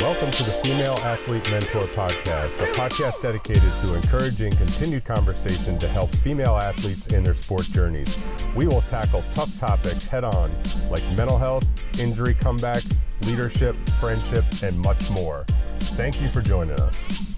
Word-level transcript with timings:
Welcome 0.00 0.30
to 0.32 0.42
the 0.42 0.52
Female 0.52 0.98
Athlete 1.00 1.48
Mentor 1.50 1.86
Podcast, 1.86 2.60
a 2.62 2.70
podcast 2.74 3.22
dedicated 3.22 3.62
to 3.80 3.94
encouraging 3.94 4.52
continued 4.52 5.06
conversation 5.06 5.78
to 5.78 5.88
help 5.88 6.10
female 6.10 6.56
athletes 6.56 7.06
in 7.14 7.22
their 7.22 7.32
sport 7.32 7.62
journeys. 7.62 8.18
We 8.54 8.66
will 8.66 8.82
tackle 8.82 9.24
tough 9.30 9.56
topics 9.58 10.06
head 10.06 10.22
on, 10.22 10.50
like 10.90 11.02
mental 11.16 11.38
health, 11.38 11.64
injury 11.98 12.34
comeback, 12.34 12.82
leadership, 13.22 13.74
friendship, 13.98 14.44
and 14.62 14.78
much 14.80 15.10
more. 15.12 15.46
Thank 15.78 16.20
you 16.20 16.28
for 16.28 16.42
joining 16.42 16.78
us. 16.80 17.34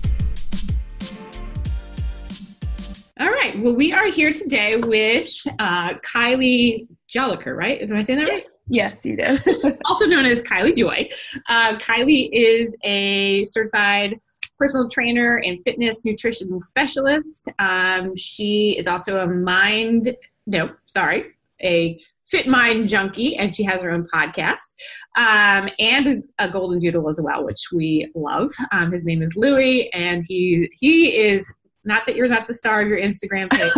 All 3.21 3.31
right. 3.31 3.57
Well, 3.61 3.77
we 3.77 3.93
are 3.93 4.07
here 4.07 4.33
today 4.33 4.79
with 4.79 5.31
uh, 5.61 5.95
Kiley 5.95 6.89
Jolicoeur, 7.09 7.57
right? 7.57 7.81
Am 7.81 7.97
I 7.97 8.03
saying 8.03 8.19
that 8.19 8.29
right? 8.29 8.47
Yes, 8.69 9.05
you 9.05 9.17
do. 9.17 9.39
also 9.85 10.07
known 10.07 10.27
as 10.27 10.43
Kiley 10.43 10.77
Joy. 10.77 11.09
Uh, 11.49 11.77
Kiley 11.79 12.29
is 12.33 12.77
a 12.85 13.45
certified 13.45 14.21
personal 14.59 14.89
trainer 14.89 15.41
and 15.45 15.63
fitness 15.63 16.05
nutrition 16.05 16.61
specialist. 16.61 17.51
Um, 17.59 18.15
she 18.17 18.77
is 18.79 18.87
also 18.87 19.19
a 19.19 19.27
mind, 19.27 20.17
no, 20.47 20.71
sorry, 20.87 21.27
a 21.63 21.99
fit 22.25 22.47
mind 22.47 22.89
junkie, 22.89 23.37
and 23.37 23.55
she 23.55 23.63
has 23.63 23.81
her 23.81 23.91
own 23.91 24.07
podcast 24.13 24.75
um, 25.17 25.69
and 25.79 26.25
a, 26.39 26.51
golden 26.51 26.79
doodle 26.79 27.09
as 27.09 27.21
well, 27.23 27.45
which 27.45 27.69
we 27.73 28.11
love. 28.15 28.51
Um, 28.73 28.93
his 28.93 29.07
name 29.07 29.23
is 29.23 29.35
Louie, 29.35 29.91
and 29.93 30.25
he 30.29 30.71
he 30.79 31.17
is 31.17 31.53
not 31.89 32.07
that 32.07 32.15
you're 32.15 32.29
not 32.29 32.47
the 32.47 32.55
star 32.55 32.81
of 32.81 32.87
your 32.87 33.01
Instagram 33.01 33.51
page, 33.51 33.73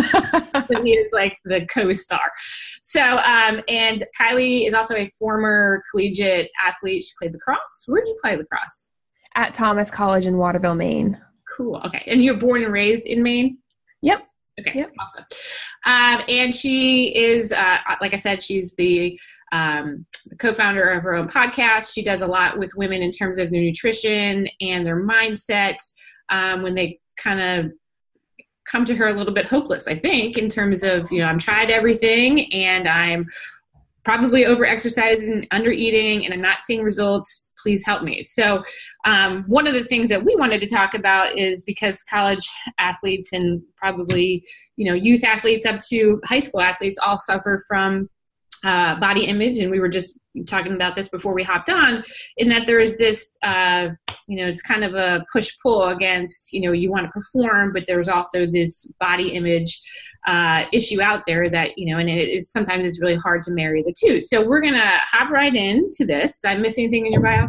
but 0.53 0.85
he 0.85 0.93
is 0.93 1.11
like 1.13 1.39
the 1.45 1.65
co-star. 1.67 2.31
So, 2.83 3.01
um, 3.01 3.63
and 3.69 4.05
Kiley 4.21 4.67
is 4.67 4.75
also 4.75 4.97
a 4.97 5.09
former 5.19 5.83
collegiate 5.91 6.51
athlete. 6.63 7.05
She 7.05 7.13
played 7.19 7.33
lacrosse. 7.33 7.85
Where 7.87 8.03
did 8.03 8.09
you 8.09 8.19
play 8.23 8.37
lacrosse? 8.37 8.89
At 9.37 9.55
Thomas 9.55 9.91
College 9.91 10.27
in 10.27 10.37
Waterville, 10.37 10.75
Maine. 10.75 11.17
Cool. 11.57 11.81
Okay. 11.87 12.03
And 12.09 12.23
you're 12.23 12.37
born 12.37 12.65
and 12.65 12.73
raised 12.73 13.07
in 13.07 13.23
Maine? 13.23 13.59
Yep. 14.03 14.27
Okay. 14.59 14.81
Yep. 14.81 14.93
Awesome. 15.01 15.25
Um, 15.87 16.25
and 16.29 16.55
she 16.55 17.17
is, 17.17 17.53
uh, 17.53 17.79
like 18.01 18.13
I 18.13 18.19
said, 18.19 18.43
she's 18.43 18.75
the, 18.75 19.19
um, 19.53 20.05
the 20.27 20.37
co-founder 20.37 20.83
of 20.83 21.03
her 21.05 21.15
own 21.15 21.29
podcast. 21.29 21.95
She 21.95 22.03
does 22.03 22.23
a 22.23 22.27
lot 22.27 22.59
with 22.59 22.75
women 22.77 23.03
in 23.03 23.13
terms 23.13 23.39
of 23.39 23.51
their 23.51 23.63
nutrition 23.63 24.49
and 24.61 24.85
their 24.85 25.03
mindset 25.03 25.77
um, 26.29 26.63
when 26.63 26.75
they 26.75 26.99
kind 27.17 27.41
of 27.41 27.73
come 28.71 28.85
to 28.85 28.95
her 28.95 29.09
a 29.09 29.13
little 29.13 29.35
bit 29.35 29.47
hopeless, 29.47 29.89
I 29.89 29.95
think, 29.95 30.39
in 30.39 30.49
terms 30.49 30.83
of, 30.83 31.11
you 31.11 31.21
know, 31.21 31.27
I'm 31.27 31.39
tried 31.39 31.71
everything 31.71 32.53
and 32.53 32.87
I'm 32.87 33.27
probably 34.05 34.47
over 34.47 34.65
exercising, 34.65 35.47
under 35.51 35.71
eating, 35.71 36.25
and 36.25 36.33
I'm 36.33 36.41
not 36.41 36.63
seeing 36.63 36.83
results. 36.83 37.51
Please 37.63 37.85
help 37.85 38.03
me. 38.03 38.23
So, 38.23 38.63
um, 39.05 39.45
one 39.47 39.67
of 39.67 39.75
the 39.75 39.85
things 39.85 40.09
that 40.09 40.25
we 40.25 40.35
wanted 40.37 40.63
to 40.63 40.67
talk 40.67 40.95
about 40.95 41.37
is 41.37 41.63
because 41.63 42.03
college 42.05 42.49
athletes 42.79 43.33
and 43.35 43.63
probably, 43.77 44.43
you 44.77 44.87
know, 44.87 44.95
youth 44.95 45.25
athletes 45.25 45.67
up 45.67 45.81
to 45.91 46.21
high 46.25 46.41
school 46.41 46.63
athletes 46.63 46.99
all 47.05 47.19
suffer 47.19 47.61
from 47.69 48.09
uh, 48.65 48.99
body 48.99 49.25
image, 49.25 49.59
and 49.59 49.71
we 49.71 49.81
were 49.81 49.89
just 49.89 50.19
talking 50.47 50.73
about 50.73 50.97
this 50.97 51.09
before 51.09 51.35
we 51.35 51.43
hopped 51.43 51.69
on, 51.69 52.03
in 52.37 52.49
that 52.49 52.67
there 52.67 52.79
is 52.79 52.97
this, 52.99 53.37
uh, 53.43 53.89
you 54.29 54.37
know, 54.37 54.49
it's 54.49 54.63
kind 54.63 54.85
of 54.85 54.95
a 54.95 55.25
push 55.33 55.51
pull 55.63 55.85
against, 55.85 56.53
you 56.53 56.61
know, 56.61 56.73
you 56.73 56.91
want 56.91 57.07
to 57.07 57.11
perform, 57.11 57.73
but 57.73 57.85
there's 57.87 58.09
also 58.09 58.47
this 58.47 58.91
body 59.01 59.31
image 59.31 59.81
uh, 60.27 60.67
issue 60.73 61.01
out 61.01 61.25
there 61.27 61.47
that, 61.47 61.77
you 61.77 61.93
know, 61.93 61.99
and 61.99 62.09
it, 62.09 62.29
it 62.29 62.47
sometimes 62.47 62.87
it's 62.87 63.01
really 63.01 63.17
hard 63.17 63.43
to 63.43 63.51
marry 63.51 63.83
the 63.83 63.95
two. 63.99 64.21
So 64.21 64.47
we're 64.47 64.61
gonna 64.61 64.99
hop 65.11 65.31
right 65.31 65.55
into 65.55 66.05
this. 66.05 66.39
Did 66.39 66.49
I 66.49 66.57
miss 66.57 66.79
anything 66.79 67.07
in 67.07 67.13
your 67.13 67.23
bio? 67.23 67.49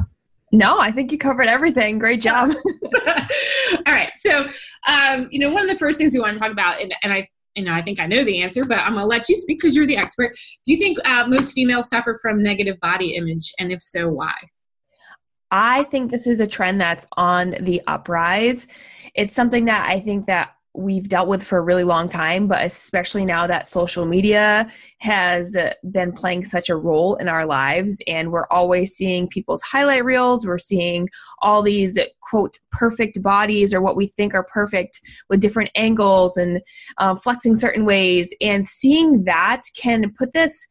No, 0.54 0.80
I 0.80 0.92
think 0.92 1.12
you 1.12 1.17
covered 1.17 1.48
everything. 1.48 1.98
Great 1.98 2.20
job. 2.20 2.54
All 3.08 3.94
right. 3.94 4.12
So, 4.17 4.48
um, 4.88 5.30
you 5.32 5.39
know, 5.39 5.50
one 5.50 5.64
of 5.64 5.70
the 5.70 5.78
first 5.78 5.98
things 5.98 6.14
we 6.14 6.20
want 6.20 6.34
to 6.34 6.39
talk 6.39 6.52
about, 6.52 6.82
and, 6.82 6.94
and 7.04 7.14
I 7.14 7.28
you 7.55 7.63
know, 7.63 7.73
I 7.73 7.81
think 7.81 7.99
I 7.99 8.08
know 8.08 8.23
the 8.23 8.42
answer, 8.42 8.64
but 8.64 8.80
I'm 8.80 8.93
gonna 8.93 9.05
let 9.05 9.27
you 9.30 9.36
speak 9.36 9.59
because 9.59 9.76
you're 9.76 9.87
the 9.87 9.98
expert. 9.98 10.37
Do 10.65 10.71
you 10.71 10.77
think 10.77 10.98
uh, 11.05 11.27
most 11.27 11.53
females 11.53 11.89
suffer 11.89 12.17
from 12.21 12.42
negative 12.42 12.80
body 12.80 13.15
image, 13.15 13.53
and 13.59 13.71
if 13.71 13.81
so, 13.81 14.09
why? 14.09 14.33
I 15.52 15.83
think 15.83 16.11
this 16.11 16.27
is 16.27 16.39
a 16.39 16.48
trend 16.48 16.80
that's 16.80 17.05
on 17.17 17.55
the 17.61 17.81
uprise. 17.87 18.67
It's 19.15 19.36
something 19.36 19.65
that 19.65 19.89
I 19.89 19.99
think 19.99 20.27
that 20.27 20.55
we've 20.73 21.09
dealt 21.09 21.27
with 21.27 21.43
for 21.43 21.58
a 21.58 21.61
really 21.61 21.83
long 21.83 22.08
time, 22.08 22.48
but 22.48 22.65
especially 22.65 23.26
now 23.26 23.45
that 23.45 23.67
social 23.67 24.05
media 24.05 24.70
has 24.99 25.55
been 25.92 26.14
playing 26.14 26.43
such 26.43 26.70
a 26.70 26.76
role 26.76 27.15
in 27.15 27.27
our 27.27 27.45
lives, 27.45 28.02
and 28.08 28.32
we're 28.32 28.48
always 28.49 28.95
seeing 28.95 29.27
people's 29.27 29.61
highlight 29.61 30.05
reels, 30.05 30.45
we're 30.45 30.58
seeing 30.58 31.09
all 31.42 31.61
these 31.61 31.98
quote 32.21 32.58
perfect 32.71 33.21
bodies 33.21 33.73
or 33.73 33.82
what 33.82 33.98
we 33.98 34.08
think 34.08 34.33
are 34.33 34.48
perfect 34.54 35.02
with 35.30 35.42
different 35.42 35.70
angles 35.76 36.37
and 36.37 36.61
um, 36.99 37.17
flexing 37.17 37.55
certain 37.55 37.86
ways, 37.86 38.33
and 38.39 38.65
seeing 38.65 39.23
that 39.26 39.61
can 39.76 40.14
put 40.17 40.32
this 40.32 40.67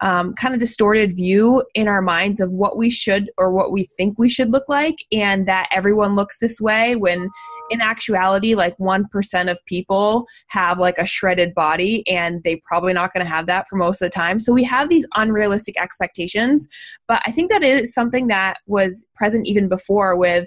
um, 0.00 0.34
kind 0.34 0.52
of 0.52 0.58
distorted 0.58 1.14
view 1.14 1.64
in 1.74 1.86
our 1.86 2.02
minds 2.02 2.40
of 2.40 2.50
what 2.50 2.76
we 2.76 2.90
should 2.90 3.30
or 3.38 3.52
what 3.52 3.70
we 3.70 3.84
think 3.84 4.18
we 4.18 4.28
should 4.28 4.50
look 4.50 4.68
like, 4.68 4.96
and 5.12 5.46
that 5.46 5.68
everyone 5.70 6.16
looks 6.16 6.38
this 6.38 6.60
way 6.60 6.96
when 6.96 7.28
in 7.72 7.80
actuality, 7.80 8.54
like 8.54 8.76
1% 8.78 9.50
of 9.50 9.58
people 9.66 10.26
have 10.48 10.78
like 10.78 10.98
a 10.98 11.06
shredded 11.06 11.54
body, 11.54 12.06
and 12.08 12.42
they 12.44 12.62
probably 12.64 12.92
not 12.92 13.12
going 13.12 13.24
to 13.24 13.30
have 13.30 13.46
that 13.46 13.66
for 13.68 13.76
most 13.76 14.00
of 14.00 14.06
the 14.06 14.10
time. 14.10 14.38
So 14.38 14.52
we 14.52 14.64
have 14.64 14.88
these 14.88 15.06
unrealistic 15.16 15.80
expectations. 15.80 16.68
But 17.08 17.22
I 17.26 17.32
think 17.32 17.50
that 17.50 17.62
is 17.62 17.92
something 17.92 18.28
that 18.28 18.58
was 18.66 19.04
present 19.16 19.46
even 19.46 19.68
before 19.68 20.16
with 20.16 20.46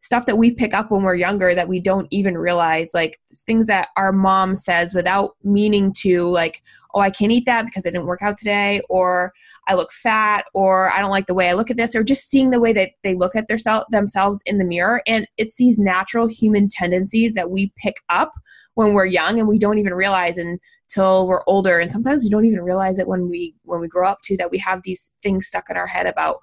stuff 0.00 0.26
that 0.26 0.38
we 0.38 0.50
pick 0.50 0.74
up 0.74 0.90
when 0.90 1.02
we're 1.02 1.14
younger 1.14 1.54
that 1.54 1.68
we 1.68 1.80
don't 1.80 2.08
even 2.10 2.36
realize 2.36 2.90
like 2.94 3.20
things 3.46 3.66
that 3.66 3.88
our 3.96 4.12
mom 4.12 4.56
says 4.56 4.94
without 4.94 5.36
meaning 5.44 5.92
to 5.92 6.24
like 6.24 6.62
oh 6.94 7.00
i 7.00 7.10
can't 7.10 7.32
eat 7.32 7.46
that 7.46 7.66
because 7.66 7.84
i 7.84 7.90
didn't 7.90 8.06
work 8.06 8.22
out 8.22 8.36
today 8.36 8.80
or 8.88 9.32
i 9.68 9.74
look 9.74 9.92
fat 9.92 10.44
or 10.54 10.90
i 10.92 11.00
don't 11.00 11.10
like 11.10 11.26
the 11.26 11.34
way 11.34 11.48
i 11.48 11.52
look 11.52 11.70
at 11.70 11.76
this 11.76 11.94
or 11.94 12.02
just 12.02 12.30
seeing 12.30 12.50
the 12.50 12.60
way 12.60 12.72
that 12.72 12.90
they 13.02 13.14
look 13.14 13.36
at 13.36 13.46
their 13.46 13.58
self, 13.58 13.84
themselves 13.90 14.40
in 14.46 14.58
the 14.58 14.64
mirror. 14.64 15.02
And 15.06 15.26
it's 15.36 15.56
these 15.56 15.78
natural 15.78 16.26
human 16.26 16.68
tendencies 16.68 17.34
that 17.34 17.50
we 17.50 17.72
pick 17.76 17.96
up 18.08 18.32
when 18.74 18.94
we're 18.94 19.06
young 19.06 19.38
and 19.38 19.48
we 19.48 19.58
don't 19.58 19.78
even 19.78 19.94
realize 19.94 20.38
until 20.38 21.26
we're 21.26 21.44
older. 21.46 21.78
And 21.78 21.92
sometimes 21.92 22.24
we 22.24 22.30
don't 22.30 22.46
even 22.46 22.62
realize 22.62 22.98
it 22.98 23.06
when 23.06 23.28
we 23.28 23.54
when 23.64 23.80
we 23.80 23.88
grow 23.88 24.08
up 24.08 24.20
too 24.22 24.36
that 24.38 24.50
we 24.50 24.58
have 24.58 24.82
these 24.82 25.12
things 25.22 25.46
stuck 25.46 25.70
in 25.70 25.76
our 25.76 25.86
head 25.86 26.06
about 26.06 26.38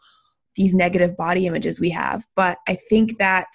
these 0.58 0.74
negative 0.74 1.16
body 1.16 1.48
images 1.48 1.80
we 1.80 1.90
have. 1.92 2.26
But 2.36 2.58
I 2.68 2.78
think 2.90 3.18
that 3.20 3.48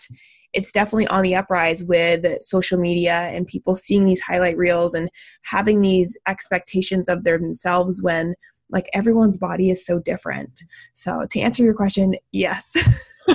it's 0.52 0.72
definitely 0.72 1.06
on 1.08 1.22
the 1.22 1.34
uprise 1.34 1.82
with 1.82 2.42
social 2.42 2.78
media 2.78 3.30
and 3.32 3.46
people 3.46 3.74
seeing 3.74 4.04
these 4.04 4.20
highlight 4.20 4.56
reels 4.56 4.94
and 4.94 5.10
having 5.42 5.80
these 5.80 6.16
expectations 6.26 7.08
of 7.08 7.24
themselves 7.24 8.02
when 8.02 8.34
like 8.70 8.88
everyone's 8.94 9.38
body 9.38 9.70
is 9.70 9.84
so 9.84 9.98
different. 9.98 10.62
So 10.94 11.26
to 11.30 11.40
answer 11.40 11.62
your 11.62 11.74
question, 11.74 12.16
yes. 12.32 12.74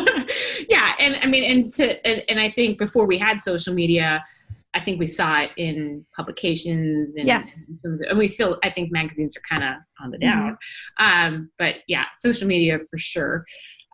yeah, 0.70 0.96
and 1.00 1.18
I 1.22 1.28
mean 1.28 1.44
and 1.50 1.74
to 1.76 2.06
and, 2.06 2.24
and 2.28 2.40
I 2.40 2.50
think 2.50 2.78
before 2.78 3.08
we 3.08 3.18
had 3.18 3.40
social 3.40 3.74
media, 3.74 4.24
I 4.78 4.80
think 4.80 5.00
we 5.00 5.08
saw 5.08 5.42
it 5.42 5.52
in 5.58 6.06
publications 6.16 7.18
and, 7.18 7.26
yes. 7.26 7.68
and 7.84 8.18
we 8.18 8.28
still 8.28 8.60
I 8.64 8.70
think 8.70 8.92
magazines 8.92 9.36
are 9.36 9.42
kind 9.50 9.64
of 9.64 9.76
on 10.04 10.12
the 10.12 10.20
down. 10.20 10.58
Mm-hmm. 11.00 11.34
Um, 11.36 11.50
but 11.58 11.78
yeah, 11.88 12.06
social 12.18 12.48
media 12.48 12.78
for 12.90 12.98
sure. 13.00 13.44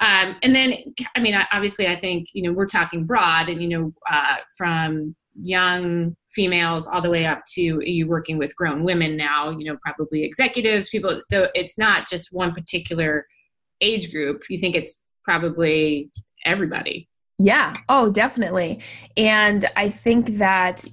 Um, 0.01 0.35
and 0.43 0.53
then 0.53 0.73
I 1.15 1.21
mean 1.21 1.35
obviously 1.51 1.87
I 1.87 1.95
think 1.95 2.27
you 2.33 2.43
know 2.43 2.51
we're 2.51 2.67
talking 2.67 3.05
broad 3.05 3.47
and 3.47 3.61
you 3.61 3.69
know 3.69 3.93
uh, 4.11 4.37
from 4.57 5.15
young 5.41 6.15
females 6.29 6.85
all 6.87 7.01
the 7.01 7.09
way 7.09 7.25
up 7.25 7.41
to 7.53 7.61
you 7.61 8.07
working 8.07 8.37
with 8.37 8.55
grown 8.55 8.83
women 8.83 9.17
now 9.17 9.49
you 9.49 9.65
know 9.65 9.77
probably 9.83 10.23
executives 10.23 10.89
people 10.89 11.19
so 11.27 11.47
it's 11.55 11.75
not 11.75 12.07
just 12.07 12.31
one 12.31 12.53
particular 12.53 13.25
age 13.81 14.11
group 14.11 14.43
you 14.47 14.59
think 14.59 14.75
it's 14.75 15.01
probably 15.23 16.11
everybody 16.45 17.09
yeah. 17.43 17.75
Oh, 17.89 18.09
definitely. 18.09 18.79
And 19.17 19.69
I 19.75 19.89
think 19.89 20.37
that 20.37 20.85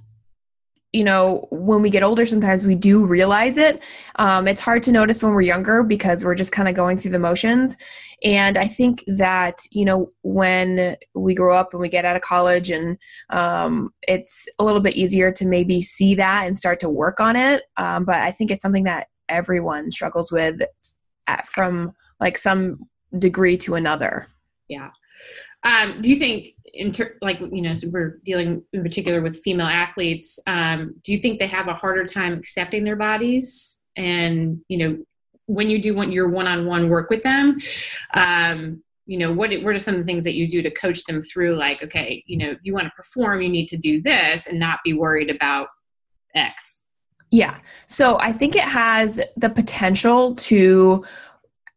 you 0.92 1.04
know 1.04 1.46
when 1.52 1.82
we 1.82 1.88
get 1.88 2.02
older 2.02 2.26
sometimes 2.26 2.66
we 2.66 2.74
do 2.74 3.06
realize 3.06 3.56
it. 3.56 3.80
Um, 4.16 4.48
it's 4.48 4.60
hard 4.60 4.82
to 4.82 4.90
notice 4.90 5.22
when 5.22 5.32
we're 5.32 5.42
younger 5.42 5.84
because 5.84 6.24
we're 6.24 6.34
just 6.34 6.50
kind 6.50 6.68
of 6.68 6.74
going 6.74 6.98
through 6.98 7.12
the 7.12 7.20
motions. 7.20 7.76
And 8.24 8.58
i 8.58 8.66
think 8.66 9.04
that 9.06 9.60
you 9.70 9.84
know 9.84 10.10
when 10.22 10.96
we 11.14 11.36
grow 11.36 11.56
up 11.56 11.72
and 11.72 11.80
we 11.80 11.88
get 11.88 12.04
out 12.04 12.16
of 12.16 12.22
college 12.22 12.72
and 12.72 12.98
um, 13.30 13.94
it's 14.08 14.48
a 14.58 14.64
little 14.64 14.80
bit 14.80 14.96
easier 14.96 15.30
to 15.30 15.46
maybe 15.46 15.80
see 15.80 16.16
that 16.16 16.46
and 16.46 16.56
start 16.56 16.80
to 16.80 16.88
work 16.88 17.20
on 17.20 17.36
it. 17.36 17.62
Um, 17.76 18.04
but 18.04 18.16
i 18.16 18.32
think 18.32 18.50
it's 18.50 18.62
something 18.62 18.84
that 18.84 19.06
everyone 19.28 19.92
struggles 19.92 20.32
with 20.32 20.60
at, 21.28 21.46
from 21.46 21.92
like 22.18 22.36
some 22.36 22.80
degree 23.16 23.56
to 23.58 23.76
another. 23.76 24.26
Yeah 24.66 24.90
um, 25.62 26.00
do 26.00 26.08
you 26.08 26.16
think, 26.16 26.54
like 27.20 27.40
you 27.40 27.62
know, 27.62 27.72
so 27.72 27.88
we're 27.88 28.16
dealing 28.24 28.62
in 28.72 28.82
particular 28.82 29.20
with 29.20 29.40
female 29.42 29.66
athletes. 29.66 30.38
Um, 30.46 30.94
do 31.02 31.12
you 31.12 31.20
think 31.20 31.38
they 31.38 31.46
have 31.46 31.68
a 31.68 31.74
harder 31.74 32.04
time 32.04 32.34
accepting 32.34 32.82
their 32.82 32.96
bodies? 32.96 33.78
And 33.96 34.60
you 34.68 34.78
know, 34.78 34.98
when 35.46 35.68
you 35.68 35.82
do 35.82 35.94
want 35.94 36.12
your 36.12 36.28
one-on-one 36.28 36.88
work 36.88 37.10
with 37.10 37.22
them, 37.22 37.58
um, 38.14 38.82
you 39.10 39.18
know 39.18 39.32
what 39.32 39.52
what 39.62 39.74
are 39.74 39.78
some 39.78 39.94
of 39.94 40.00
the 40.00 40.06
things 40.06 40.22
that 40.22 40.36
you 40.36 40.46
do 40.46 40.62
to 40.62 40.70
coach 40.70 41.04
them 41.04 41.20
through 41.20 41.56
like 41.56 41.82
okay 41.82 42.22
you 42.26 42.36
know 42.36 42.54
you 42.62 42.72
want 42.72 42.84
to 42.84 42.92
perform 42.92 43.42
you 43.42 43.48
need 43.48 43.66
to 43.66 43.76
do 43.76 44.00
this 44.00 44.46
and 44.46 44.58
not 44.58 44.78
be 44.84 44.92
worried 44.92 45.30
about 45.30 45.66
x 46.36 46.84
yeah 47.32 47.58
so 47.88 48.18
i 48.20 48.32
think 48.32 48.54
it 48.54 48.62
has 48.62 49.20
the 49.36 49.50
potential 49.50 50.36
to 50.36 51.04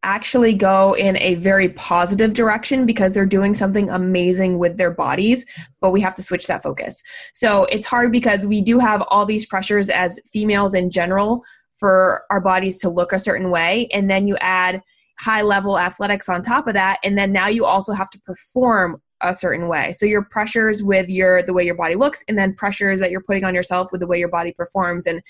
actually 0.04 0.54
go 0.54 0.94
in 0.96 1.16
a 1.18 1.34
very 1.36 1.70
positive 1.70 2.32
direction 2.32 2.86
because 2.86 3.12
they're 3.12 3.26
doing 3.26 3.54
something 3.54 3.90
amazing 3.90 4.58
with 4.58 4.76
their 4.76 4.90
bodies, 4.90 5.44
but 5.80 5.90
we 5.90 6.00
have 6.00 6.14
to 6.14 6.22
switch 6.22 6.46
that 6.46 6.62
focus. 6.62 7.02
So 7.32 7.64
it's 7.64 7.86
hard 7.86 8.12
because 8.12 8.46
we 8.46 8.60
do 8.60 8.78
have 8.78 9.02
all 9.08 9.26
these 9.26 9.46
pressures 9.46 9.88
as 9.88 10.20
females 10.32 10.74
in 10.74 10.90
general 10.90 11.42
for 11.76 12.22
our 12.30 12.40
bodies 12.40 12.78
to 12.80 12.90
look 12.90 13.12
a 13.12 13.18
certain 13.18 13.50
way. 13.50 13.88
And 13.92 14.08
then 14.08 14.28
you 14.28 14.36
add 14.40 14.82
high 15.18 15.42
level 15.42 15.78
athletics 15.78 16.28
on 16.28 16.42
top 16.42 16.66
of 16.66 16.74
that. 16.74 16.98
And 17.02 17.16
then 17.16 17.32
now 17.32 17.48
you 17.48 17.64
also 17.64 17.92
have 17.92 18.10
to 18.10 18.20
perform 18.20 19.00
a 19.20 19.34
certain 19.34 19.68
way. 19.68 19.92
So 19.92 20.06
your 20.06 20.22
pressures 20.22 20.82
with 20.82 21.08
your 21.08 21.42
the 21.42 21.52
way 21.52 21.64
your 21.64 21.74
body 21.74 21.94
looks 21.94 22.22
and 22.28 22.38
then 22.38 22.54
pressures 22.54 23.00
that 23.00 23.10
you're 23.10 23.22
putting 23.22 23.44
on 23.44 23.54
yourself 23.54 23.90
with 23.92 24.00
the 24.00 24.06
way 24.06 24.18
your 24.18 24.28
body 24.28 24.52
performs 24.52 25.06
and 25.06 25.22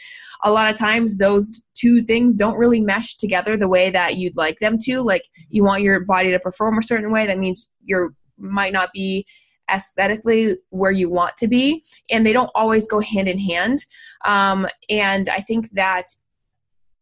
a 0.42 0.50
lot 0.50 0.72
of 0.72 0.78
times 0.78 1.16
those 1.16 1.62
two 1.74 2.02
things 2.02 2.36
don't 2.36 2.56
really 2.56 2.80
mesh 2.80 3.16
together 3.16 3.56
the 3.56 3.68
way 3.68 3.90
that 3.90 4.16
you'd 4.16 4.36
like 4.36 4.58
them 4.58 4.78
to. 4.84 5.00
Like 5.02 5.22
you 5.48 5.64
want 5.64 5.82
your 5.82 6.00
body 6.00 6.30
to 6.30 6.40
perform 6.40 6.78
a 6.78 6.82
certain 6.82 7.12
way 7.12 7.26
that 7.26 7.38
means 7.38 7.68
you 7.84 8.14
might 8.38 8.72
not 8.72 8.90
be 8.92 9.24
aesthetically 9.70 10.56
where 10.70 10.90
you 10.90 11.08
want 11.08 11.36
to 11.38 11.48
be 11.48 11.82
and 12.10 12.26
they 12.26 12.32
don't 12.32 12.50
always 12.54 12.86
go 12.86 13.00
hand 13.00 13.28
in 13.28 13.38
hand 13.38 13.78
um, 14.24 14.66
and 14.90 15.28
i 15.30 15.38
think 15.38 15.70
that 15.72 16.04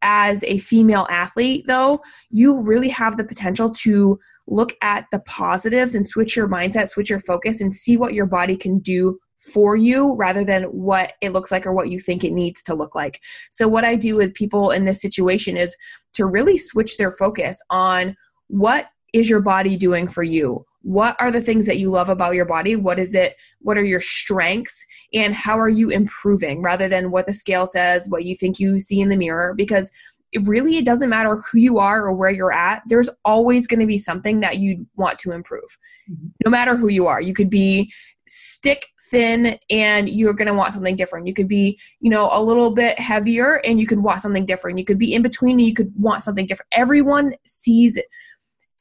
as 0.03 0.45
a 0.45 0.59
female 0.59 1.07
athlete 1.11 1.65
though 1.67 2.01
you 2.31 2.61
really 2.61 2.89
have 2.89 3.17
the 3.17 3.25
potential 3.25 3.71
to 3.71 4.19
look 4.47 4.75
at 4.83 5.07
the 5.13 5.21
positives 5.21 5.95
and 5.95 6.07
switch 6.07 6.37
your 6.37 6.49
mindset, 6.49 6.89
switch 6.89 7.11
your 7.11 7.21
focus, 7.21 7.61
and 7.61 7.75
see 7.75 7.97
what 7.97 8.15
your 8.15 8.27
body 8.27 8.57
can 8.57 8.79
do 8.79 9.19
for 9.53 9.77
you 9.77 10.15
rather 10.15 10.45
than 10.45 10.65
what 10.65 11.15
it 11.21 11.33
looks 11.33 11.51
like 11.51 11.67
or 11.67 11.73
what 11.73 11.91
you 11.91 11.99
think 11.99 12.23
it 12.23 12.33
needs 12.33 12.63
to 12.63 12.75
look 12.75 12.95
like. 12.95 13.21
So, 13.51 13.67
what 13.67 13.85
I 13.85 13.97
do 13.97 14.17
with 14.17 14.35
people 14.35 14.71
in 14.71 14.85
this 14.85 15.01
situation 15.01 15.57
is 15.57 15.77
to 16.15 16.27
really 16.27 16.59
switch 16.59 16.97
their 16.97 17.13
focus 17.13 17.61
on 17.71 18.17
what 18.49 18.87
is 19.13 19.29
your 19.29 19.41
body 19.41 19.77
doing 19.77 20.09
for 20.09 20.23
you? 20.23 20.65
What 20.83 21.17
are 21.21 21.31
the 21.31 21.41
things 21.41 21.67
that 21.67 21.79
you 21.79 21.91
love 21.91 22.09
about 22.09 22.35
your 22.35 22.45
body? 22.45 22.77
What 22.77 22.99
is 22.99 23.15
it? 23.15 23.37
What 23.61 23.79
are 23.79 23.85
your 23.85 24.01
strengths? 24.01 24.85
And 25.15 25.35
how 25.35 25.59
are 25.59 25.69
you 25.69 25.91
improving 25.91 26.63
rather 26.63 26.89
than 26.89 27.11
what 27.11 27.27
the 27.27 27.33
scale 27.33 27.67
says, 27.67 28.09
what 28.09 28.25
you 28.25 28.37
think 28.37 28.59
you 28.59 28.81
see 28.81 29.01
in 29.01 29.09
the 29.09 29.17
mirror? 29.17 29.55
Because 29.55 29.91
it 30.33 30.43
really 30.45 30.79
it 30.79 30.85
doesn't 30.85 31.11
matter 31.11 31.37
who 31.37 31.59
you 31.59 31.79
are 31.79 32.07
or 32.07 32.13
where 32.13 32.31
you're 32.31 32.53
at 32.53 32.83
there's 32.87 33.11
always 33.25 33.67
going 33.67 33.81
to 33.81 33.87
be 33.87 33.99
something 33.99 34.41
that 34.41 34.59
you 34.59 34.87
want 34.97 35.19
to 35.19 35.31
improve 35.31 35.79
mm-hmm. 36.11 36.29
no 36.45 36.51
matter 36.51 36.75
who 36.75 36.89
you 36.89 37.07
are 37.07 37.21
you 37.21 37.35
could 37.35 37.51
be 37.51 37.93
stick 38.27 38.87
thin 39.11 39.59
and 39.69 40.09
you're 40.09 40.33
going 40.33 40.49
to 40.49 40.55
want 40.55 40.73
something 40.73 40.97
different 40.97 41.27
you 41.27 41.35
could 41.35 41.49
be 41.49 41.79
you 42.01 42.11
know 42.11 42.31
a 42.33 42.43
little 42.43 42.71
bit 42.71 42.99
heavier 42.99 43.61
and 43.65 43.79
you 43.79 43.87
could 43.87 44.03
want 44.03 44.23
something 44.23 44.47
different 44.47 44.79
you 44.79 44.85
could 44.85 44.99
be 44.99 45.13
in 45.13 45.23
between 45.23 45.59
and 45.59 45.67
you 45.67 45.75
could 45.75 45.93
want 46.01 46.23
something 46.23 46.47
different 46.47 46.69
everyone 46.73 47.35
sees 47.45 47.99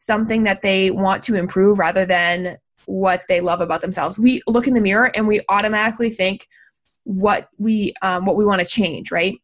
something 0.06 0.44
that 0.44 0.62
they 0.62 0.92
want 0.92 1.24
to 1.24 1.36
improve 1.36 1.80
rather 1.80 2.06
than 2.06 2.58
what 2.86 3.24
they 3.28 3.42
love 3.42 3.62
about 3.62 3.82
themselves 3.82 4.18
we 4.18 4.42
look 4.48 4.68
in 4.68 4.74
the 4.74 4.82
mirror 4.82 5.12
and 5.16 5.28
we 5.28 5.42
automatically 5.50 6.10
think 6.10 6.48
what 7.04 7.48
we 7.58 7.94
um, 8.02 8.26
what 8.26 8.36
we 8.36 8.46
want 8.46 8.60
to 8.60 8.66
change 8.66 9.12
right 9.12 9.38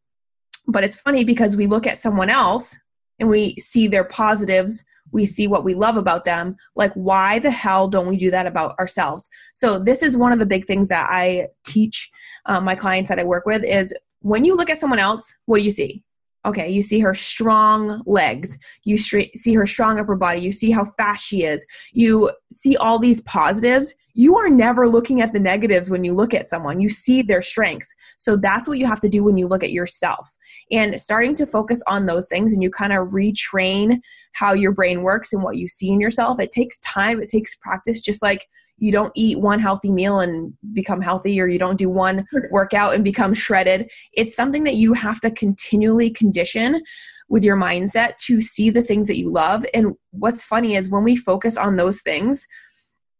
but 0.68 0.83
it's 0.83 0.95
funny 0.95 1.24
because 1.24 1.56
we 1.56 1.65
look 1.65 1.88
at 1.88 2.00
someone 2.00 2.30
else 2.30 2.75
and 3.19 3.30
we 3.30 3.56
see 3.56 3.88
their 3.88 4.04
positives, 4.04 4.83
we 5.12 5.25
see 5.25 5.48
what 5.48 5.63
we 5.63 5.74
love 5.74 5.95
about 5.95 6.25
them. 6.25 6.56
Like, 6.75 6.94
why 6.94 7.39
the 7.39 7.50
hell 7.50 7.88
don't 7.88 8.07
we 8.07 8.18
do 8.18 8.30
that 8.31 8.45
about 8.45 8.77
ourselves? 8.77 9.30
So, 9.54 9.80
this 9.80 10.04
is 10.04 10.18
one 10.18 10.33
of 10.33 10.39
the 10.39 10.45
big 10.45 10.65
things 10.65 10.89
that 10.89 11.07
I 11.09 11.48
teach 11.65 12.12
um, 12.45 12.65
my 12.65 12.75
clients 12.75 13.09
that 13.09 13.19
I 13.19 13.24
work 13.24 13.45
with 13.45 13.63
is 13.63 13.94
when 14.19 14.44
you 14.44 14.56
look 14.56 14.69
at 14.69 14.80
someone 14.80 15.00
else, 15.00 15.33
what 15.45 15.59
do 15.59 15.63
you 15.63 15.71
see? 15.71 16.04
Okay, 16.47 16.69
you 16.69 16.81
see 16.81 16.99
her 16.99 17.13
strong 17.13 18.01
legs. 18.05 18.57
You 18.83 18.97
see 18.97 19.53
her 19.53 19.67
strong 19.67 19.99
upper 19.99 20.15
body. 20.15 20.39
You 20.39 20.51
see 20.51 20.71
how 20.71 20.85
fast 20.97 21.25
she 21.25 21.44
is. 21.44 21.65
You 21.91 22.31
see 22.51 22.77
all 22.77 22.97
these 22.97 23.21
positives 23.21 23.94
you 24.17 24.35
are 24.35 24.49
never 24.49 24.88
looking 24.88 25.21
at 25.21 25.31
the 25.31 25.39
negatives 25.39 25.91
when 25.91 26.03
you 26.03 26.11
look 26.11 26.33
at 26.33 26.47
someone. 26.47 26.81
You 26.81 26.89
see 26.89 27.21
their 27.21 27.41
strengths. 27.44 27.94
So 28.17 28.35
that's 28.35 28.67
what 28.67 28.79
you 28.79 28.88
have 28.88 28.99
to 29.01 29.09
do 29.09 29.23
when 29.23 29.38
you 29.38 29.47
look 29.47 29.63
at 29.63 29.71
yourself. 29.71 30.35
And 30.71 30.99
starting 30.99 31.35
to 31.35 31.45
focus 31.45 31.83
on 31.85 32.07
those 32.07 32.27
things 32.27 32.51
and 32.51 32.63
you 32.63 32.71
kind 32.71 32.94
of 32.94 33.09
retrain 33.09 33.99
how 34.31 34.53
your 34.53 34.71
brain 34.71 35.03
works 35.03 35.33
and 35.33 35.44
what 35.44 35.57
you 35.57 35.67
see 35.67 35.91
in 35.91 36.01
yourself. 36.01 36.39
It 36.39 36.51
takes 36.51 36.79
time, 36.79 37.21
it 37.21 37.29
takes 37.29 37.53
practice, 37.53 38.01
just 38.01 38.23
like 38.23 38.47
you 38.77 38.91
don't 38.91 39.12
eat 39.15 39.39
one 39.39 39.59
healthy 39.59 39.91
meal 39.91 40.19
and 40.19 40.53
become 40.74 41.01
healthy 41.01 41.41
or 41.41 41.47
you 41.47 41.57
don't 41.57 41.77
do 41.77 41.89
one 41.89 42.25
workout 42.51 42.94
and 42.94 43.03
become 43.03 43.33
shredded. 43.33 43.89
It's 44.13 44.35
something 44.35 44.63
that 44.65 44.75
you 44.75 44.94
have 44.94 45.19
to 45.21 45.31
continually 45.31 46.09
condition 46.12 46.83
with 47.29 47.44
your 47.44 47.57
mindset 47.57 48.15
to 48.18 48.41
see 48.41 48.69
the 48.69 48.83
things 48.83 49.07
that 49.07 49.18
you 49.18 49.29
love. 49.29 49.65
And 49.74 49.94
what's 50.12 50.44
funny 50.44 50.75
is 50.75 50.89
when 50.89 51.03
we 51.03 51.15
focus 51.15 51.57
on 51.57 51.75
those 51.75 52.01
things, 52.01 52.47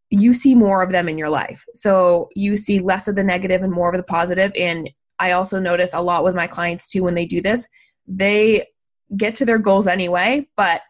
you 0.10 0.34
see 0.34 0.56
more 0.56 0.82
of 0.82 0.92
them 0.92 1.10
in 1.10 1.18
your 1.18 1.30
life. 1.30 1.66
So 1.74 2.30
you 2.36 2.56
see 2.56 2.80
less 2.80 3.08
of 3.08 3.16
the 3.16 3.24
negative 3.24 3.64
and 3.64 3.74
more 3.74 3.90
of 3.90 3.98
the 3.98 4.04
positive. 4.04 4.52
And 4.56 4.90
I 5.20 5.32
also 5.32 5.60
notice 5.60 5.94
a 5.94 6.02
lot 6.02 6.24
with 6.24 6.36
my 6.36 6.48
clients 6.48 6.88
too 6.88 7.04
when 7.04 7.16
they 7.16 7.26
do 7.26 7.42
this, 7.42 7.68
they 8.08 8.68
get 9.18 9.36
to 9.36 9.46
their 9.46 9.58
goals 9.58 9.88
anyway, 9.88 10.48
but 10.56 10.82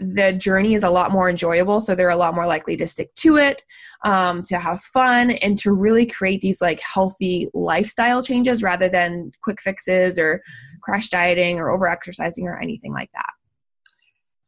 the 0.00 0.32
journey 0.32 0.74
is 0.74 0.82
a 0.82 0.90
lot 0.90 1.12
more 1.12 1.28
enjoyable. 1.28 1.80
So 1.80 1.94
they're 1.94 2.08
a 2.08 2.16
lot 2.16 2.34
more 2.34 2.46
likely 2.46 2.74
to 2.78 2.86
stick 2.86 3.14
to 3.16 3.36
it, 3.36 3.62
um, 4.04 4.42
to 4.44 4.58
have 4.58 4.80
fun, 4.80 5.30
and 5.30 5.58
to 5.58 5.72
really 5.72 6.06
create 6.06 6.40
these 6.40 6.62
like 6.62 6.80
healthy 6.80 7.48
lifestyle 7.52 8.22
changes 8.22 8.62
rather 8.62 8.88
than 8.88 9.30
quick 9.42 9.60
fixes 9.60 10.18
or 10.18 10.42
crash 10.82 11.10
dieting 11.10 11.58
or 11.58 11.70
over 11.70 11.88
exercising 11.88 12.46
or 12.46 12.58
anything 12.58 12.94
like 12.94 13.10
that. 13.12 13.32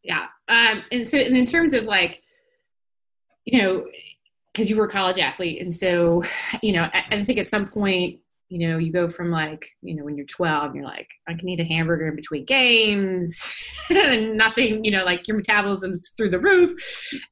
Yeah. 0.02 0.26
Um, 0.49 0.82
and 0.90 1.06
so, 1.06 1.19
and 1.19 1.37
in 1.37 1.44
terms 1.44 1.75
of 1.75 1.84
like, 1.84 2.22
you 3.44 3.60
know, 3.60 3.87
because 4.52 4.70
you 4.70 4.76
were 4.76 4.87
a 4.87 4.90
college 4.90 5.19
athlete, 5.19 5.60
and 5.60 5.75
so, 5.75 6.22
you 6.62 6.72
know, 6.72 6.88
I, 6.94 7.04
I 7.10 7.25
think 7.25 7.38
at 7.38 7.46
some 7.46 7.69
point, 7.69 8.20
you 8.52 8.69
know, 8.69 8.76
you 8.76 8.93
go 8.93 9.08
from 9.08 9.31
like, 9.31 9.66
you 9.81 9.94
know, 9.94 10.04
when 10.04 10.14
you're 10.14 10.26
12, 10.26 10.75
you're 10.75 10.84
like, 10.84 11.08
I 11.26 11.32
can 11.32 11.49
eat 11.49 11.60
a 11.60 11.64
hamburger 11.64 12.08
in 12.08 12.16
between 12.16 12.44
games, 12.44 13.40
and 13.90 14.37
nothing, 14.37 14.84
you 14.84 14.90
know, 14.90 15.04
like 15.04 15.26
your 15.26 15.38
metabolism's 15.38 16.10
through 16.19 16.28
the 16.28 16.38
roof, 16.38 16.78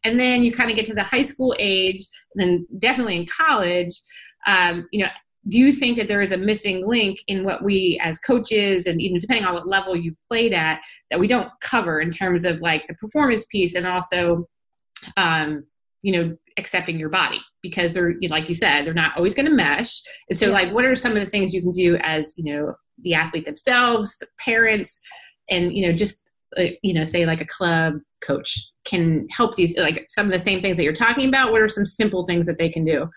and 0.03 0.19
then 0.19 0.43
you 0.43 0.51
kind 0.51 0.71
of 0.71 0.77
get 0.77 0.87
to 0.87 0.95
the 0.95 1.03
high 1.03 1.21
school 1.21 1.55
age, 1.59 2.07
and 2.35 2.43
then 2.43 2.67
definitely 2.79 3.17
in 3.17 3.27
college, 3.27 3.93
um, 4.47 4.89
you 4.93 5.05
know, 5.05 5.11
do 5.49 5.59
you 5.59 5.75
think 5.75 5.99
that 5.99 6.09
there 6.09 6.23
is 6.23 6.33
a 6.33 6.39
missing 6.39 6.89
link 6.89 7.19
in 7.27 7.45
what 7.45 7.63
we 7.63 8.01
as 8.03 8.19
coaches 8.19 8.87
and 8.87 9.03
even 9.03 9.19
depending 9.19 9.45
on 9.45 9.53
what 9.53 9.69
level 9.69 9.95
you've 9.95 10.19
played 10.27 10.55
at 10.55 10.81
that 11.11 11.21
we 11.21 11.27
don't 11.27 11.51
cover 11.61 12.01
in 12.01 12.11
terms 12.11 12.47
of 12.47 12.63
like 12.63 12.87
the 12.87 12.95
performance 12.95 13.45
piece 13.47 13.75
and 13.75 13.87
also 13.87 14.47
um, 15.17 15.65
you 16.03 16.13
know 16.13 16.37
accepting 16.57 16.99
your 16.99 17.09
body 17.09 17.41
because 17.63 17.95
they're 17.95 18.11
you 18.21 18.29
know, 18.29 18.35
like 18.35 18.49
you 18.49 18.55
said 18.55 18.85
they're 18.85 18.95
not 18.95 19.17
always 19.17 19.35
going 19.35 19.47
to 19.47 19.53
mesh 19.53 20.01
and 20.29 20.39
so 20.39 20.47
yeah. 20.47 20.53
like 20.53 20.73
what 20.73 20.85
are 20.85 20.97
some 20.97 21.13
of 21.13 21.19
the 21.19 21.27
things 21.27 21.53
you 21.53 21.61
can 21.61 21.71
do 21.71 21.97
as 22.01 22.35
you 22.37 22.45
know 22.45 22.75
the 23.03 23.15
athlete 23.15 23.45
themselves 23.45 24.17
the 24.19 24.27
parents 24.39 25.01
and 25.51 25.73
you 25.73 25.87
know 25.87 25.93
just 25.93 26.25
uh, 26.59 26.65
you 26.83 26.93
know 26.93 27.05
say 27.05 27.27
like 27.27 27.41
a 27.41 27.47
club 27.47 27.95
coach 28.21 28.71
can 28.85 29.27
help 29.31 29.57
these 29.57 29.77
like 29.79 30.05
some 30.09 30.27
of 30.27 30.33
the 30.33 30.39
same 30.39 30.61
things 30.61 30.77
that 30.77 30.85
you're 30.85 30.93
talking 30.93 31.29
about 31.29 31.53
what 31.53 31.63
are 31.63 31.69
some 31.69 31.87
simple 31.87 32.25
things 32.25 32.47
that 32.47 32.59
they 32.59 32.69
can 32.69 32.85
do 32.85 33.09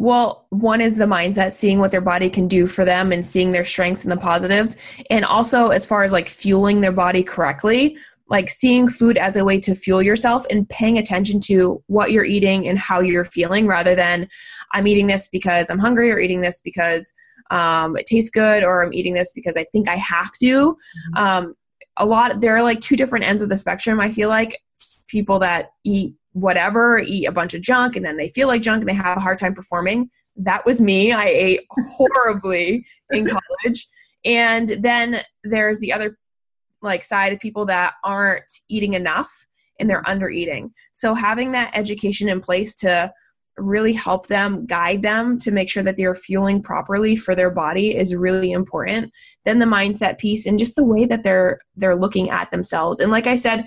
well, 0.00 0.46
one 0.50 0.80
is 0.80 0.96
the 0.96 1.06
mindset, 1.06 1.52
seeing 1.52 1.80
what 1.80 1.90
their 1.90 2.00
body 2.00 2.30
can 2.30 2.46
do 2.46 2.68
for 2.68 2.84
them 2.84 3.10
and 3.10 3.26
seeing 3.26 3.50
their 3.50 3.64
strengths 3.64 4.04
and 4.04 4.12
the 4.12 4.16
positives. 4.16 4.76
And 5.10 5.24
also, 5.24 5.68
as 5.68 5.84
far 5.86 6.04
as 6.04 6.12
like 6.12 6.28
fueling 6.28 6.80
their 6.80 6.92
body 6.92 7.24
correctly, 7.24 7.98
like 8.30 8.50
seeing 8.50 8.88
food 8.88 9.16
as 9.16 9.36
a 9.36 9.44
way 9.44 9.58
to 9.58 9.74
fuel 9.74 10.02
yourself 10.02 10.44
and 10.50 10.68
paying 10.68 10.98
attention 10.98 11.40
to 11.40 11.82
what 11.86 12.12
you're 12.12 12.24
eating 12.24 12.68
and 12.68 12.78
how 12.78 13.00
you're 13.00 13.24
feeling 13.24 13.66
rather 13.66 13.94
than 13.94 14.28
I'm 14.72 14.86
eating 14.86 15.06
this 15.06 15.28
because 15.28 15.70
I'm 15.70 15.78
hungry 15.78 16.10
or 16.10 16.18
eating 16.18 16.40
this 16.40 16.60
because 16.62 17.12
um, 17.50 17.96
it 17.96 18.06
tastes 18.06 18.30
good 18.30 18.62
or 18.62 18.84
I'm 18.84 18.92
eating 18.92 19.14
this 19.14 19.32
because 19.34 19.56
I 19.56 19.64
think 19.64 19.88
I 19.88 19.96
have 19.96 20.32
to. 20.42 20.72
Mm-hmm. 20.72 21.16
Um, 21.16 21.54
a 21.96 22.04
lot, 22.04 22.40
there 22.40 22.54
are 22.54 22.62
like 22.62 22.80
two 22.80 22.96
different 22.96 23.24
ends 23.24 23.42
of 23.42 23.48
the 23.48 23.56
spectrum. 23.56 24.00
I 24.00 24.12
feel 24.12 24.28
like 24.28 24.60
people 25.08 25.38
that 25.38 25.70
eat 25.84 26.14
whatever, 26.32 26.98
eat 26.98 27.26
a 27.26 27.32
bunch 27.32 27.54
of 27.54 27.62
junk, 27.62 27.96
and 27.96 28.04
then 28.04 28.16
they 28.16 28.28
feel 28.28 28.46
like 28.46 28.62
junk 28.62 28.80
and 28.80 28.88
they 28.88 28.94
have 28.94 29.16
a 29.16 29.20
hard 29.20 29.38
time 29.38 29.54
performing. 29.54 30.10
That 30.36 30.64
was 30.64 30.80
me. 30.80 31.12
I 31.12 31.24
ate 31.24 31.60
horribly 31.70 32.84
in 33.10 33.26
college. 33.26 33.88
And 34.24 34.68
then 34.80 35.22
there's 35.44 35.80
the 35.80 35.92
other 35.92 36.18
like 36.82 37.02
side 37.02 37.32
of 37.32 37.40
people 37.40 37.64
that 37.66 37.94
aren't 38.04 38.52
eating 38.68 38.94
enough 38.94 39.46
and 39.80 39.88
they're 39.88 40.08
under 40.08 40.28
eating. 40.28 40.72
So 40.92 41.14
having 41.14 41.52
that 41.52 41.70
education 41.74 42.28
in 42.28 42.40
place 42.40 42.74
to 42.76 43.12
really 43.56 43.92
help 43.92 44.28
them 44.28 44.66
guide 44.66 45.02
them 45.02 45.36
to 45.38 45.50
make 45.50 45.68
sure 45.68 45.82
that 45.82 45.96
they're 45.96 46.14
fueling 46.14 46.62
properly 46.62 47.16
for 47.16 47.34
their 47.34 47.50
body 47.50 47.96
is 47.96 48.14
really 48.14 48.52
important. 48.52 49.12
Then 49.44 49.58
the 49.58 49.66
mindset 49.66 50.18
piece 50.18 50.46
and 50.46 50.58
just 50.58 50.76
the 50.76 50.84
way 50.84 51.04
that 51.06 51.24
they're 51.24 51.58
they're 51.76 51.96
looking 51.96 52.30
at 52.30 52.50
themselves. 52.50 53.00
And 53.00 53.10
like 53.10 53.26
i 53.26 53.34
said 53.34 53.66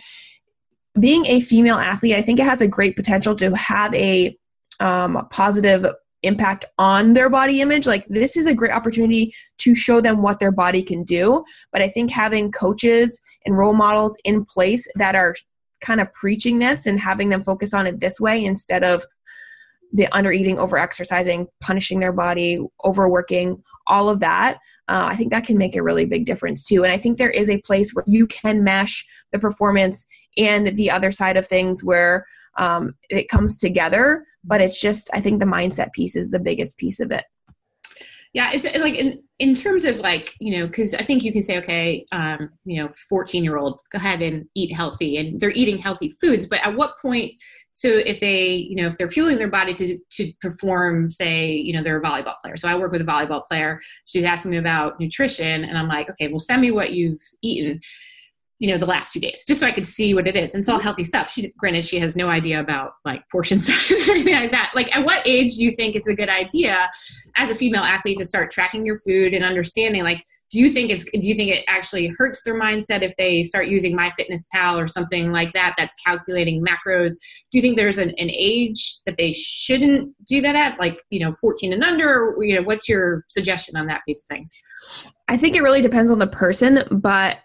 being 0.99 1.25
a 1.27 1.39
female 1.39 1.77
athlete, 1.77 2.15
I 2.15 2.21
think 2.21 2.39
it 2.39 2.45
has 2.45 2.61
a 2.61 2.67
great 2.67 2.95
potential 2.95 3.35
to 3.35 3.55
have 3.55 3.93
a 3.93 4.35
um, 4.79 5.27
positive 5.29 5.85
impact 6.23 6.65
on 6.77 7.13
their 7.13 7.29
body 7.29 7.61
image. 7.61 7.87
Like, 7.87 8.05
this 8.07 8.37
is 8.37 8.45
a 8.45 8.53
great 8.53 8.71
opportunity 8.71 9.33
to 9.59 9.75
show 9.75 10.01
them 10.01 10.21
what 10.21 10.39
their 10.39 10.51
body 10.51 10.83
can 10.83 11.03
do. 11.03 11.43
But 11.71 11.81
I 11.81 11.89
think 11.89 12.11
having 12.11 12.51
coaches 12.51 13.21
and 13.45 13.57
role 13.57 13.73
models 13.73 14.17
in 14.23 14.45
place 14.45 14.87
that 14.95 15.15
are 15.15 15.35
kind 15.81 15.99
of 15.99 16.13
preaching 16.13 16.59
this 16.59 16.85
and 16.85 16.99
having 16.99 17.29
them 17.29 17.43
focus 17.43 17.73
on 17.73 17.87
it 17.87 17.99
this 17.99 18.19
way 18.19 18.43
instead 18.43 18.83
of 18.83 19.03
the 19.93 20.07
under 20.11 20.31
eating, 20.31 20.57
over 20.57 20.77
exercising, 20.77 21.47
punishing 21.59 21.99
their 21.99 22.13
body, 22.13 22.59
overworking, 22.85 23.61
all 23.87 24.09
of 24.09 24.19
that. 24.21 24.57
Uh, 24.87 25.07
I 25.09 25.15
think 25.15 25.31
that 25.31 25.45
can 25.45 25.57
make 25.57 25.75
a 25.75 25.83
really 25.83 26.05
big 26.05 26.25
difference 26.25 26.65
too. 26.65 26.83
And 26.83 26.93
I 26.93 26.97
think 26.97 27.17
there 27.17 27.29
is 27.29 27.49
a 27.49 27.61
place 27.61 27.93
where 27.93 28.05
you 28.07 28.27
can 28.27 28.63
mesh 28.63 29.05
the 29.31 29.39
performance 29.39 30.05
and 30.37 30.75
the 30.77 30.89
other 30.91 31.11
side 31.11 31.37
of 31.37 31.47
things 31.47 31.83
where 31.83 32.25
um, 32.57 32.95
it 33.09 33.29
comes 33.29 33.59
together. 33.59 34.25
But 34.43 34.61
it's 34.61 34.79
just, 34.79 35.09
I 35.13 35.21
think 35.21 35.39
the 35.39 35.45
mindset 35.45 35.91
piece 35.93 36.15
is 36.15 36.31
the 36.31 36.39
biggest 36.39 36.77
piece 36.77 36.99
of 36.99 37.11
it. 37.11 37.25
Yeah, 38.33 38.51
it's 38.53 38.63
like 38.63 38.95
in 38.95 39.21
in 39.39 39.55
terms 39.55 39.83
of 39.83 39.97
like 39.97 40.35
you 40.39 40.57
know 40.57 40.67
because 40.67 40.93
I 40.93 41.03
think 41.03 41.23
you 41.23 41.33
can 41.33 41.41
say 41.41 41.57
okay, 41.57 42.05
um, 42.13 42.49
you 42.63 42.81
know, 42.81 42.89
fourteen 43.09 43.43
year 43.43 43.57
old 43.57 43.81
go 43.91 43.97
ahead 43.97 44.21
and 44.21 44.45
eat 44.55 44.73
healthy, 44.73 45.17
and 45.17 45.37
they're 45.41 45.51
eating 45.51 45.77
healthy 45.77 46.15
foods. 46.21 46.45
But 46.45 46.65
at 46.65 46.73
what 46.73 46.97
point? 47.01 47.33
So 47.73 47.89
if 47.89 48.21
they 48.21 48.53
you 48.53 48.77
know 48.77 48.87
if 48.87 48.95
they're 48.97 49.09
fueling 49.09 49.37
their 49.37 49.49
body 49.49 49.73
to 49.73 49.97
to 50.11 50.31
perform, 50.39 51.09
say 51.09 51.51
you 51.51 51.73
know 51.73 51.83
they're 51.83 51.99
a 51.99 52.01
volleyball 52.01 52.35
player. 52.41 52.55
So 52.55 52.69
I 52.69 52.75
work 52.75 52.93
with 52.93 53.01
a 53.01 53.05
volleyball 53.05 53.45
player. 53.45 53.81
She's 54.05 54.23
asking 54.23 54.51
me 54.51 54.57
about 54.57 54.97
nutrition, 54.97 55.65
and 55.65 55.77
I'm 55.77 55.89
like, 55.89 56.09
okay, 56.11 56.29
well 56.29 56.39
send 56.39 56.61
me 56.61 56.71
what 56.71 56.93
you've 56.93 57.19
eaten 57.41 57.81
you 58.61 58.71
know 58.71 58.77
the 58.77 58.85
last 58.85 59.11
two 59.11 59.19
days 59.19 59.43
just 59.47 59.59
so 59.59 59.65
i 59.65 59.71
could 59.71 59.87
see 59.87 60.13
what 60.13 60.27
it 60.27 60.35
is. 60.35 60.53
And 60.53 60.61
it's 60.61 60.69
all 60.69 60.79
healthy 60.79 61.03
stuff. 61.03 61.31
She 61.31 61.51
granted 61.57 61.85
she 61.85 61.99
has 61.99 62.15
no 62.15 62.29
idea 62.29 62.59
about 62.59 62.93
like 63.05 63.23
portion 63.31 63.57
size 63.59 64.07
or 64.07 64.13
anything 64.13 64.35
like 64.35 64.51
that. 64.51 64.71
Like 64.75 64.95
at 64.95 65.05
what 65.05 65.21
age 65.25 65.55
do 65.55 65.63
you 65.63 65.71
think 65.71 65.95
it's 65.95 66.07
a 66.07 66.15
good 66.15 66.29
idea 66.29 66.89
as 67.35 67.49
a 67.49 67.55
female 67.55 67.83
athlete 67.83 68.17
to 68.19 68.25
start 68.25 68.51
tracking 68.51 68.85
your 68.85 68.97
food 68.97 69.33
and 69.33 69.43
understanding 69.43 70.03
like 70.03 70.25
do 70.51 70.59
you 70.59 70.69
think 70.69 70.91
it's 70.91 71.05
do 71.05 71.19
you 71.21 71.33
think 71.33 71.51
it 71.51 71.63
actually 71.67 72.07
hurts 72.17 72.43
their 72.43 72.59
mindset 72.59 73.01
if 73.01 73.15
they 73.17 73.43
start 73.43 73.67
using 73.67 73.97
MyFitnessPal 73.97 74.77
or 74.77 74.87
something 74.87 75.31
like 75.31 75.53
that 75.53 75.75
that's 75.77 75.95
calculating 76.05 76.63
macros? 76.63 77.13
Do 77.51 77.57
you 77.57 77.61
think 77.61 77.77
there's 77.77 77.97
an, 77.97 78.09
an 78.11 78.29
age 78.29 78.99
that 79.05 79.17
they 79.17 79.31
shouldn't 79.31 80.13
do 80.25 80.41
that 80.41 80.55
at? 80.55 80.79
Like 80.79 81.01
you 81.09 81.19
know 81.19 81.31
14 81.31 81.73
and 81.73 81.83
under 81.83 82.35
or, 82.35 82.43
you 82.43 82.55
know 82.55 82.63
what's 82.63 82.89
your 82.89 83.25
suggestion 83.29 83.77
on 83.77 83.87
that 83.87 84.01
piece 84.05 84.23
of 84.23 84.27
things? 84.27 84.51
I 85.29 85.37
think 85.37 85.55
it 85.55 85.61
really 85.61 85.81
depends 85.81 86.11
on 86.11 86.19
the 86.19 86.27
person, 86.27 86.83
but 86.91 87.37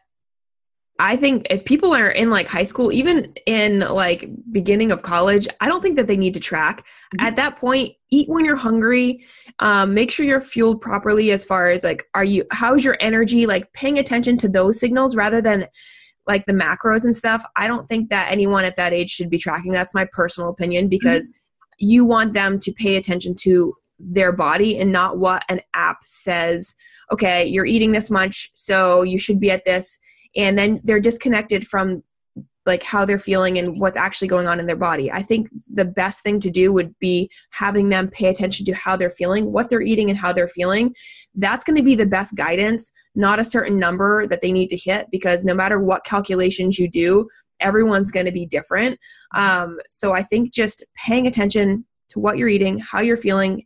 I 0.99 1.17
think 1.17 1.47
if 1.51 1.65
people 1.65 1.95
are 1.95 2.11
in 2.11 2.31
like 2.31 2.49
high 2.49 2.63
school, 2.63 2.91
even 2.93 3.35
in 3.47 3.81
like 3.81 4.29
beginning 4.51 4.91
of 4.91 5.03
college, 5.03 5.47
I 5.61 5.69
don't 5.69 5.83
think 5.83 5.97
that 5.97 6.07
they 6.07 6.17
need 6.17 6.35
to 6.35 6.41
track. 6.41 6.81
Mm-hmm. 6.81 7.27
At 7.27 7.37
that 7.37 7.57
point, 7.57 7.95
eat 8.11 8.29
when 8.29 8.45
you're 8.45 8.57
hungry. 8.57 9.27
Um, 9.59 9.95
make 9.95 10.11
sure 10.11 10.25
you're 10.25 10.41
fueled 10.41 10.81
properly 10.81 11.31
as 11.33 11.45
far 11.45 11.69
as 11.71 11.85
like, 11.85 12.07
are 12.15 12.25
you, 12.25 12.45
how's 12.51 12.85
your 12.85 12.97
energy? 13.01 13.47
Like 13.47 13.73
paying 13.73 13.99
attention 13.99 14.37
to 14.39 14.49
those 14.49 14.81
signals 14.81 15.17
rather 15.17 15.43
than 15.43 15.67
like 16.27 16.47
the 16.47 16.53
macros 16.53 17.05
and 17.05 17.17
stuff. 17.17 17.45
I 17.57 17.67
don't 17.67 17.87
think 17.89 18.11
that 18.11 18.31
anyone 18.31 18.65
at 18.65 18.77
that 18.77 18.93
age 18.93 19.11
should 19.11 19.31
be 19.31 19.39
tracking. 19.39 19.73
That's 19.73 19.95
my 19.95 20.07
personal 20.13 20.51
opinion 20.51 20.89
because 20.89 21.29
mm-hmm. 21.29 21.87
you 21.87 22.05
want 22.05 22.33
them 22.33 22.59
to 22.61 22.73
pay 22.73 22.97
attention 22.97 23.35
to 23.41 23.75
their 23.99 24.33
body 24.33 24.79
and 24.79 24.93
not 24.93 25.19
what 25.19 25.45
an 25.49 25.61
app 25.75 25.99
says. 26.07 26.75
Okay, 27.13 27.47
you're 27.47 27.67
eating 27.67 27.93
this 27.93 28.11
much, 28.11 28.51
so 28.55 29.03
you 29.03 29.19
should 29.19 29.39
be 29.39 29.51
at 29.51 29.65
this 29.65 29.99
and 30.37 30.57
then 30.59 30.81
they're 30.85 31.01
disconnected 31.01 31.67
from 31.67 32.03
like 32.67 32.83
how 32.83 33.05
they're 33.05 33.19
feeling 33.19 33.59
and 33.59 33.81
what's 33.81 33.97
actually 33.97 34.27
going 34.27 34.49
on 34.49 34.59
in 34.59 34.67
their 34.67 34.75
body. 34.75 35.11
I 35.11 35.23
think 35.23 35.49
the 35.73 35.85
best 35.85 36.23
thing 36.23 36.41
to 36.41 36.51
do 36.51 36.73
would 36.73 36.99
be 36.99 37.31
having 37.51 37.89
them 37.89 38.09
pay 38.09 38.27
attention 38.27 38.67
to 38.67 38.75
how 38.75 38.97
they're 38.97 39.11
feeling, 39.11 39.53
what 39.53 39.71
they're 39.71 39.83
eating, 39.83 40.11
and 40.11 40.19
how 40.19 40.33
they're 40.33 40.49
feeling. 40.49 40.93
That's 41.37 41.65
going 41.65 41.77
to 41.77 41.83
be 41.83 41.95
the 41.95 42.07
best 42.07 42.35
guidance, 42.35 42.91
not 43.15 43.39
a 43.39 43.45
certain 43.45 43.79
number 43.79 44.27
that 44.27 44.43
they 44.43 44.51
need 44.51 44.69
to 44.71 44.77
hit, 44.77 45.07
because 45.13 45.45
no 45.45 45.55
matter 45.55 45.79
what 45.79 46.05
calculations 46.05 46.77
you 46.77 46.91
do, 46.91 47.29
everyone's 47.61 48.11
going 48.11 48.27
to 48.27 48.33
be 48.33 48.47
different. 48.47 48.99
Um, 49.35 49.79
so 49.89 50.13
I 50.13 50.25
think 50.25 50.53
just 50.53 50.85
paying 50.97 51.29
attention 51.29 51.85
to 52.09 52.19
what 52.19 52.37
you're 52.37 52.49
eating, 52.49 52.79
how 52.81 53.01
you're 53.01 53.17
feeling, 53.17 53.65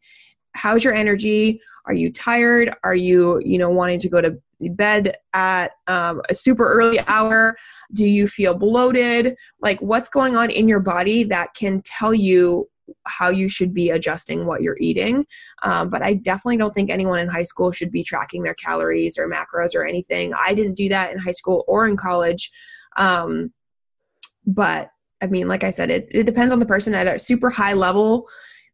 how's 0.53 0.85
your 0.85 0.95
energy, 0.95 1.61
are 1.87 1.95
you 1.95 2.13
tired, 2.13 2.75
are 2.85 2.95
you, 2.95 3.41
you 3.43 3.57
know, 3.57 3.71
wanting 3.71 3.99
to 4.01 4.09
go 4.11 4.21
to 4.21 4.39
bed 4.69 5.17
at 5.33 5.73
um, 5.87 6.21
a 6.29 6.35
super 6.35 6.71
early 6.71 7.01
hour? 7.07 7.57
Do 7.93 8.05
you 8.05 8.27
feel 8.27 8.55
bloated? 8.55 9.37
Like, 9.61 9.81
what's 9.81 10.09
going 10.09 10.37
on 10.37 10.51
in 10.51 10.69
your 10.69 10.81
body 10.81 11.25
that 11.25 11.55
can 11.55 11.83
tell 11.83 12.15
you 12.15 12.69
how 13.07 13.31
you 13.31 13.49
should 13.49 13.73
be 13.73 13.91
adjusting 13.91 14.47
what 14.47 14.63
you're 14.63 14.79
eating. 14.81 15.27
Um, 15.63 15.89
but 15.89 16.03
I 16.03 16.15
definitely 16.15 16.57
don't 16.57 16.75
think 16.75 16.91
anyone 16.91 17.19
in 17.19 17.29
high 17.29 17.45
school 17.45 17.73
should 17.73 17.93
be 17.93 18.03
tracking 18.03 18.43
their 18.43 18.55
calories 18.55 19.19
or 19.19 19.29
macros 19.29 19.75
or 19.75 19.87
anything. 19.87 20.33
I 20.35 20.55
didn't 20.55 20.75
do 20.75 20.89
that 20.89 21.13
in 21.13 21.19
high 21.19 21.31
school 21.33 21.65
or 21.69 21.87
in 21.87 21.97
college. 21.97 22.51
Um, 22.97 23.53
but 24.47 24.91
I 25.21 25.27
mean, 25.27 25.49
like 25.49 25.65
I 25.65 25.71
said, 25.71 25.91
it, 25.91 26.09
it 26.11 26.25
depends 26.25 26.53
on 26.53 26.59
the 26.59 26.67
person 26.67 26.95
at 26.95 27.07
a 27.07 27.19
super 27.19 27.51
high 27.51 27.75
level 27.75 28.27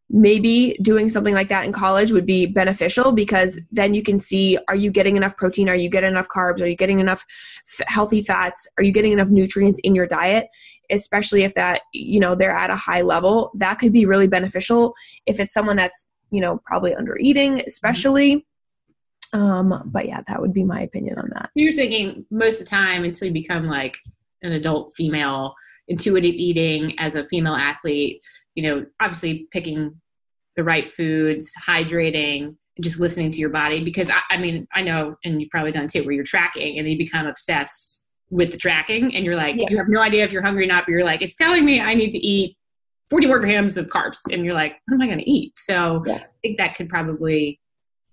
maybe 0.09 0.77
doing 0.83 1.09
something 1.09 1.35
like 1.35 1.49
that 1.49 1.65
in 1.65 1.73
college 1.73 2.13
would 2.13 2.27
be 2.27 2.47
beneficial 2.47 3.11
because 3.11 3.59
then 3.73 3.93
you 3.93 4.03
can 4.03 4.21
see 4.21 4.57
are 4.69 4.77
you 4.77 4.91
getting 4.91 5.17
enough 5.17 5.37
protein? 5.37 5.69
Are 5.69 5.75
you 5.75 5.89
getting 5.89 6.11
enough 6.11 6.29
carbs? 6.29 6.61
Are 6.61 6.67
you 6.67 6.77
getting 6.77 7.01
enough 7.01 7.25
f- 7.67 7.87
healthy 7.89 8.23
fats? 8.23 8.69
Are 8.79 8.85
you 8.85 8.93
getting 8.93 9.13
enough 9.13 9.29
nutrients 9.29 9.81
in 9.83 9.95
your 9.95 10.07
diet? 10.07 10.49
Especially 10.91 11.43
if 11.43 11.55
that 11.55 11.83
you 11.93 12.21
know 12.21 12.35
they're 12.35 12.53
at 12.53 12.71
a 12.71 12.77
high 12.77 13.01
level 13.01 13.51
that 13.57 13.79
could 13.79 13.93
be 13.93 14.07
really 14.07 14.29
beneficial 14.29 14.95
if 15.27 15.41
it's 15.41 15.53
someone 15.53 15.77
that's 15.77 16.09
you 16.31 16.41
know 16.41 16.61
probably 16.65 16.95
under 16.95 17.17
eating 17.19 17.63
especially. 17.67 18.47
Um 19.33 19.83
but 19.87 20.07
yeah 20.07 20.21
that 20.29 20.41
would 20.41 20.53
be 20.53 20.63
my 20.63 20.83
opinion 20.83 21.19
on 21.19 21.31
that. 21.35 21.51
You're 21.57 21.73
thinking 21.73 22.25
most 22.31 22.61
of 22.61 22.67
the 22.67 22.71
time 22.71 23.03
until 23.03 23.27
you 23.27 23.35
become 23.35 23.67
like 23.67 23.99
an 24.43 24.53
adult 24.53 24.95
female 24.95 25.57
intuitive 25.89 26.35
eating 26.35 26.97
as 26.99 27.17
a 27.17 27.25
female 27.25 27.55
athlete 27.55 28.21
you 28.57 28.65
know, 28.65 28.87
obviously 28.99 29.47
picking 29.53 30.01
the 30.57 30.65
right 30.65 30.91
foods, 30.91 31.53
hydrating, 31.65 32.57
just 32.81 32.99
listening 32.99 33.31
to 33.31 33.39
your 33.39 33.51
body. 33.51 33.85
Because 33.85 34.11
I, 34.11 34.21
I 34.31 34.39
mean, 34.39 34.67
I 34.75 34.83
know, 34.83 35.15
and 35.25 35.41
you've 35.41 35.51
probably 35.51 35.71
done 35.71 35.87
too, 35.87 36.03
where 36.03 36.13
you're 36.13 36.25
tracking 36.25 36.79
and 36.79 36.89
you 36.89 36.99
become 36.99 37.27
obsessed 37.27 38.03
with 38.29 38.51
the 38.51 38.59
tracking, 38.59 39.15
and 39.15 39.25
you're 39.25 39.37
like, 39.37 39.55
yeah. 39.55 39.69
you 39.71 39.77
have 39.77 39.89
no 39.89 40.01
idea 40.01 40.25
if 40.25 40.33
you're 40.33 40.43
hungry 40.43 40.65
or 40.65 40.67
not, 40.67 40.85
but 40.85 40.91
you're 40.91 41.05
like, 41.05 41.23
it's 41.23 41.37
telling 41.37 41.65
me 41.65 41.81
I 41.81 41.95
need 41.95 42.11
to 42.11 42.19
eat 42.19 42.57
40 43.09 43.29
more 43.29 43.39
grams 43.39 43.77
of 43.77 43.87
carbs, 43.87 44.19
and 44.33 44.45
you're 44.45 44.55
like, 44.55 44.75
what 44.87 44.97
am 44.97 45.03
I 45.03 45.07
going 45.07 45.21
to 45.21 45.31
eat? 45.31 45.57
So 45.57 46.03
yeah. 46.05 46.15
I 46.15 46.27
think 46.43 46.59
that 46.59 46.75
could 46.75 46.89
probably 46.89 47.61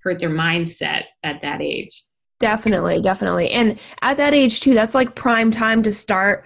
hurt 0.04 0.20
their 0.20 0.30
mindset 0.30 1.06
at 1.24 1.42
that 1.42 1.62
age. 1.62 2.04
Definitely, 2.40 3.02
definitely. 3.02 3.50
And 3.52 3.80
at 4.02 4.18
that 4.18 4.34
age 4.34 4.60
too, 4.60 4.74
that's 4.74 4.94
like 4.94 5.16
prime 5.16 5.50
time 5.50 5.82
to 5.84 5.92
start 5.92 6.46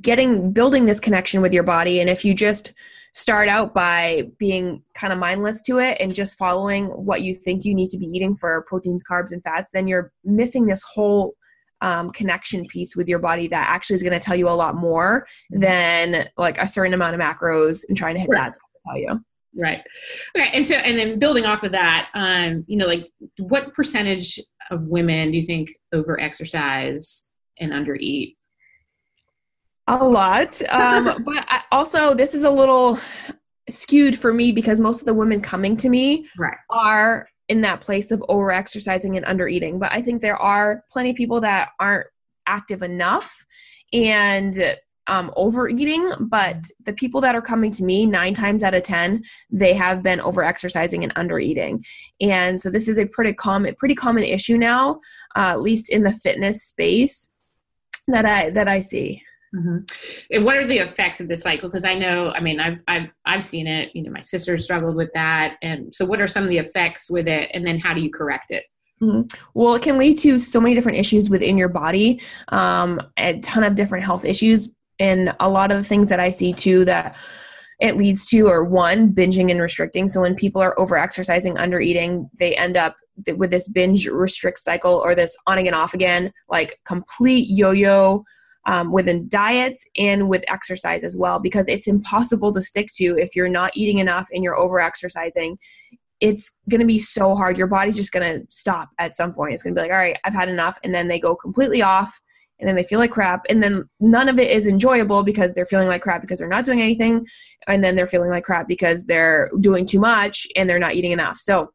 getting 0.00 0.52
building 0.52 0.84
this 0.84 1.00
connection 1.00 1.40
with 1.40 1.52
your 1.52 1.62
body. 1.62 2.00
And 2.00 2.10
if 2.10 2.24
you 2.24 2.34
just 2.34 2.74
start 3.14 3.48
out 3.48 3.74
by 3.74 4.28
being 4.38 4.82
kind 4.94 5.12
of 5.12 5.18
mindless 5.18 5.62
to 5.62 5.78
it 5.78 5.96
and 6.00 6.14
just 6.14 6.38
following 6.38 6.86
what 6.86 7.22
you 7.22 7.34
think 7.34 7.64
you 7.64 7.74
need 7.74 7.88
to 7.90 7.98
be 7.98 8.06
eating 8.06 8.36
for 8.36 8.64
proteins, 8.68 9.02
carbs, 9.02 9.32
and 9.32 9.42
fats, 9.42 9.70
then 9.72 9.88
you're 9.88 10.12
missing 10.24 10.66
this 10.66 10.82
whole 10.82 11.34
um, 11.80 12.10
connection 12.10 12.66
piece 12.66 12.96
with 12.96 13.08
your 13.08 13.18
body 13.18 13.46
that 13.48 13.68
actually 13.68 13.94
is 13.94 14.02
going 14.02 14.18
to 14.18 14.24
tell 14.24 14.36
you 14.36 14.48
a 14.48 14.50
lot 14.50 14.74
more 14.74 15.26
mm-hmm. 15.52 15.60
than 15.60 16.28
like 16.36 16.58
a 16.58 16.68
certain 16.68 16.94
amount 16.94 17.14
of 17.14 17.20
macros 17.20 17.84
and 17.88 17.96
trying 17.96 18.14
to 18.14 18.20
hit 18.20 18.28
right. 18.28 18.40
going 18.40 18.52
to 18.52 18.58
tell 18.86 18.98
you. 18.98 19.24
Right. 19.56 19.82
Okay. 20.36 20.50
And 20.52 20.64
so, 20.64 20.74
and 20.76 20.98
then 20.98 21.18
building 21.18 21.44
off 21.44 21.64
of 21.64 21.72
that, 21.72 22.10
um, 22.14 22.64
you 22.68 22.76
know, 22.76 22.86
like 22.86 23.10
what 23.38 23.72
percentage 23.72 24.38
of 24.70 24.82
women 24.82 25.30
do 25.30 25.36
you 25.36 25.44
think 25.44 25.70
over 25.92 26.20
exercise 26.20 27.28
and 27.58 27.72
under 27.72 27.96
eat? 27.96 28.36
A 29.88 30.04
lot. 30.04 30.60
Um, 30.70 31.22
but 31.24 31.44
I, 31.48 31.62
also, 31.72 32.14
this 32.14 32.34
is 32.34 32.44
a 32.44 32.50
little 32.50 32.98
skewed 33.68 34.18
for 34.18 34.32
me 34.32 34.52
because 34.52 34.80
most 34.80 35.00
of 35.00 35.06
the 35.06 35.14
women 35.14 35.40
coming 35.40 35.76
to 35.76 35.88
me 35.88 36.26
right. 36.38 36.56
are 36.70 37.28
in 37.48 37.60
that 37.62 37.80
place 37.80 38.10
of 38.10 38.22
over 38.28 38.52
exercising 38.52 39.16
and 39.16 39.26
under 39.26 39.48
eating. 39.48 39.78
But 39.78 39.92
I 39.92 40.02
think 40.02 40.20
there 40.20 40.36
are 40.36 40.84
plenty 40.90 41.10
of 41.10 41.16
people 41.16 41.40
that 41.40 41.70
aren't 41.80 42.06
active 42.46 42.82
enough 42.82 43.44
and 43.92 44.76
um, 45.08 45.32
overeating. 45.36 46.12
But 46.20 46.64
the 46.84 46.92
people 46.92 47.20
that 47.22 47.34
are 47.34 47.42
coming 47.42 47.70
to 47.72 47.84
me, 47.84 48.06
nine 48.06 48.34
times 48.34 48.62
out 48.62 48.74
of 48.74 48.82
10, 48.82 49.22
they 49.50 49.72
have 49.74 50.02
been 50.02 50.20
over 50.20 50.44
exercising 50.44 51.02
and 51.02 51.12
under 51.16 51.38
eating. 51.38 51.84
And 52.20 52.60
so 52.60 52.70
this 52.70 52.88
is 52.88 52.98
a 52.98 53.06
pretty 53.06 53.32
common, 53.32 53.74
pretty 53.76 53.94
common 53.94 54.24
issue 54.24 54.58
now, 54.58 55.00
uh, 55.34 55.52
at 55.52 55.62
least 55.62 55.88
in 55.88 56.02
the 56.02 56.12
fitness 56.12 56.64
space 56.64 57.28
that 58.06 58.24
I 58.24 58.50
that 58.50 58.68
I 58.68 58.80
see. 58.80 59.22
Mm-hmm. 59.54 59.78
And 60.32 60.44
what 60.44 60.56
are 60.56 60.66
the 60.66 60.78
effects 60.78 61.20
of 61.20 61.28
this 61.28 61.42
cycle? 61.42 61.68
Because 61.68 61.84
I 61.84 61.94
know, 61.94 62.30
I 62.32 62.40
mean, 62.40 62.60
I've, 62.60 62.78
I've, 62.86 63.08
I've 63.24 63.44
seen 63.44 63.66
it, 63.66 63.90
you 63.94 64.02
know, 64.02 64.10
my 64.10 64.20
sister 64.20 64.58
struggled 64.58 64.96
with 64.96 65.10
that. 65.14 65.56
And 65.62 65.94
so 65.94 66.04
what 66.04 66.20
are 66.20 66.28
some 66.28 66.44
of 66.44 66.50
the 66.50 66.58
effects 66.58 67.10
with 67.10 67.26
it? 67.28 67.50
And 67.54 67.64
then 67.64 67.78
how 67.78 67.94
do 67.94 68.02
you 68.02 68.10
correct 68.10 68.50
it? 68.50 68.64
Mm-hmm. 69.00 69.22
Well, 69.54 69.74
it 69.74 69.82
can 69.82 69.96
lead 69.96 70.18
to 70.18 70.38
so 70.38 70.60
many 70.60 70.74
different 70.74 70.98
issues 70.98 71.30
within 71.30 71.56
your 71.56 71.68
body, 71.68 72.20
um, 72.48 73.00
a 73.16 73.38
ton 73.40 73.64
of 73.64 73.74
different 73.74 74.04
health 74.04 74.24
issues. 74.24 74.70
and 74.98 75.34
a 75.40 75.48
lot 75.48 75.70
of 75.70 75.78
the 75.78 75.84
things 75.84 76.08
that 76.08 76.20
I 76.20 76.30
see 76.30 76.52
too 76.52 76.84
that 76.84 77.16
it 77.80 77.96
leads 77.96 78.26
to 78.26 78.48
are 78.48 78.64
one 78.64 79.12
binging 79.12 79.50
and 79.50 79.60
restricting 79.60 80.08
so 80.08 80.20
when 80.20 80.34
people 80.34 80.60
are 80.60 80.78
over 80.78 80.96
exercising 80.96 81.56
under 81.58 81.80
eating 81.80 82.28
they 82.38 82.56
end 82.56 82.76
up 82.76 82.96
with 83.36 83.50
this 83.50 83.68
binge 83.68 84.06
restrict 84.06 84.58
cycle 84.58 84.94
or 84.94 85.14
this 85.14 85.36
on 85.46 85.58
again 85.58 85.74
off 85.74 85.94
again 85.94 86.32
like 86.48 86.78
complete 86.84 87.46
yo-yo 87.48 88.24
um, 88.68 88.92
within 88.92 89.28
diets 89.28 89.84
and 89.96 90.28
with 90.28 90.44
exercise 90.46 91.02
as 91.02 91.16
well 91.16 91.40
because 91.40 91.66
it's 91.68 91.88
impossible 91.88 92.52
to 92.52 92.62
stick 92.62 92.88
to 92.94 93.16
if 93.18 93.34
you're 93.34 93.48
not 93.48 93.72
eating 93.74 93.98
enough 93.98 94.28
and 94.32 94.44
you're 94.44 94.58
over 94.58 94.78
exercising 94.78 95.58
it's 96.20 96.52
going 96.68 96.80
to 96.80 96.86
be 96.86 96.98
so 96.98 97.36
hard. 97.36 97.56
Your 97.56 97.68
body's 97.68 97.94
just 97.94 98.10
going 98.10 98.40
to 98.40 98.44
stop 98.50 98.88
at 98.98 99.14
some 99.14 99.32
point. 99.32 99.54
It's 99.54 99.62
going 99.62 99.72
to 99.72 99.78
be 99.78 99.82
like 99.82 99.92
all 99.92 99.98
right 99.98 100.18
i've 100.24 100.34
had 100.34 100.48
enough 100.48 100.78
and 100.84 100.94
then 100.94 101.08
they 101.08 101.18
go 101.18 101.34
completely 101.34 101.82
off 101.82 102.20
and 102.58 102.68
then 102.68 102.74
they 102.74 102.82
feel 102.82 102.98
like 102.98 103.10
crap 103.10 103.44
and 103.48 103.62
then 103.62 103.88
none 104.00 104.28
of 104.28 104.38
it 104.38 104.50
is 104.50 104.66
enjoyable 104.66 105.22
because 105.22 105.54
they're 105.54 105.66
feeling 105.66 105.88
like 105.88 106.02
crap 106.02 106.20
because 106.20 106.38
they're 106.38 106.48
not 106.48 106.64
doing 106.64 106.82
anything 106.82 107.26
and 107.68 107.82
then 107.82 107.94
they're 107.94 108.06
feeling 108.06 108.30
like 108.30 108.44
crap 108.44 108.66
because 108.66 109.06
they're 109.06 109.50
doing 109.60 109.86
too 109.86 110.00
much 110.00 110.46
and 110.56 110.68
they're 110.68 110.78
not 110.78 110.94
eating 110.94 111.12
enough. 111.12 111.38
So 111.38 111.72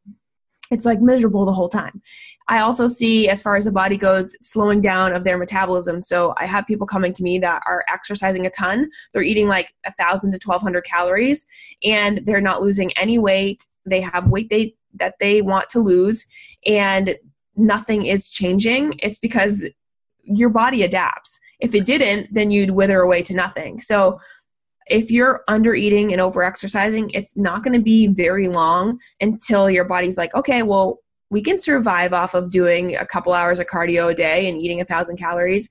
it's 0.72 0.86
like 0.86 1.02
miserable 1.02 1.46
the 1.46 1.54
whole 1.54 1.70
time 1.70 2.02
i 2.48 2.60
also 2.60 2.88
see 2.88 3.28
as 3.28 3.42
far 3.42 3.56
as 3.56 3.66
the 3.66 3.72
body 3.72 3.98
goes 3.98 4.36
slowing 4.42 4.82
down 4.82 5.14
of 5.14 5.24
their 5.24 5.38
metabolism 5.38 6.02
so 6.02 6.34
i 6.38 6.46
have 6.46 6.66
people 6.68 6.88
coming 6.88 7.14
to 7.14 7.24
me 7.24 7.40
that 7.40 7.62
are 7.66 7.86
exercising 7.92 8.46
a 8.46 8.50
ton 8.50 8.90
they're 9.14 9.24
eating 9.24 9.48
like 9.48 9.74
a 9.86 9.94
thousand 9.94 10.32
to 10.32 10.40
1200 10.44 10.82
calories 10.84 11.46
and 11.84 12.22
they're 12.26 12.42
not 12.42 12.62
losing 12.62 12.92
any 12.98 13.18
weight 13.18 13.68
they 13.86 14.02
have 14.02 14.30
weight 14.30 14.50
they 14.50 14.76
that 14.96 15.16
they 15.20 15.42
want 15.42 15.68
to 15.70 15.80
lose 15.80 16.28
and 16.66 17.16
nothing 17.56 18.06
is 18.06 18.30
changing 18.30 18.94
it's 19.00 19.20
because 19.20 19.64
your 20.24 20.50
body 20.50 20.84
adapts. 20.84 21.40
If 21.60 21.76
it 21.76 21.86
didn't, 21.86 22.34
then 22.34 22.52
you'd 22.52 22.72
wither 22.72 23.02
away 23.02 23.22
to 23.24 23.36
nothing. 23.36 23.80
So 23.80 24.20
if 24.88 25.12
you're 25.12 25.44
under 25.48 25.76
eating 25.76 26.12
and 26.12 26.22
over 26.22 26.44
exercising, 26.44 27.10
it's 27.12 27.38
not 27.38 27.64
going 27.64 27.74
to 27.78 27.84
be 27.84 28.08
very 28.08 28.50
long 28.50 29.00
until 29.22 29.70
your 29.70 29.86
body's 29.86 30.18
like, 30.18 30.34
okay, 30.36 30.64
well, 30.64 31.00
we 31.34 31.42
can 31.42 31.58
survive 31.58 32.14
off 32.14 32.36
of 32.36 32.52
doing 32.52 32.96
a 32.96 33.06
couple 33.06 33.34
hours 33.34 33.58
of 33.58 33.66
cardio 33.66 34.12
a 34.12 34.14
day 34.14 34.48
and 34.48 34.62
eating 34.62 34.82
a 34.82 34.86
thousand 34.86 35.18
calories. 35.18 35.68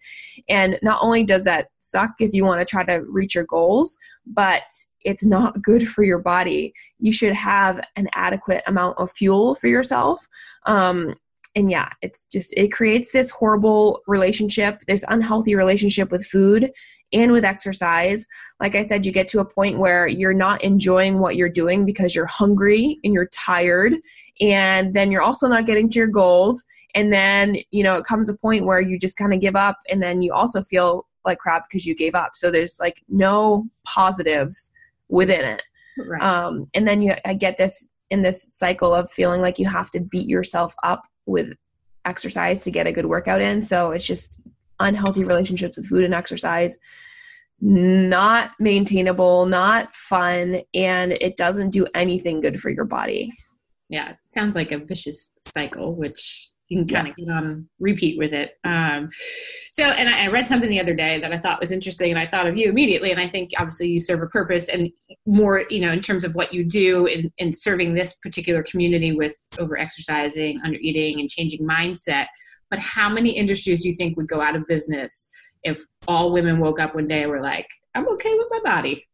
And 0.49 0.76
not 0.83 0.99
only 1.00 1.23
does 1.23 1.45
that 1.45 1.69
suck 1.78 2.11
if 2.19 2.35
you 2.35 2.45
want 2.45 2.61
to 2.61 2.64
try 2.64 2.85
to 2.85 3.04
reach 3.09 3.37
your 3.37 3.45
goals, 3.45 3.97
but 4.26 4.64
it's 5.02 5.25
not 5.25 5.62
good 5.62 5.88
for 5.88 6.02
your 6.02 6.19
body. 6.19 6.75
You 6.99 7.12
should 7.12 7.33
have 7.33 7.81
an 7.95 8.09
adequate 8.14 8.64
amount 8.66 8.99
of 8.99 9.12
fuel 9.12 9.54
for 9.54 9.69
yourself. 9.69 10.26
Um, 10.66 11.14
and 11.54 11.71
yeah 11.71 11.90
it's 12.00 12.25
just 12.33 12.54
it 12.57 12.73
creates 12.73 13.12
this 13.12 13.28
horrible 13.28 14.00
relationship 14.07 14.81
there's 14.87 15.04
unhealthy 15.09 15.54
relationship 15.54 16.11
with 16.11 16.26
food 16.26 16.73
and 17.12 17.33
with 17.33 17.45
exercise 17.45 18.26
like 18.61 18.75
i 18.75 18.85
said 18.85 19.04
you 19.04 19.12
get 19.12 19.28
to 19.28 19.40
a 19.40 19.45
point 19.45 19.78
where 19.78 20.07
you're 20.07 20.35
not 20.35 20.62
enjoying 20.62 21.19
what 21.19 21.37
you're 21.37 21.49
doing 21.49 21.85
because 21.85 22.14
you're 22.14 22.26
hungry 22.26 22.99
and 23.04 23.14
you're 23.14 23.28
tired 23.28 23.95
and 24.40 24.95
then 24.95 25.11
you're 25.11 25.23
also 25.23 25.49
not 25.49 25.66
getting 25.66 25.88
to 25.88 25.99
your 25.99 26.09
goals 26.09 26.62
and 26.95 27.12
then 27.12 27.57
you 27.71 27.83
know 27.83 27.97
it 27.97 28.04
comes 28.04 28.28
a 28.28 28.37
point 28.37 28.64
where 28.64 28.81
you 28.81 28.99
just 28.99 29.16
kind 29.16 29.33
of 29.33 29.40
give 29.40 29.57
up 29.57 29.78
and 29.90 30.02
then 30.02 30.23
you 30.23 30.33
also 30.33 30.62
feel 30.62 31.07
like 31.25 31.38
crap 31.38 31.69
because 31.69 31.87
you 31.87 31.95
gave 31.95 32.14
up 32.14 32.33
so 32.35 32.50
there's 32.50 32.78
like 32.81 33.02
no 33.09 33.66
positives 33.85 34.71
within 35.09 35.45
it 35.45 35.62
right. 35.99 36.23
um, 36.23 36.69
and 36.75 36.87
then 36.87 37.02
you 37.02 37.14
i 37.25 37.35
get 37.35 37.59
this 37.59 37.88
in 38.11 38.23
this 38.23 38.49
cycle 38.50 38.95
of 38.95 39.11
feeling 39.11 39.40
like 39.40 39.59
you 39.59 39.66
have 39.66 39.90
to 39.90 40.00
beat 40.00 40.28
yourself 40.28 40.75
up 40.83 41.04
with 41.25 41.54
exercise 42.04 42.62
to 42.62 42.71
get 42.71 42.87
a 42.87 42.92
good 42.92 43.07
workout 43.07 43.40
in. 43.40 43.62
So 43.62 43.92
it's 43.92 44.07
just 44.07 44.38
unhealthy 44.82 45.24
relationships 45.24 45.76
with 45.76 45.86
food 45.86 46.04
and 46.04 46.14
exercise, 46.14 46.76
not 47.60 48.50
maintainable, 48.58 49.46
not 49.46 49.94
fun, 49.94 50.62
and 50.74 51.12
it 51.12 51.36
doesn't 51.36 51.70
do 51.70 51.86
anything 51.94 52.40
good 52.40 52.60
for 52.60 52.70
your 52.70 52.84
body. 52.84 53.32
Yeah, 53.88 54.14
sounds 54.28 54.57
like 54.57 54.72
a 54.72 54.78
vicious 54.78 55.30
cycle, 55.54 55.94
which 55.94 56.52
you 56.72 56.78
can 56.78 56.88
kind 56.88 57.07
yeah. 57.07 57.11
of 57.11 57.16
get 57.16 57.28
on 57.28 57.68
repeat 57.78 58.18
with 58.18 58.33
it. 58.33 58.59
Um, 58.64 59.09
so, 59.72 59.85
and 59.85 60.09
I, 60.09 60.24
I, 60.24 60.28
read 60.28 60.46
something 60.46 60.70
the 60.70 60.80
other 60.80 60.94
day 60.94 61.20
that 61.20 61.33
I 61.33 61.37
thought 61.37 61.61
was 61.61 61.70
interesting, 61.70 62.11
and 62.11 62.18
I 62.18 62.26
thought 62.26 62.46
of 62.46 62.57
you 62.57 62.70
immediately. 62.70 63.11
And 63.11 63.20
I 63.20 63.26
think 63.26 63.50
obviously 63.59 63.90
you 63.90 64.00
serve 64.00 64.22
a 64.22 64.26
purpose, 64.26 64.68
and 64.68 64.88
more, 65.26 65.64
you 65.68 65.80
know, 65.80 65.92
in 65.92 66.00
terms 66.00 66.24
of 66.24 66.35
what 66.35 66.54
you 66.54 66.64
do 66.64 67.07
in, 67.07 67.30
in 67.37 67.52
serving 67.52 67.94
this 67.94 68.14
particular 68.22 68.62
community 68.62 69.12
with 69.12 69.37
over 69.59 69.78
exercising, 69.78 70.61
under 70.64 70.78
eating, 70.80 71.20
and 71.20 71.28
changing 71.28 71.66
mindset. 71.66 72.26
But 72.72 72.80
how 72.80 73.11
many 73.11 73.28
industries 73.28 73.82
do 73.82 73.88
you 73.90 73.94
think 73.94 74.16
would 74.16 74.28
go 74.28 74.40
out 74.40 74.56
of 74.56 74.64
business 74.66 75.28
if 75.62 75.85
all 76.08 76.32
women 76.32 76.58
woke 76.58 76.80
up 76.80 76.94
one 76.94 77.06
day 77.06 77.20
and 77.22 77.30
were 77.30 77.42
like, 77.42 77.68
"I'm 77.94 78.08
okay 78.14 78.32
with 78.32 78.48
my 78.50 78.61
body"? 78.64 79.06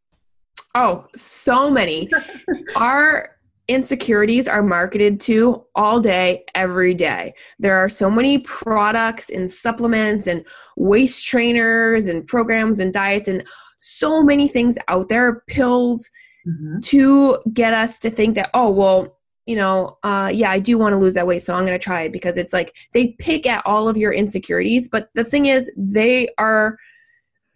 Oh, 0.76 1.06
so 1.16 1.68
many. 1.68 2.08
Our 2.76 3.30
insecurities 3.66 4.46
are 4.46 4.62
marketed 4.62 5.18
to 5.22 5.64
all 5.74 5.98
day, 5.98 6.44
every 6.54 6.94
day. 6.94 7.34
There 7.58 7.76
are 7.76 7.88
so 7.88 8.08
many 8.08 8.38
products 8.38 9.28
and 9.28 9.50
supplements 9.50 10.28
and 10.28 10.44
waist 10.76 11.26
trainers 11.26 12.06
and 12.06 12.28
programs 12.28 12.78
and 12.78 12.92
diets 12.92 13.26
and 13.26 13.44
so 13.80 14.22
many 14.22 14.46
things 14.46 14.76
out 14.86 15.08
there, 15.08 15.42
pills 15.48 16.08
mm-hmm. 16.46 16.78
to 16.78 17.38
get 17.52 17.74
us 17.74 17.98
to 17.98 18.10
think 18.10 18.36
that, 18.36 18.50
oh, 18.54 18.70
well, 18.70 19.17
you 19.48 19.56
know, 19.56 19.98
uh, 20.02 20.30
yeah, 20.32 20.50
I 20.50 20.58
do 20.58 20.78
want 20.78 20.92
to 20.92 20.98
lose 20.98 21.14
that 21.14 21.26
weight, 21.26 21.42
so 21.42 21.54
I'm 21.54 21.64
going 21.64 21.78
to 21.78 21.82
try 21.82 22.02
it 22.02 22.12
because 22.12 22.36
it's 22.36 22.52
like 22.52 22.74
they 22.92 23.08
pick 23.18 23.46
at 23.46 23.62
all 23.64 23.88
of 23.88 23.96
your 23.96 24.12
insecurities. 24.12 24.88
But 24.88 25.08
the 25.14 25.24
thing 25.24 25.46
is, 25.46 25.70
they 25.76 26.28
are, 26.38 26.78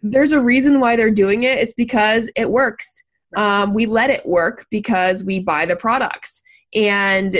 there's 0.01 0.31
a 0.31 0.41
reason 0.41 0.79
why 0.79 0.95
they're 0.95 1.11
doing 1.11 1.43
it. 1.43 1.59
It's 1.59 1.73
because 1.73 2.29
it 2.35 2.49
works 2.49 3.03
um, 3.35 3.73
we 3.73 3.85
let 3.85 4.09
it 4.09 4.25
work 4.25 4.65
because 4.69 5.23
we 5.23 5.39
buy 5.39 5.65
the 5.65 5.75
products 5.75 6.41
and 6.73 7.35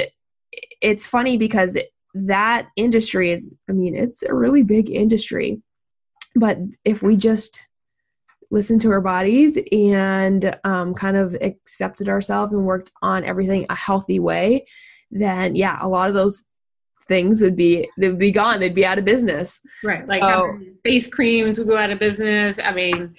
it's 0.82 1.06
funny 1.06 1.38
because 1.38 1.78
that 2.14 2.68
industry 2.76 3.32
is 3.32 3.56
i 3.70 3.72
mean 3.72 3.96
it's 3.96 4.22
a 4.24 4.34
really 4.34 4.64
big 4.64 4.90
industry 4.90 5.60
but 6.36 6.58
if 6.86 7.02
we 7.02 7.16
just 7.16 7.66
listened 8.54 8.82
to 8.82 8.92
our 8.92 9.02
bodies 9.02 9.58
and 9.72 10.58
um, 10.64 10.94
kind 10.94 11.18
of 11.18 11.36
accepted 11.42 12.08
ourselves 12.08 12.54
and 12.54 12.66
worked 12.66 12.92
on 13.02 13.26
everything 13.26 13.66
a 13.70 13.76
healthy 13.76 14.20
way 14.20 14.66
then 15.12 15.56
yeah 15.56 15.78
a 15.82 15.88
lot 15.88 16.08
of 16.08 16.16
those 16.16 16.44
things 17.08 17.42
would 17.42 17.56
be 17.56 17.90
they 17.98 18.10
would 18.10 18.20
be 18.20 18.32
gone. 18.32 18.60
They'd 18.60 18.74
be 18.74 18.86
out 18.86 18.98
of 18.98 19.06
business. 19.06 19.60
Right. 19.84 20.06
Like 20.06 20.24
so, 20.24 20.58
face 20.84 21.08
creams 21.08 21.60
would 21.60 21.68
go 21.68 21.78
out 21.78 21.90
of 21.90 22.00
business. 22.00 22.60
I 22.64 22.74
mean 22.74 23.14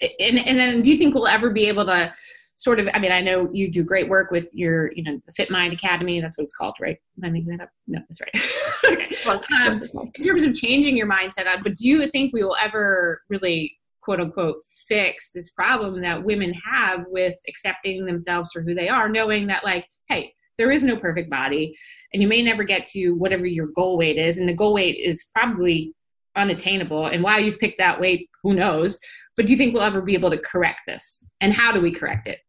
and, 0.00 0.38
and 0.38 0.58
then 0.58 0.82
do 0.82 0.90
you 0.90 0.98
think 0.98 1.14
we'll 1.14 1.26
ever 1.26 1.50
be 1.50 1.66
able 1.66 1.84
to 1.86 2.12
sort 2.56 2.80
of 2.80 2.88
i 2.94 2.98
mean 2.98 3.12
i 3.12 3.20
know 3.20 3.48
you 3.52 3.70
do 3.70 3.82
great 3.82 4.08
work 4.08 4.30
with 4.30 4.48
your 4.52 4.92
you 4.92 5.02
know 5.02 5.18
the 5.26 5.32
fit 5.32 5.50
mind 5.50 5.72
academy. 5.72 6.20
That's 6.20 6.36
what 6.36 6.44
it's 6.44 6.54
called 6.54 6.74
right? 6.80 6.96
Am 7.18 7.28
i 7.28 7.30
making 7.30 7.56
that 7.56 7.62
up? 7.62 7.70
No 7.86 8.00
that's 8.08 8.20
right. 8.20 9.06
Okay. 9.28 9.54
um, 9.60 9.82
in 10.14 10.24
terms 10.24 10.42
of 10.42 10.54
changing 10.54 10.96
your 10.96 11.06
mindset 11.06 11.44
but 11.62 11.74
do 11.76 11.86
you 11.86 12.06
think 12.08 12.32
we 12.32 12.42
will 12.42 12.56
ever 12.62 13.20
really 13.28 13.76
quote 14.02 14.20
unquote 14.20 14.56
fix 14.88 15.32
this 15.32 15.50
problem 15.50 16.00
that 16.00 16.22
women 16.24 16.52
have 16.52 17.04
with 17.08 17.34
accepting 17.48 18.04
themselves 18.04 18.50
for 18.52 18.62
who 18.62 18.74
they 18.74 18.88
are 18.88 19.08
knowing 19.08 19.46
that 19.46 19.64
like 19.64 19.86
hey 20.08 20.32
there 20.58 20.70
is 20.70 20.84
no 20.84 20.96
perfect 20.96 21.30
body 21.30 21.74
and 22.12 22.22
you 22.22 22.28
may 22.28 22.42
never 22.42 22.64
get 22.64 22.84
to 22.84 23.12
whatever 23.12 23.46
your 23.46 23.68
goal 23.68 23.96
weight 23.96 24.18
is 24.18 24.38
and 24.38 24.48
the 24.48 24.54
goal 24.54 24.74
weight 24.74 24.96
is 24.96 25.30
probably 25.34 25.94
unattainable 26.36 27.06
and 27.06 27.22
why 27.22 27.38
you've 27.38 27.58
picked 27.58 27.78
that 27.78 28.00
weight 28.00 28.28
who 28.42 28.54
knows 28.54 28.98
but 29.40 29.46
do 29.46 29.52
you 29.52 29.56
think 29.56 29.72
we'll 29.72 29.82
ever 29.82 30.02
be 30.02 30.12
able 30.12 30.30
to 30.30 30.36
correct 30.36 30.82
this? 30.86 31.26
And 31.40 31.50
how 31.50 31.72
do 31.72 31.80
we 31.80 31.90
correct 31.90 32.26
it? 32.26 32.40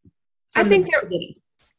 I 0.57 0.65
think 0.65 0.87
the 0.87 1.07
there, 1.09 1.19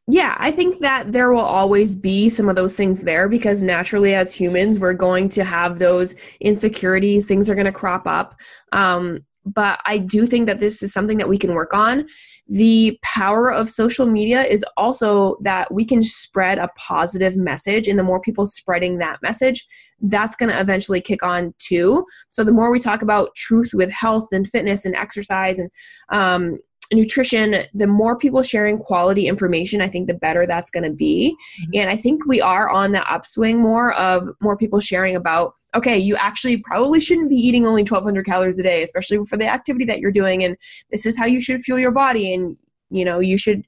yeah 0.08 0.34
i 0.38 0.50
think 0.50 0.78
that 0.78 1.12
there 1.12 1.30
will 1.30 1.40
always 1.40 1.94
be 1.94 2.30
some 2.30 2.48
of 2.48 2.56
those 2.56 2.72
things 2.72 3.02
there 3.02 3.28
because 3.28 3.62
naturally 3.62 4.14
as 4.14 4.32
humans 4.32 4.78
we're 4.78 4.94
going 4.94 5.28
to 5.28 5.44
have 5.44 5.78
those 5.78 6.16
insecurities 6.40 7.26
things 7.26 7.50
are 7.50 7.54
going 7.54 7.66
to 7.66 7.72
crop 7.72 8.06
up 8.06 8.34
um, 8.72 9.18
but 9.44 9.80
i 9.84 9.98
do 9.98 10.26
think 10.26 10.46
that 10.46 10.60
this 10.60 10.82
is 10.82 10.92
something 10.92 11.18
that 11.18 11.28
we 11.28 11.38
can 11.38 11.54
work 11.54 11.74
on. 11.74 12.06
The 12.48 12.98
power 13.02 13.52
of 13.52 13.70
social 13.70 14.06
media 14.06 14.42
is 14.42 14.64
also 14.76 15.36
that 15.42 15.72
we 15.72 15.84
can 15.84 16.02
spread 16.02 16.58
a 16.58 16.68
positive 16.76 17.36
message 17.36 17.86
and 17.88 17.98
the 17.98 18.02
more 18.02 18.20
people 18.20 18.46
spreading 18.46 18.98
that 18.98 19.22
message 19.22 19.66
that's 20.02 20.34
going 20.34 20.50
to 20.50 20.60
eventually 20.60 21.00
kick 21.00 21.22
on 21.22 21.54
too. 21.58 22.04
So 22.28 22.42
the 22.42 22.52
more 22.52 22.72
we 22.72 22.80
talk 22.80 23.02
about 23.02 23.34
truth 23.36 23.70
with 23.72 23.90
health 23.90 24.28
and 24.32 24.48
fitness 24.48 24.84
and 24.84 24.96
exercise 24.96 25.58
and 25.60 25.70
um, 26.08 26.58
nutrition, 26.92 27.64
the 27.74 27.86
more 27.86 28.16
people 28.16 28.42
sharing 28.42 28.78
quality 28.78 29.26
information, 29.26 29.80
I 29.80 29.88
think 29.88 30.06
the 30.06 30.14
better 30.14 30.46
that's 30.46 30.70
going 30.70 30.84
to 30.84 30.90
be. 30.90 31.36
Mm-hmm. 31.62 31.70
And 31.74 31.90
I 31.90 31.96
think 31.96 32.26
we 32.26 32.40
are 32.40 32.68
on 32.68 32.92
the 32.92 33.02
upswing 33.12 33.58
more 33.58 33.92
of 33.94 34.28
more 34.40 34.56
people 34.56 34.80
sharing 34.80 35.16
about, 35.16 35.54
okay, 35.74 35.98
you 35.98 36.16
actually 36.16 36.58
probably 36.58 37.00
shouldn't 37.00 37.30
be 37.30 37.36
eating 37.36 37.66
only 37.66 37.82
1200 37.82 38.26
calories 38.26 38.58
a 38.58 38.62
day, 38.62 38.82
especially 38.82 39.24
for 39.26 39.36
the 39.36 39.46
activity 39.46 39.84
that 39.86 40.00
you're 40.00 40.12
doing. 40.12 40.44
And 40.44 40.56
this 40.90 41.06
is 41.06 41.16
how 41.16 41.26
you 41.26 41.40
should 41.40 41.62
fuel 41.62 41.78
your 41.78 41.90
body. 41.90 42.34
And, 42.34 42.56
you 42.90 43.04
know, 43.04 43.20
you 43.20 43.38
should, 43.38 43.66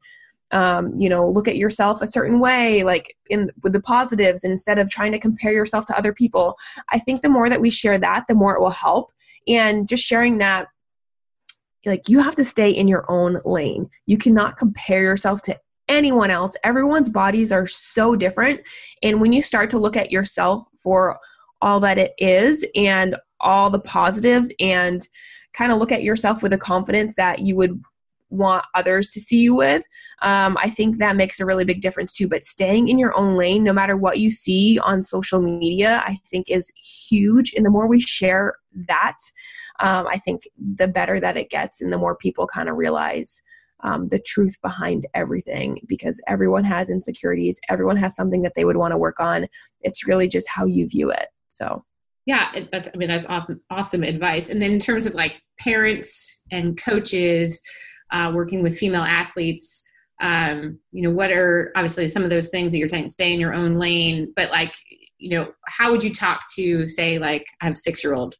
um, 0.50 0.98
you 1.00 1.08
know, 1.08 1.28
look 1.28 1.48
at 1.48 1.56
yourself 1.56 2.02
a 2.02 2.06
certain 2.06 2.40
way, 2.40 2.82
like 2.82 3.16
in 3.30 3.50
with 3.62 3.72
the 3.72 3.80
positives 3.80 4.44
instead 4.44 4.78
of 4.78 4.90
trying 4.90 5.12
to 5.12 5.18
compare 5.18 5.52
yourself 5.52 5.86
to 5.86 5.96
other 5.96 6.12
people. 6.12 6.56
I 6.90 6.98
think 6.98 7.22
the 7.22 7.28
more 7.30 7.48
that 7.48 7.60
we 7.60 7.70
share 7.70 7.98
that, 7.98 8.26
the 8.28 8.34
more 8.34 8.54
it 8.54 8.60
will 8.60 8.70
help. 8.70 9.10
And 9.48 9.88
just 9.88 10.04
sharing 10.04 10.38
that 10.38 10.68
like 11.86 12.08
you 12.08 12.18
have 12.20 12.34
to 12.36 12.44
stay 12.44 12.70
in 12.70 12.88
your 12.88 13.04
own 13.10 13.38
lane. 13.44 13.88
You 14.06 14.18
cannot 14.18 14.56
compare 14.56 15.02
yourself 15.02 15.42
to 15.42 15.58
anyone 15.88 16.30
else. 16.30 16.56
Everyone's 16.64 17.10
bodies 17.10 17.52
are 17.52 17.66
so 17.66 18.16
different. 18.16 18.60
And 19.02 19.20
when 19.20 19.32
you 19.32 19.42
start 19.42 19.70
to 19.70 19.78
look 19.78 19.96
at 19.96 20.10
yourself 20.10 20.66
for 20.82 21.18
all 21.60 21.80
that 21.80 21.98
it 21.98 22.12
is 22.18 22.64
and 22.74 23.16
all 23.40 23.70
the 23.70 23.80
positives 23.80 24.52
and 24.60 25.06
kind 25.52 25.72
of 25.72 25.78
look 25.78 25.92
at 25.92 26.02
yourself 26.02 26.42
with 26.42 26.52
a 26.52 26.58
confidence 26.58 27.14
that 27.14 27.40
you 27.40 27.56
would 27.56 27.80
want 28.34 28.64
others 28.74 29.08
to 29.08 29.20
see 29.20 29.38
you 29.38 29.54
with 29.54 29.82
um, 30.22 30.56
i 30.60 30.68
think 30.68 30.98
that 30.98 31.16
makes 31.16 31.40
a 31.40 31.46
really 31.46 31.64
big 31.64 31.80
difference 31.80 32.14
too. 32.14 32.28
But 32.28 32.44
staying 32.44 32.88
in 32.88 32.98
your 32.98 33.16
own 33.16 33.36
lane 33.36 33.64
no 33.64 33.72
matter 33.72 33.96
what 33.96 34.18
you 34.18 34.30
see 34.30 34.78
on 34.80 35.02
social 35.02 35.40
media 35.40 36.02
i 36.06 36.18
think 36.30 36.50
is 36.50 36.70
huge. 36.76 37.54
And 37.54 37.64
the 37.64 37.70
more 37.70 37.86
we 37.86 38.00
share 38.00 38.54
that 38.88 39.18
um, 39.80 40.06
i 40.06 40.18
think 40.18 40.48
the 40.76 40.88
better 40.88 41.20
that 41.20 41.36
it 41.36 41.50
gets 41.50 41.80
and 41.80 41.92
the 41.92 41.98
more 41.98 42.16
people 42.16 42.46
kind 42.46 42.68
of 42.68 42.76
realize 42.76 43.40
um, 43.84 44.04
the 44.06 44.18
truth 44.18 44.60
behind 44.62 45.06
everything 45.14 45.78
because 45.86 46.20
everyone 46.26 46.64
has 46.64 46.88
insecurities. 46.88 47.60
Everyone 47.68 47.98
has 47.98 48.16
something 48.16 48.40
that 48.42 48.54
they 48.54 48.64
would 48.64 48.78
want 48.78 48.92
to 48.92 48.98
work 48.98 49.20
on. 49.20 49.46
It's 49.82 50.06
really 50.06 50.26
just 50.26 50.48
how 50.48 50.64
you 50.64 50.88
view 50.88 51.10
it. 51.10 51.28
So. 51.48 51.84
Yeah 52.26 52.48
that's 52.72 52.88
i 52.92 52.96
mean 52.96 53.08
that's 53.08 53.26
awesome, 53.26 53.60
awesome 53.68 54.02
advice. 54.02 54.48
And 54.48 54.60
then 54.62 54.72
in 54.72 54.78
terms 54.78 55.04
of 55.04 55.14
like 55.14 55.34
parents 55.58 56.42
and 56.50 56.80
coaches 56.82 57.60
uh, 58.14 58.30
working 58.32 58.62
with 58.62 58.78
female 58.78 59.02
athletes 59.02 59.82
um, 60.20 60.78
you 60.92 61.02
know 61.02 61.10
what 61.10 61.32
are 61.32 61.72
obviously 61.74 62.08
some 62.08 62.22
of 62.22 62.30
those 62.30 62.48
things 62.48 62.72
that 62.72 62.78
you're 62.78 62.88
saying 62.88 63.08
stay 63.08 63.32
in 63.32 63.40
your 63.40 63.52
own 63.52 63.74
lane 63.74 64.32
but 64.36 64.50
like 64.50 64.74
you 65.18 65.30
know 65.30 65.52
how 65.66 65.90
would 65.90 66.04
you 66.04 66.14
talk 66.14 66.42
to 66.54 66.86
say 66.86 67.18
like 67.18 67.44
i 67.60 67.64
have 67.64 67.74
a 67.74 67.76
six 67.76 68.04
year 68.04 68.14
old 68.14 68.36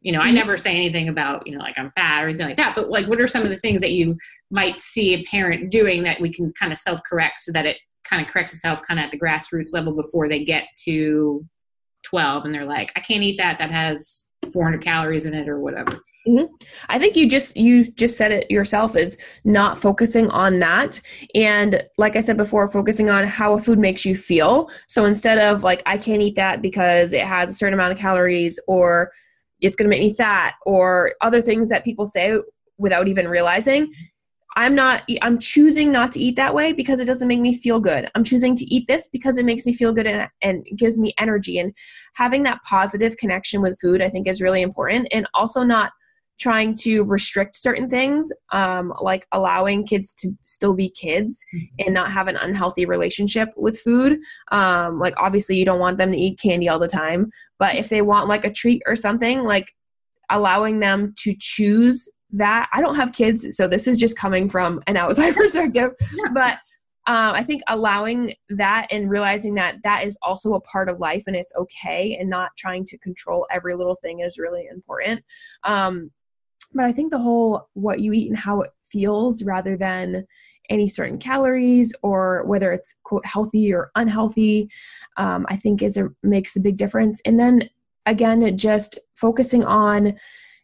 you 0.00 0.12
know 0.12 0.20
i 0.20 0.26
mm-hmm. 0.26 0.34
never 0.34 0.56
say 0.56 0.76
anything 0.76 1.08
about 1.08 1.46
you 1.46 1.56
know 1.56 1.62
like 1.62 1.78
i'm 1.78 1.90
fat 1.96 2.22
or 2.22 2.28
anything 2.28 2.46
like 2.46 2.56
that 2.56 2.74
but 2.76 2.90
like 2.90 3.06
what 3.06 3.20
are 3.20 3.26
some 3.26 3.42
of 3.42 3.48
the 3.48 3.56
things 3.56 3.80
that 3.80 3.92
you 3.92 4.16
might 4.50 4.76
see 4.76 5.14
a 5.14 5.24
parent 5.24 5.70
doing 5.70 6.02
that 6.02 6.20
we 6.20 6.32
can 6.32 6.50
kind 6.52 6.72
of 6.72 6.78
self 6.78 7.00
correct 7.08 7.40
so 7.40 7.50
that 7.52 7.66
it 7.66 7.78
kind 8.04 8.24
of 8.24 8.30
corrects 8.30 8.52
itself 8.52 8.82
kind 8.86 9.00
of 9.00 9.04
at 9.04 9.10
the 9.10 9.18
grassroots 9.18 9.72
level 9.72 9.94
before 9.94 10.28
they 10.28 10.44
get 10.44 10.66
to 10.76 11.44
12 12.02 12.44
and 12.44 12.54
they're 12.54 12.66
like 12.66 12.92
i 12.96 13.00
can't 13.00 13.22
eat 13.22 13.38
that. 13.38 13.58
That 13.58 13.70
has 13.70 14.26
400 14.52 14.82
calories 14.82 15.24
in 15.24 15.32
it 15.32 15.48
or 15.48 15.58
whatever 15.58 15.98
Mm-hmm. 16.26 16.54
I 16.88 16.98
think 16.98 17.16
you 17.16 17.28
just 17.28 17.54
you 17.54 17.84
just 17.84 18.16
said 18.16 18.32
it 18.32 18.50
yourself 18.50 18.96
is 18.96 19.18
not 19.44 19.76
focusing 19.76 20.30
on 20.30 20.58
that 20.60 20.98
and 21.34 21.82
like 21.98 22.16
I 22.16 22.22
said 22.22 22.38
before 22.38 22.66
focusing 22.70 23.10
on 23.10 23.24
how 23.24 23.52
a 23.52 23.60
food 23.60 23.78
makes 23.78 24.06
you 24.06 24.16
feel. 24.16 24.70
So 24.88 25.04
instead 25.04 25.36
of 25.36 25.62
like 25.62 25.82
I 25.84 25.98
can't 25.98 26.22
eat 26.22 26.36
that 26.36 26.62
because 26.62 27.12
it 27.12 27.26
has 27.26 27.50
a 27.50 27.54
certain 27.54 27.74
amount 27.74 27.92
of 27.92 27.98
calories 27.98 28.58
or 28.66 29.12
it's 29.60 29.76
going 29.76 29.84
to 29.84 29.94
make 29.94 30.00
me 30.00 30.14
fat 30.14 30.54
or 30.64 31.14
other 31.20 31.42
things 31.42 31.68
that 31.68 31.84
people 31.84 32.06
say 32.06 32.38
without 32.78 33.06
even 33.06 33.28
realizing, 33.28 33.92
I'm 34.56 34.74
not 34.74 35.02
I'm 35.20 35.38
choosing 35.38 35.92
not 35.92 36.12
to 36.12 36.20
eat 36.20 36.36
that 36.36 36.54
way 36.54 36.72
because 36.72 37.00
it 37.00 37.06
doesn't 37.06 37.28
make 37.28 37.40
me 37.40 37.58
feel 37.58 37.80
good. 37.80 38.08
I'm 38.14 38.24
choosing 38.24 38.54
to 38.56 38.64
eat 38.72 38.86
this 38.86 39.08
because 39.08 39.36
it 39.36 39.44
makes 39.44 39.66
me 39.66 39.74
feel 39.74 39.92
good 39.92 40.06
and, 40.06 40.28
and 40.42 40.64
gives 40.76 40.96
me 40.96 41.12
energy 41.18 41.58
and 41.58 41.74
having 42.14 42.44
that 42.44 42.62
positive 42.62 43.16
connection 43.16 43.60
with 43.60 43.78
food 43.80 44.00
I 44.00 44.08
think 44.08 44.28
is 44.28 44.40
really 44.40 44.62
important 44.62 45.08
and 45.12 45.26
also 45.34 45.64
not 45.64 45.92
trying 46.38 46.74
to 46.74 47.04
restrict 47.04 47.56
certain 47.56 47.88
things, 47.88 48.32
um, 48.50 48.92
like 49.00 49.26
allowing 49.32 49.86
kids 49.86 50.14
to 50.14 50.30
still 50.44 50.74
be 50.74 50.88
kids 50.88 51.44
mm-hmm. 51.54 51.64
and 51.80 51.94
not 51.94 52.10
have 52.10 52.28
an 52.28 52.36
unhealthy 52.36 52.86
relationship 52.86 53.50
with 53.56 53.78
food. 53.80 54.18
Um, 54.50 54.98
like, 54.98 55.14
obviously, 55.16 55.56
you 55.56 55.64
don't 55.64 55.80
want 55.80 55.98
them 55.98 56.12
to 56.12 56.18
eat 56.18 56.40
candy 56.40 56.68
all 56.68 56.78
the 56.78 56.88
time, 56.88 57.30
but 57.58 57.76
if 57.76 57.88
they 57.88 58.02
want 58.02 58.28
like 58.28 58.44
a 58.44 58.52
treat 58.52 58.82
or 58.86 58.96
something, 58.96 59.42
like 59.42 59.72
allowing 60.30 60.80
them 60.80 61.14
to 61.18 61.34
choose 61.38 62.08
that. 62.32 62.68
I 62.72 62.80
don't 62.80 62.96
have 62.96 63.12
kids, 63.12 63.56
so 63.56 63.68
this 63.68 63.86
is 63.86 63.98
just 63.98 64.18
coming 64.18 64.48
from 64.48 64.82
an 64.86 64.96
outside 64.96 65.34
perspective, 65.36 65.92
but. 66.32 66.58
Um, 67.06 67.34
I 67.34 67.42
think 67.42 67.60
allowing 67.68 68.32
that 68.48 68.86
and 68.90 69.10
realizing 69.10 69.52
that 69.56 69.76
that 69.84 70.06
is 70.06 70.16
also 70.22 70.54
a 70.54 70.60
part 70.62 70.88
of 70.88 71.00
life 71.00 71.24
and 71.26 71.36
it's 71.36 71.52
okay 71.54 72.16
and 72.18 72.30
not 72.30 72.52
trying 72.56 72.86
to 72.86 72.96
control 72.96 73.46
every 73.50 73.74
little 73.74 73.96
thing 73.96 74.20
is 74.20 74.38
really 74.38 74.68
important. 74.72 75.22
Um, 75.64 76.10
but 76.74 76.84
I 76.84 76.92
think 76.92 77.10
the 77.10 77.18
whole 77.18 77.68
what 77.74 78.00
you 78.00 78.12
eat 78.12 78.28
and 78.28 78.38
how 78.38 78.62
it 78.62 78.70
feels 78.82 79.42
rather 79.42 79.76
than 79.76 80.26
any 80.70 80.88
certain 80.88 81.18
calories 81.18 81.94
or 82.02 82.44
whether 82.46 82.72
it's 82.72 82.94
quote 83.02 83.26
healthy 83.26 83.72
or 83.72 83.90
unhealthy, 83.96 84.70
um, 85.16 85.44
I 85.48 85.56
think 85.56 85.82
is 85.82 85.96
a 85.96 86.08
makes 86.22 86.56
a 86.56 86.60
big 86.60 86.76
difference. 86.76 87.20
And 87.24 87.38
then 87.38 87.68
again, 88.06 88.56
just 88.56 88.98
focusing 89.14 89.64
on 89.64 90.14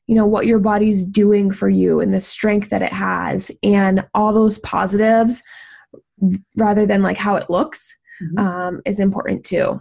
you 0.06 0.16
know 0.16 0.26
what 0.26 0.46
your 0.46 0.58
body's 0.58 1.04
doing 1.04 1.52
for 1.52 1.68
you 1.68 2.00
and 2.00 2.12
the 2.12 2.20
strength 2.20 2.68
that 2.70 2.82
it 2.82 2.92
has 2.92 3.48
and 3.62 4.04
all 4.12 4.32
those 4.32 4.58
positives 4.58 5.40
rather 6.56 6.84
than 6.84 7.00
like 7.00 7.16
how 7.16 7.36
it 7.36 7.48
looks 7.48 7.96
mm-hmm. 8.20 8.38
um, 8.44 8.82
is 8.84 8.98
important 8.98 9.44
too 9.44 9.80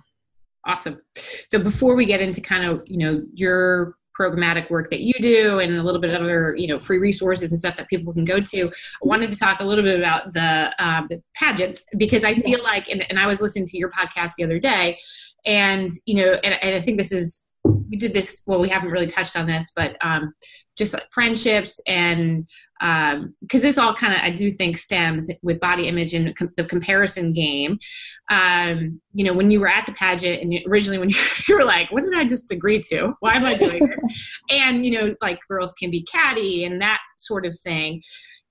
awesome 0.65 1.02
so 1.15 1.58
before 1.58 1.96
we 1.96 2.06
get 2.06 2.22
into 2.22 2.42
kind 2.42 2.63
of 2.63 2.84
you 2.86 2.98
know 2.98 3.24
your 3.34 3.96
programmatic 4.19 4.69
work 4.69 4.89
that 4.89 5.01
you 5.01 5.13
do 5.19 5.60
and 5.60 5.75
a 5.77 5.84
little 5.84 6.01
bit 6.01 6.13
of 6.13 6.21
other 6.21 6.55
you 6.58 6.67
know 6.67 6.77
free 6.77 6.97
resources 6.97 7.51
and 7.51 7.60
stuff 7.60 7.77
that 7.77 7.88
people 7.88 8.13
can 8.13 8.25
go 8.25 8.39
to 8.39 8.65
i 8.65 8.69
wanted 9.01 9.32
to 9.32 9.38
talk 9.38 9.62
a 9.62 9.63
little 9.63 9.84
bit 9.84 9.97
about 9.97 10.34
the, 10.34 10.73
um, 10.79 11.08
the 11.10 11.21
pageant 11.36 11.79
because 11.97 12.23
i 12.23 12.36
feel 12.41 12.62
like 12.63 12.89
and, 12.89 13.10
and, 13.10 13.19
i 13.19 13.25
was 13.25 13.41
listening 13.41 13.65
to 13.65 13.77
your 13.77 13.89
podcast 13.91 14.34
the 14.38 14.43
other 14.43 14.60
day 14.60 14.97
and 15.45 15.91
you 16.05 16.15
know 16.15 16.34
and, 16.43 16.58
and 16.62 16.75
i 16.75 16.79
think 16.79 16.97
this 16.97 17.12
is 17.12 17.47
we 17.63 17.97
did 17.97 18.13
this 18.13 18.43
well 18.45 18.60
we 18.60 18.69
haven't 18.69 18.91
really 18.91 19.08
touched 19.08 19.38
on 19.38 19.47
this 19.47 19.71
but 19.75 19.95
um, 20.01 20.34
just 20.77 20.93
like 20.93 21.08
friendships 21.12 21.79
and 21.88 22.47
because 22.80 23.13
um, 23.13 23.36
this 23.50 23.78
all 23.78 23.94
kind 23.94 24.13
of 24.13 24.20
I 24.22 24.30
do 24.30 24.50
think 24.52 24.78
stems 24.78 25.30
with 25.42 25.60
body 25.60 25.88
image 25.88 26.13
and 26.13 26.36
com- 26.36 26.52
the 26.56 26.63
comparison 26.63 27.34
game. 27.34 27.78
Um, 28.30 29.02
you 29.13 29.26
know, 29.26 29.34
when 29.34 29.52
you 29.52 29.60
were 29.60 29.68
at 29.68 29.86
the 29.86 29.92
pageant 29.92 30.42
and 30.42 30.54
you, 30.54 30.62
originally 30.68 30.98
when 30.98 31.10
you, 31.10 31.18
you, 31.48 31.58
were 31.58 31.65
like, 31.65 31.92
"What 31.92 32.04
did 32.04 32.18
I 32.18 32.26
just 32.26 32.52
agree 32.52 32.82
to? 32.89 33.13
Why 33.20 33.36
am 33.36 33.46
I 33.46 33.56
doing 33.58 33.84
it?" 33.84 34.00
and 34.50 34.86
you 34.86 34.92
know, 34.92 35.15
like 35.22 35.39
girls 35.50 35.74
can 35.74 35.92
be 35.92 36.04
catty 36.04 36.63
and 36.63 36.82
that 36.82 37.00
sort 37.18 37.46
of 37.46 37.58
thing. 37.60 38.02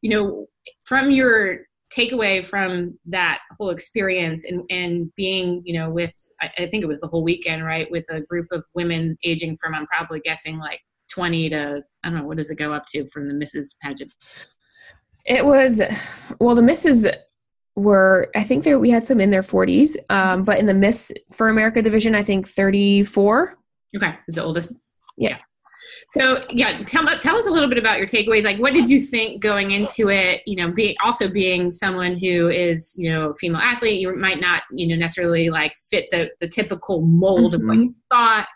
You 0.03 0.11
know, 0.11 0.47
from 0.85 1.11
your 1.11 1.61
takeaway 1.97 2.45
from 2.45 2.99
that 3.07 3.41
whole 3.59 3.71
experience 3.71 4.45
and, 4.45 4.63
and 4.71 5.11
being, 5.17 5.63
you 5.65 5.79
know, 5.79 5.91
with 5.91 6.13
I, 6.41 6.51
I 6.59 6.67
think 6.67 6.85
it 6.85 6.89
was 6.89 7.01
the 7.01 7.09
whole 7.09 7.25
weekend, 7.25 7.65
right, 7.65 7.91
with 7.91 8.05
a 8.11 8.21
group 8.21 8.47
of 8.53 8.65
women 8.75 9.17
aging 9.25 9.57
from 9.57 9.75
I'm 9.75 9.87
probably 9.87 10.21
guessing 10.21 10.59
like 10.59 10.81
20 11.19 11.51
to 11.51 11.83
I 12.05 12.09
don't 12.09 12.19
know 12.19 12.25
what 12.25 12.37
does 12.37 12.53
it 12.53 12.59
go 12.59 12.73
up 12.73 12.87
to 12.91 13.09
from 13.09 13.27
the 13.27 13.35
Mrs. 13.35 13.75
pageant? 13.83 14.13
It 15.27 15.45
was 15.45 15.83
well 16.39 16.55
the 16.55 16.63
Misses 16.63 17.09
were 17.75 18.31
I 18.37 18.45
think 18.45 18.63
there 18.63 18.79
we 18.79 18.91
had 18.91 19.03
some 19.03 19.21
in 19.21 19.31
their 19.31 19.43
40s, 19.43 19.97
um, 20.11 20.45
but 20.45 20.59
in 20.61 20.67
the 20.67 20.75
Miss 20.75 21.11
for 21.33 21.49
America 21.49 21.83
division 21.83 22.15
I 22.15 22.23
think 22.23 22.47
34. 22.49 23.59
Okay, 23.97 24.15
is 24.29 24.37
the 24.37 24.45
oldest. 24.45 24.79
Yeah. 25.17 25.39
So 26.11 26.45
yeah, 26.51 26.83
tell 26.85 27.05
tell 27.19 27.37
us 27.37 27.49
a 27.49 27.51
little 27.51 27.69
bit 27.69 27.79
about 27.79 27.99
your 27.99 28.07
takeaways. 28.07 28.45
Like, 28.45 28.59
what 28.59 28.73
did 28.73 28.89
you 28.89 29.01
think 29.01 29.43
going 29.43 29.73
into 29.73 30.11
it? 30.11 30.43
You 30.47 30.57
know, 30.57 30.71
being 30.71 30.95
also 31.05 31.29
being 31.29 31.73
someone 31.73 32.17
who 32.17 32.49
is 32.49 32.95
you 32.97 33.11
know 33.11 33.31
a 33.31 33.35
female 33.35 33.61
athlete, 33.61 34.01
you 34.01 34.15
might 34.17 34.41
not 34.41 34.63
you 34.71 34.87
know 34.87 34.97
necessarily 34.97 35.51
like 35.51 35.75
fit 35.91 36.07
the 36.13 36.31
the 36.41 36.49
typical 36.49 37.03
mold 37.03 37.53
mm-hmm. 37.53 37.63
of 37.63 37.67
what 37.67 37.77
mm-hmm. 37.77 37.83
you 37.83 37.95
thought 38.09 38.47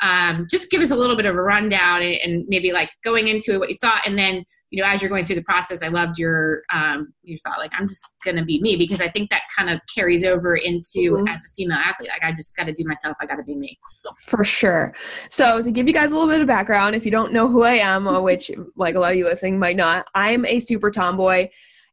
um, 0.00 0.46
just 0.50 0.70
give 0.70 0.80
us 0.80 0.90
a 0.90 0.96
little 0.96 1.16
bit 1.16 1.26
of 1.26 1.34
a 1.34 1.42
rundown 1.42 2.02
and, 2.02 2.14
and, 2.24 2.44
maybe 2.48 2.72
like 2.72 2.88
going 3.04 3.28
into 3.28 3.52
it 3.52 3.58
what 3.58 3.68
you 3.68 3.76
thought. 3.76 4.06
And 4.06 4.16
then 4.16 4.44
you 4.70 4.82
know 4.82 4.88
as 4.88 5.00
you're 5.00 5.08
going 5.08 5.24
through 5.24 5.36
the 5.36 5.42
process 5.42 5.82
i 5.82 5.88
loved 5.88 6.18
your 6.18 6.62
um, 6.72 7.12
you 7.22 7.38
thought 7.44 7.58
like 7.58 7.70
i'm 7.78 7.88
just 7.88 8.14
gonna 8.24 8.44
be 8.44 8.60
me 8.60 8.76
because 8.76 9.00
i 9.00 9.08
think 9.08 9.30
that 9.30 9.42
kind 9.56 9.70
of 9.70 9.80
carries 9.94 10.24
over 10.24 10.56
into 10.56 11.12
mm-hmm. 11.12 11.28
as 11.28 11.38
a 11.38 11.50
female 11.56 11.78
athlete. 11.78 12.10
Like 12.10 12.24
i 12.24 12.32
just 12.32 12.56
gotta 12.56 12.72
do 12.72 12.84
myself. 12.84 13.16
I 13.20 13.26
gotta 13.26 13.42
be 13.42 13.54
me. 13.54 13.78
For 14.26 14.44
sure. 14.44 14.94
So 15.28 15.62
to 15.62 15.70
give 15.70 15.86
you 15.86 15.94
guys 15.94 16.10
a 16.10 16.14
little 16.14 16.28
bit 16.28 16.40
of 16.40 16.46
background 16.46 16.94
if 16.94 17.04
you 17.04 17.10
don't 17.10 17.32
know 17.32 17.48
who 17.48 17.62
i 17.62 17.74
am 17.74 18.04
which 18.22 18.50
like 18.76 18.94
a 18.94 19.00
lot 19.00 19.12
of 19.12 19.18
you 19.18 19.24
listening 19.24 19.58
might 19.58 19.76
not 19.76 20.06
i'm 20.14 20.44
a 20.46 20.60
super 20.60 20.90
tomboy 20.90 21.48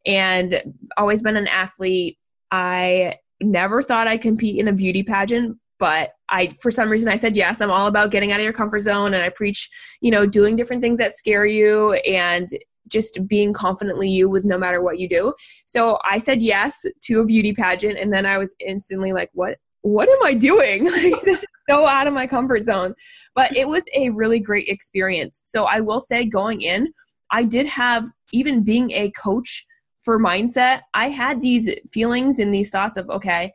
and 0.05 0.61
always 0.97 1.23
been 1.23 1.35
an 1.35 1.47
athlete. 1.47 2.19
I 2.51 3.15
never 3.41 3.81
thought 3.81 4.07
i'd 4.07 4.21
compete 4.21 4.59
in 4.59 4.67
a 4.69 4.73
beauty 4.73 5.03
pageant 5.03 5.57
but 5.79 6.11
I 6.29 6.55
for 6.61 6.71
some 6.71 6.89
reason 6.89 7.09
I 7.09 7.15
said 7.15 7.35
yes. 7.35 7.61
I'm 7.61 7.71
all 7.71 7.87
about 7.87 8.11
getting 8.11 8.31
out 8.31 8.39
of 8.39 8.43
your 8.43 8.53
comfort 8.53 8.79
zone 8.79 9.13
and 9.13 9.23
I 9.23 9.29
preach, 9.29 9.69
you 10.01 10.11
know, 10.11 10.25
doing 10.25 10.55
different 10.55 10.81
things 10.81 10.99
that 10.99 11.17
scare 11.17 11.45
you 11.45 11.93
and 12.07 12.47
just 12.89 13.27
being 13.27 13.51
confidently 13.51 14.09
you 14.09 14.29
with 14.29 14.45
no 14.45 14.57
matter 14.57 14.81
what 14.81 14.99
you 14.99 15.09
do. 15.09 15.33
So 15.65 15.97
I 16.05 16.17
said 16.17 16.41
yes 16.41 16.85
to 17.03 17.21
a 17.21 17.25
beauty 17.25 17.53
pageant 17.53 17.97
and 17.97 18.13
then 18.13 18.25
I 18.25 18.37
was 18.37 18.53
instantly 18.59 19.11
like 19.11 19.29
what 19.33 19.57
what 19.81 20.09
am 20.09 20.23
I 20.23 20.33
doing? 20.33 20.85
Like 20.91 21.21
this 21.21 21.39
is 21.39 21.45
so 21.69 21.85
out 21.87 22.07
of 22.07 22.13
my 22.13 22.25
comfort 22.25 22.63
zone. 22.63 22.95
But 23.35 23.55
it 23.55 23.67
was 23.67 23.83
a 23.95 24.09
really 24.09 24.39
great 24.39 24.67
experience. 24.67 25.41
So 25.43 25.65
I 25.65 25.79
will 25.79 25.99
say 25.99 26.25
going 26.25 26.61
in, 26.61 26.91
I 27.31 27.43
did 27.43 27.65
have 27.67 28.07
even 28.31 28.63
being 28.63 28.91
a 28.91 29.11
coach 29.11 29.65
for 30.05 30.19
mindset, 30.19 30.81
I 30.93 31.09
had 31.09 31.41
these 31.41 31.69
feelings 31.91 32.39
and 32.39 32.53
these 32.53 32.69
thoughts 32.69 32.95
of 32.95 33.09
okay, 33.09 33.51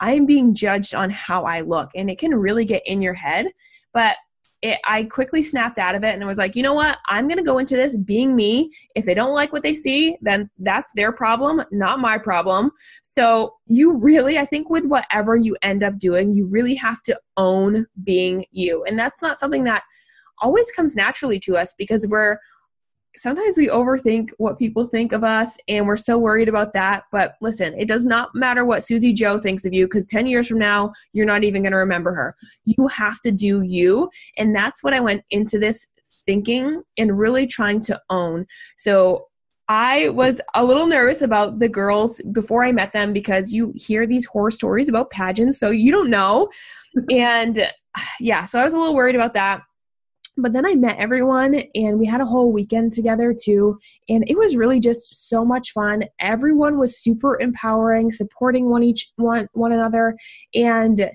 I'm 0.00 0.26
being 0.26 0.54
judged 0.54 0.94
on 0.94 1.10
how 1.10 1.44
I 1.44 1.60
look. 1.60 1.90
And 1.94 2.10
it 2.10 2.18
can 2.18 2.34
really 2.34 2.64
get 2.64 2.82
in 2.86 3.02
your 3.02 3.14
head. 3.14 3.46
But 3.92 4.16
it, 4.62 4.78
I 4.84 5.04
quickly 5.04 5.42
snapped 5.42 5.78
out 5.78 5.94
of 5.94 6.04
it 6.04 6.14
and 6.14 6.26
was 6.26 6.38
like, 6.38 6.54
you 6.54 6.62
know 6.62 6.74
what? 6.74 6.98
I'm 7.06 7.28
going 7.28 7.38
to 7.38 7.44
go 7.44 7.58
into 7.58 7.76
this 7.76 7.96
being 7.96 8.36
me. 8.36 8.70
If 8.94 9.06
they 9.06 9.14
don't 9.14 9.34
like 9.34 9.52
what 9.52 9.62
they 9.62 9.74
see, 9.74 10.16
then 10.20 10.50
that's 10.58 10.90
their 10.94 11.12
problem, 11.12 11.62
not 11.70 11.98
my 11.98 12.18
problem. 12.18 12.70
So, 13.02 13.54
you 13.66 13.92
really, 13.92 14.38
I 14.38 14.44
think, 14.44 14.68
with 14.68 14.84
whatever 14.84 15.36
you 15.36 15.56
end 15.62 15.82
up 15.82 15.98
doing, 15.98 16.32
you 16.32 16.46
really 16.46 16.74
have 16.74 17.02
to 17.04 17.18
own 17.36 17.86
being 18.04 18.44
you. 18.50 18.84
And 18.84 18.98
that's 18.98 19.22
not 19.22 19.38
something 19.38 19.64
that 19.64 19.82
always 20.42 20.70
comes 20.72 20.94
naturally 20.94 21.38
to 21.40 21.56
us 21.56 21.74
because 21.78 22.06
we're 22.06 22.38
sometimes 23.16 23.56
we 23.56 23.68
overthink 23.68 24.30
what 24.38 24.58
people 24.58 24.86
think 24.86 25.12
of 25.12 25.24
us 25.24 25.58
and 25.68 25.86
we're 25.86 25.96
so 25.96 26.18
worried 26.18 26.48
about 26.48 26.72
that. 26.72 27.04
But 27.12 27.34
listen, 27.40 27.74
it 27.78 27.88
does 27.88 28.06
not 28.06 28.34
matter 28.34 28.64
what 28.64 28.84
Susie 28.84 29.12
Joe 29.12 29.38
thinks 29.38 29.64
of 29.64 29.74
you 29.74 29.86
because 29.86 30.06
10 30.06 30.26
years 30.26 30.48
from 30.48 30.58
now, 30.58 30.92
you're 31.12 31.26
not 31.26 31.44
even 31.44 31.62
going 31.62 31.72
to 31.72 31.78
remember 31.78 32.14
her. 32.14 32.36
You 32.64 32.86
have 32.88 33.20
to 33.22 33.32
do 33.32 33.62
you. 33.62 34.08
And 34.36 34.54
that's 34.54 34.82
what 34.82 34.94
I 34.94 35.00
went 35.00 35.22
into 35.30 35.58
this 35.58 35.88
thinking 36.24 36.82
and 36.98 37.18
really 37.18 37.46
trying 37.46 37.80
to 37.82 38.00
own. 38.10 38.46
So 38.76 39.26
I 39.68 40.08
was 40.08 40.40
a 40.54 40.64
little 40.64 40.86
nervous 40.86 41.22
about 41.22 41.60
the 41.60 41.68
girls 41.68 42.20
before 42.32 42.64
I 42.64 42.72
met 42.72 42.92
them 42.92 43.12
because 43.12 43.52
you 43.52 43.72
hear 43.76 44.06
these 44.06 44.24
horror 44.24 44.50
stories 44.50 44.88
about 44.88 45.10
pageants, 45.10 45.60
so 45.60 45.70
you 45.70 45.92
don't 45.92 46.10
know. 46.10 46.48
and 47.10 47.70
yeah, 48.20 48.46
so 48.46 48.60
I 48.60 48.64
was 48.64 48.74
a 48.74 48.78
little 48.78 48.96
worried 48.96 49.14
about 49.14 49.34
that 49.34 49.62
but 50.42 50.52
then 50.52 50.66
I 50.66 50.74
met 50.74 50.98
everyone 50.98 51.62
and 51.74 51.98
we 51.98 52.06
had 52.06 52.20
a 52.20 52.26
whole 52.26 52.52
weekend 52.52 52.92
together 52.92 53.34
too. 53.34 53.78
And 54.08 54.24
it 54.28 54.36
was 54.36 54.56
really 54.56 54.80
just 54.80 55.28
so 55.28 55.44
much 55.44 55.72
fun. 55.72 56.04
Everyone 56.20 56.78
was 56.78 56.98
super 56.98 57.38
empowering, 57.40 58.10
supporting 58.10 58.70
one 58.70 58.82
each 58.82 59.10
one 59.16 59.48
one 59.52 59.72
another. 59.72 60.16
And 60.54 61.10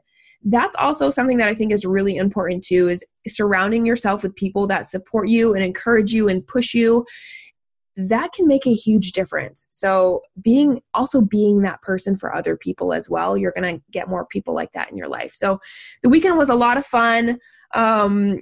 that's 0.45 0.75
also 0.75 1.09
something 1.09 1.38
that 1.38 1.47
I 1.47 1.55
think 1.55 1.71
is 1.71 1.85
really 1.85 2.17
important 2.17 2.63
too 2.63 2.88
is 2.88 3.03
surrounding 3.27 3.85
yourself 3.85 4.21
with 4.23 4.35
people 4.35 4.67
that 4.67 4.88
support 4.88 5.27
you 5.27 5.55
and 5.55 5.63
encourage 5.63 6.11
you 6.11 6.29
and 6.29 6.45
push 6.45 6.73
you. 6.73 7.05
That 7.97 8.33
can 8.33 8.45
make 8.45 8.67
a 8.67 8.73
huge 8.73 9.13
difference. 9.13 9.67
So 9.69 10.21
being 10.41 10.81
also 10.93 11.21
being 11.21 11.61
that 11.61 11.81
person 11.81 12.15
for 12.15 12.35
other 12.35 12.57
people 12.57 12.93
as 12.93 13.09
well, 13.09 13.38
you're 13.38 13.53
gonna 13.53 13.79
get 13.91 14.09
more 14.09 14.25
people 14.27 14.53
like 14.53 14.71
that 14.73 14.91
in 14.91 14.97
your 14.97 15.07
life. 15.07 15.33
So 15.33 15.59
the 16.03 16.09
weekend 16.09 16.38
was 16.38 16.49
a 16.49 16.55
lot 16.55 16.77
of 16.77 16.85
fun. 16.85 17.39
Um, 17.73 18.41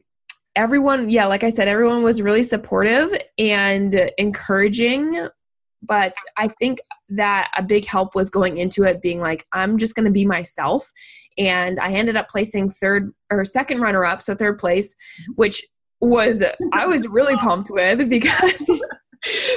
everyone, 0.55 1.09
yeah, 1.09 1.25
like 1.25 1.43
I 1.43 1.49
said, 1.49 1.67
everyone 1.67 2.03
was 2.03 2.21
really 2.21 2.43
supportive 2.43 3.11
and 3.37 4.11
encouraging. 4.17 5.27
But 5.81 6.15
I 6.37 6.47
think 6.47 6.79
that 7.09 7.51
a 7.57 7.63
big 7.63 7.85
help 7.85 8.15
was 8.15 8.29
going 8.29 8.57
into 8.57 8.83
it 8.83 9.01
being 9.01 9.19
like, 9.19 9.45
I'm 9.51 9.77
just 9.77 9.95
going 9.95 10.05
to 10.05 10.11
be 10.11 10.25
myself. 10.25 10.89
And 11.37 11.79
I 11.79 11.91
ended 11.91 12.15
up 12.15 12.29
placing 12.29 12.69
third 12.69 13.11
or 13.31 13.43
second 13.43 13.81
runner 13.81 14.05
up, 14.05 14.21
so 14.21 14.33
third 14.33 14.59
place, 14.59 14.95
which 15.35 15.63
was, 15.99 16.43
I 16.71 16.85
was 16.85 17.07
really 17.07 17.35
pumped 17.35 17.69
with 17.69 18.09
because 18.09 18.59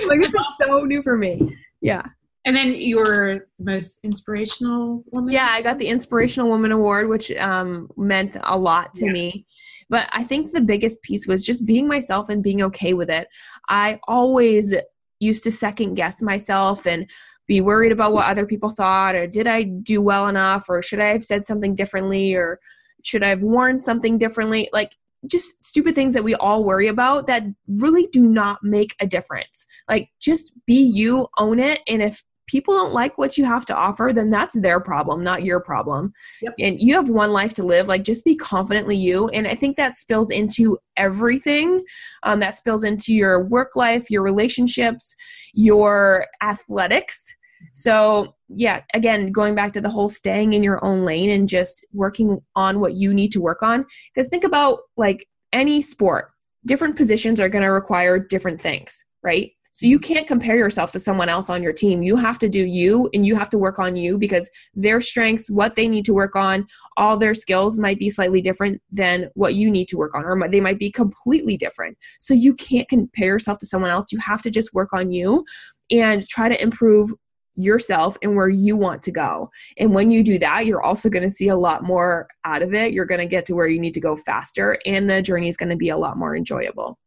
like 0.07 0.21
this 0.21 0.35
is 0.35 0.47
so 0.59 0.85
new 0.85 1.03
for 1.03 1.17
me. 1.17 1.57
Yeah. 1.81 2.03
And 2.45 2.55
then 2.55 2.75
you 2.75 2.99
were 2.99 3.49
the 3.59 3.65
most 3.65 3.99
inspirational 4.05 5.03
woman? 5.11 5.33
Yeah, 5.33 5.49
I 5.51 5.63
got 5.63 5.79
the 5.79 5.89
Inspirational 5.89 6.49
Woman 6.49 6.71
Award, 6.71 7.09
which 7.09 7.33
um, 7.33 7.91
meant 7.97 8.37
a 8.41 8.57
lot 8.57 8.95
to 8.95 9.07
yeah. 9.07 9.13
me. 9.13 9.47
But 9.88 10.09
I 10.12 10.25
think 10.25 10.51
the 10.51 10.61
biggest 10.61 11.03
piece 11.03 11.27
was 11.27 11.44
just 11.44 11.64
being 11.64 11.87
myself 11.87 12.29
and 12.29 12.42
being 12.42 12.62
okay 12.62 12.92
with 12.92 13.11
it. 13.11 13.29
I 13.68 14.01
always 14.09 14.75
used 15.20 15.44
to 15.44 15.51
second 15.51 15.94
guess 15.94 16.20
myself 16.20 16.87
and 16.87 17.09
be 17.46 17.61
worried 17.61 17.92
about 17.92 18.12
what 18.12 18.27
other 18.27 18.44
people 18.44 18.70
thought 18.70 19.14
or 19.14 19.27
did 19.27 19.46
I 19.46 19.62
do 19.62 20.03
well 20.03 20.29
enough 20.29 20.66
or 20.68 20.83
should 20.83 21.01
I 21.01 21.07
have 21.07 21.25
said 21.25 21.46
something 21.46 21.75
differently 21.75 22.35
or 22.35 22.59
should 23.05 23.22
I 23.22 23.29
have 23.29 23.40
worn 23.40 23.79
something 23.79 24.18
differently? 24.18 24.68
Like 24.72 24.90
just 25.27 25.62
stupid 25.62 25.94
things 25.94 26.14
that 26.14 26.25
we 26.25 26.35
all 26.35 26.64
worry 26.64 26.88
about 26.88 27.27
that 27.27 27.44
really 27.68 28.09
do 28.09 28.22
not 28.22 28.59
make 28.62 28.94
a 29.01 29.07
difference. 29.07 29.66
Like 29.88 30.11
just 30.20 30.53
be 30.66 30.75
you, 30.75 31.29
own 31.38 31.59
it, 31.59 31.81
and 31.87 32.03
if 32.03 32.22
people 32.47 32.75
don't 32.75 32.93
like 32.93 33.19
what 33.19 33.37
you 33.37 33.45
have 33.45 33.65
to 33.67 33.75
offer, 33.75 34.13
then 34.15 34.31
that's 34.31 34.55
their 34.55 34.81
problem, 34.81 35.23
not 35.23 35.45
your 35.45 35.61
problem. 35.61 36.13
Yep. 36.43 36.55
And 36.59 36.81
you 36.81 36.95
have 36.95 37.09
one 37.09 37.33
life 37.33 37.53
to 37.55 37.63
live. 37.63 37.89
Like, 37.89 38.03
just 38.03 38.25
be 38.25 38.37
confidently 38.37 38.97
you. 38.97 39.29
And 39.29 39.47
I 39.47 39.55
think 39.55 39.77
that 39.77 39.97
spills 39.97 40.31
into 40.31 40.79
everything. 40.97 41.85
Um, 42.23 42.41
that 42.41 42.57
spills 42.57 42.85
into 42.85 43.13
your 43.13 43.45
work 43.45 43.77
life, 43.77 44.11
your 44.11 44.23
relationships, 44.23 45.15
your 45.53 46.27
athletics. 46.43 47.35
So, 47.75 48.35
yeah, 48.49 48.83
again, 48.95 49.33
going 49.33 49.55
back 49.55 49.73
to 49.73 49.81
the 49.81 49.89
whole 49.89 50.09
staying 50.09 50.53
in 50.53 50.63
your 50.63 50.85
own 50.85 51.05
lane 51.05 51.31
and 51.31 51.49
just 51.49 51.85
working 51.93 52.41
on 52.55 52.81
what 52.81 52.95
you 52.95 53.13
need 53.13 53.33
to 53.33 53.41
work 53.41 53.63
on. 53.63 53.85
Because 54.15 54.29
think 54.29 54.45
about 54.45 54.81
like 54.97 55.27
any 55.53 55.83
sport, 55.83 56.31
different 56.65 56.97
positions 56.97 57.41
are 57.41 57.49
going 57.49 57.65
to 57.65 57.71
require 57.71 58.19
different 58.19 58.61
things, 58.61 59.05
right? 59.23 59.53
So 59.77 59.85
you 59.85 59.99
can't 59.99 60.27
compare 60.27 60.57
yourself 60.57 60.91
to 60.93 60.99
someone 60.99 61.29
else 61.29 61.51
on 61.51 61.62
your 61.62 61.75
team. 61.75 62.03
You 62.03 62.17
have 62.17 62.39
to 62.39 62.49
do 62.49 62.65
you 62.65 63.11
and 63.12 63.27
you 63.27 63.37
have 63.37 63.51
to 63.51 63.59
work 63.59 63.79
on 63.79 63.95
you 63.95 64.17
because 64.17 64.49
their 64.75 65.03
strengths, 65.03 65.51
what 65.51 65.75
they 65.75 65.87
need 65.87 66.07
to 66.07 66.15
work 66.15 66.35
on, 66.35 66.67
all 66.97 67.19
their 67.19 67.35
skills 67.35 67.79
might 67.79 67.99
be 67.99 68.09
slightly 68.09 68.41
different 68.41 68.81
than 68.91 69.29
what 69.35 69.55
you 69.55 69.71
need 69.71 69.87
to 69.89 69.99
work 69.99 70.15
on, 70.15 70.25
or 70.25 70.49
they 70.49 70.62
might 70.62 70.79
be 70.79 70.91
completely 70.91 71.59
different. 71.59 71.99
So 72.19 72.33
you 72.33 72.55
can't 72.55 72.89
compare 72.89 73.29
yourself 73.29 73.59
to 73.59 73.67
someone 73.67 73.91
else. 73.91 74.12
You 74.12 74.19
have 74.21 74.41
to 74.43 74.51
just 74.51 74.73
work 74.73 74.95
on 74.95 75.12
you 75.12 75.45
and 75.91 76.27
try 76.27 76.49
to 76.49 76.62
improve 76.62 77.12
yourself 77.55 78.17
and 78.23 78.35
where 78.35 78.49
you 78.49 78.79
want 78.79 79.03
to 79.03 79.11
go. 79.11 79.51
And 79.77 79.95
when 79.95 80.11
you 80.11 80.23
do 80.23 80.39
that, 80.39 80.65
you're 80.65 80.83
also 80.83 81.11
going 81.11 81.29
to 81.29 81.35
see 81.35 81.49
a 81.49 81.57
lot 81.57 81.85
more 81.85 82.29
out 82.47 82.62
of 82.62 82.73
it. 82.73 82.95
You're 82.95 83.05
going 83.05 83.21
to 83.21 83.27
get 83.27 83.45
to 83.47 83.55
where 83.55 83.69
you 83.69 83.79
need 83.79 83.95
to 83.95 84.01
go 84.01 84.17
faster, 84.17 84.79
and 84.87 85.09
the 85.09 85.21
journey 85.21 85.49
is 85.49 85.59
going 85.59 85.69
to 85.69 85.77
be 85.77 85.91
a 85.91 85.97
lot 85.99 86.17
more 86.17 86.35
enjoyable. 86.35 86.99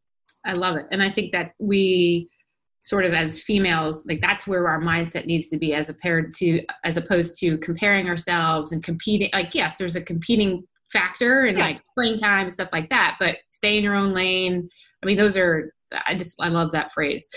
I 0.46 0.52
love 0.54 0.76
it. 0.78 0.86
And 0.92 1.02
I 1.02 1.12
think 1.12 1.32
that 1.32 1.54
we, 1.60 2.30
sort 2.82 3.06
of 3.06 3.14
as 3.14 3.42
females 3.42 4.06
like 4.08 4.22
that's 4.22 4.48
where 4.48 4.68
our 4.68 4.80
mindset 4.80 5.26
needs 5.26 5.50
to 5.50 5.58
be 5.58 5.74
as 5.74 5.90
a 5.90 5.94
paired 5.94 6.34
to 6.34 6.62
as 6.84 6.98
opposed 6.98 7.38
to 7.40 7.58
comparing 7.58 8.08
ourselves 8.08 8.72
and 8.72 8.84
competing 8.84 9.30
like 9.34 9.54
yes 9.54 9.78
there's 9.78 9.96
a 9.96 10.02
competing 10.02 10.64
factor 10.92 11.46
and 11.46 11.58
yeah. 11.58 11.66
like 11.66 11.82
playing 11.96 12.18
time 12.18 12.50
stuff 12.50 12.70
like 12.72 12.90
that 12.90 13.18
but 13.20 13.38
stay 13.50 13.78
in 13.78 13.84
your 13.84 13.96
own 13.96 14.14
lane 14.14 14.70
i 15.04 15.06
mean 15.06 15.18
those 15.18 15.38
are 15.38 15.74
i 16.08 16.16
just 16.16 16.36
i 16.42 16.48
love 16.48 16.72
that 16.72 16.92
phrase 16.92 17.28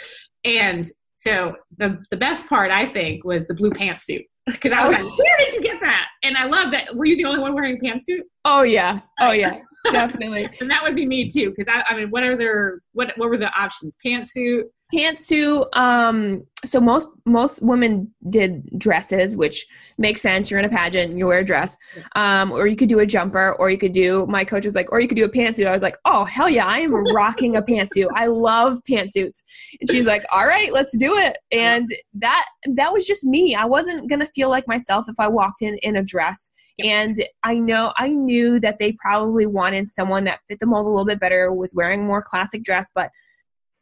and 0.44 0.86
so 1.14 1.54
the 1.78 2.02
the 2.10 2.16
best 2.16 2.48
part 2.48 2.70
i 2.70 2.86
think 2.86 3.24
was 3.24 3.46
the 3.48 3.54
blue 3.54 3.70
pantsuit 3.70 4.24
because 4.46 4.72
I 4.72 4.86
was 4.86 4.96
oh. 4.96 5.02
like, 5.02 5.18
where 5.18 5.38
did 5.38 5.54
you 5.54 5.62
get 5.62 5.80
that? 5.80 6.08
And 6.22 6.36
I 6.36 6.46
love 6.46 6.72
that. 6.72 6.94
Were 6.96 7.04
you 7.04 7.16
the 7.16 7.24
only 7.24 7.38
one 7.38 7.54
wearing 7.54 7.76
a 7.76 7.80
pantsuit? 7.80 8.22
Oh 8.44 8.62
yeah, 8.62 9.00
oh 9.20 9.32
yeah, 9.32 9.56
definitely. 9.90 10.48
and 10.60 10.70
that 10.70 10.82
would 10.82 10.94
be 10.94 11.06
me 11.06 11.28
too. 11.28 11.50
Because 11.50 11.68
I, 11.68 11.84
I 11.88 11.96
mean, 11.96 12.10
what 12.10 12.22
are 12.22 12.36
their 12.36 12.80
what 12.92 13.12
what 13.16 13.28
were 13.28 13.38
the 13.38 13.52
options? 13.58 13.96
Pantsuit, 14.04 14.64
pantsuit 14.92 15.66
um 15.76 16.42
so 16.64 16.80
most 16.80 17.08
most 17.24 17.62
women 17.62 18.12
did 18.28 18.62
dresses 18.78 19.34
which 19.34 19.66
makes 19.96 20.20
sense. 20.20 20.50
You're 20.50 20.60
in 20.60 20.66
a 20.66 20.68
pageant 20.68 21.16
you 21.16 21.26
wear 21.26 21.40
a 21.40 21.44
dress. 21.44 21.76
Um 22.14 22.52
or 22.52 22.66
you 22.66 22.76
could 22.76 22.88
do 22.88 23.00
a 23.00 23.06
jumper 23.06 23.56
or 23.58 23.70
you 23.70 23.78
could 23.78 23.92
do 23.92 24.26
my 24.26 24.44
coach 24.44 24.64
was 24.64 24.74
like 24.74 24.92
or 24.92 25.00
you 25.00 25.08
could 25.08 25.16
do 25.16 25.24
a 25.24 25.28
pantsuit. 25.28 25.66
I 25.66 25.72
was 25.72 25.82
like 25.82 25.96
oh 26.04 26.24
hell 26.24 26.48
yeah 26.48 26.66
i 26.66 26.78
am 26.78 26.92
rocking 27.14 27.56
a 27.56 27.62
pantsuit. 27.62 28.08
I 28.14 28.26
love 28.26 28.78
pantsuits. 28.88 29.42
And 29.80 29.90
she's 29.90 30.06
like 30.06 30.24
all 30.30 30.46
right 30.46 30.72
let's 30.72 30.96
do 30.98 31.16
it. 31.16 31.38
And 31.50 31.88
that 32.14 32.44
that 32.74 32.92
was 32.92 33.06
just 33.06 33.24
me. 33.24 33.54
I 33.54 33.64
wasn't 33.64 34.10
gonna 34.10 34.28
feel 34.34 34.50
like 34.50 34.68
myself 34.68 35.06
if 35.08 35.18
i 35.18 35.28
walked 35.28 35.62
in 35.62 35.78
in 35.78 35.96
a 35.96 36.02
dress 36.02 36.50
and 36.84 37.24
i 37.42 37.54
know 37.54 37.92
i 37.96 38.08
knew 38.08 38.58
that 38.60 38.78
they 38.78 38.92
probably 38.92 39.46
wanted 39.46 39.90
someone 39.90 40.24
that 40.24 40.40
fit 40.48 40.58
the 40.60 40.66
mold 40.66 40.86
a 40.86 40.88
little 40.88 41.04
bit 41.04 41.20
better 41.20 41.52
was 41.52 41.74
wearing 41.74 42.06
more 42.06 42.22
classic 42.22 42.62
dress 42.62 42.90
but 42.94 43.10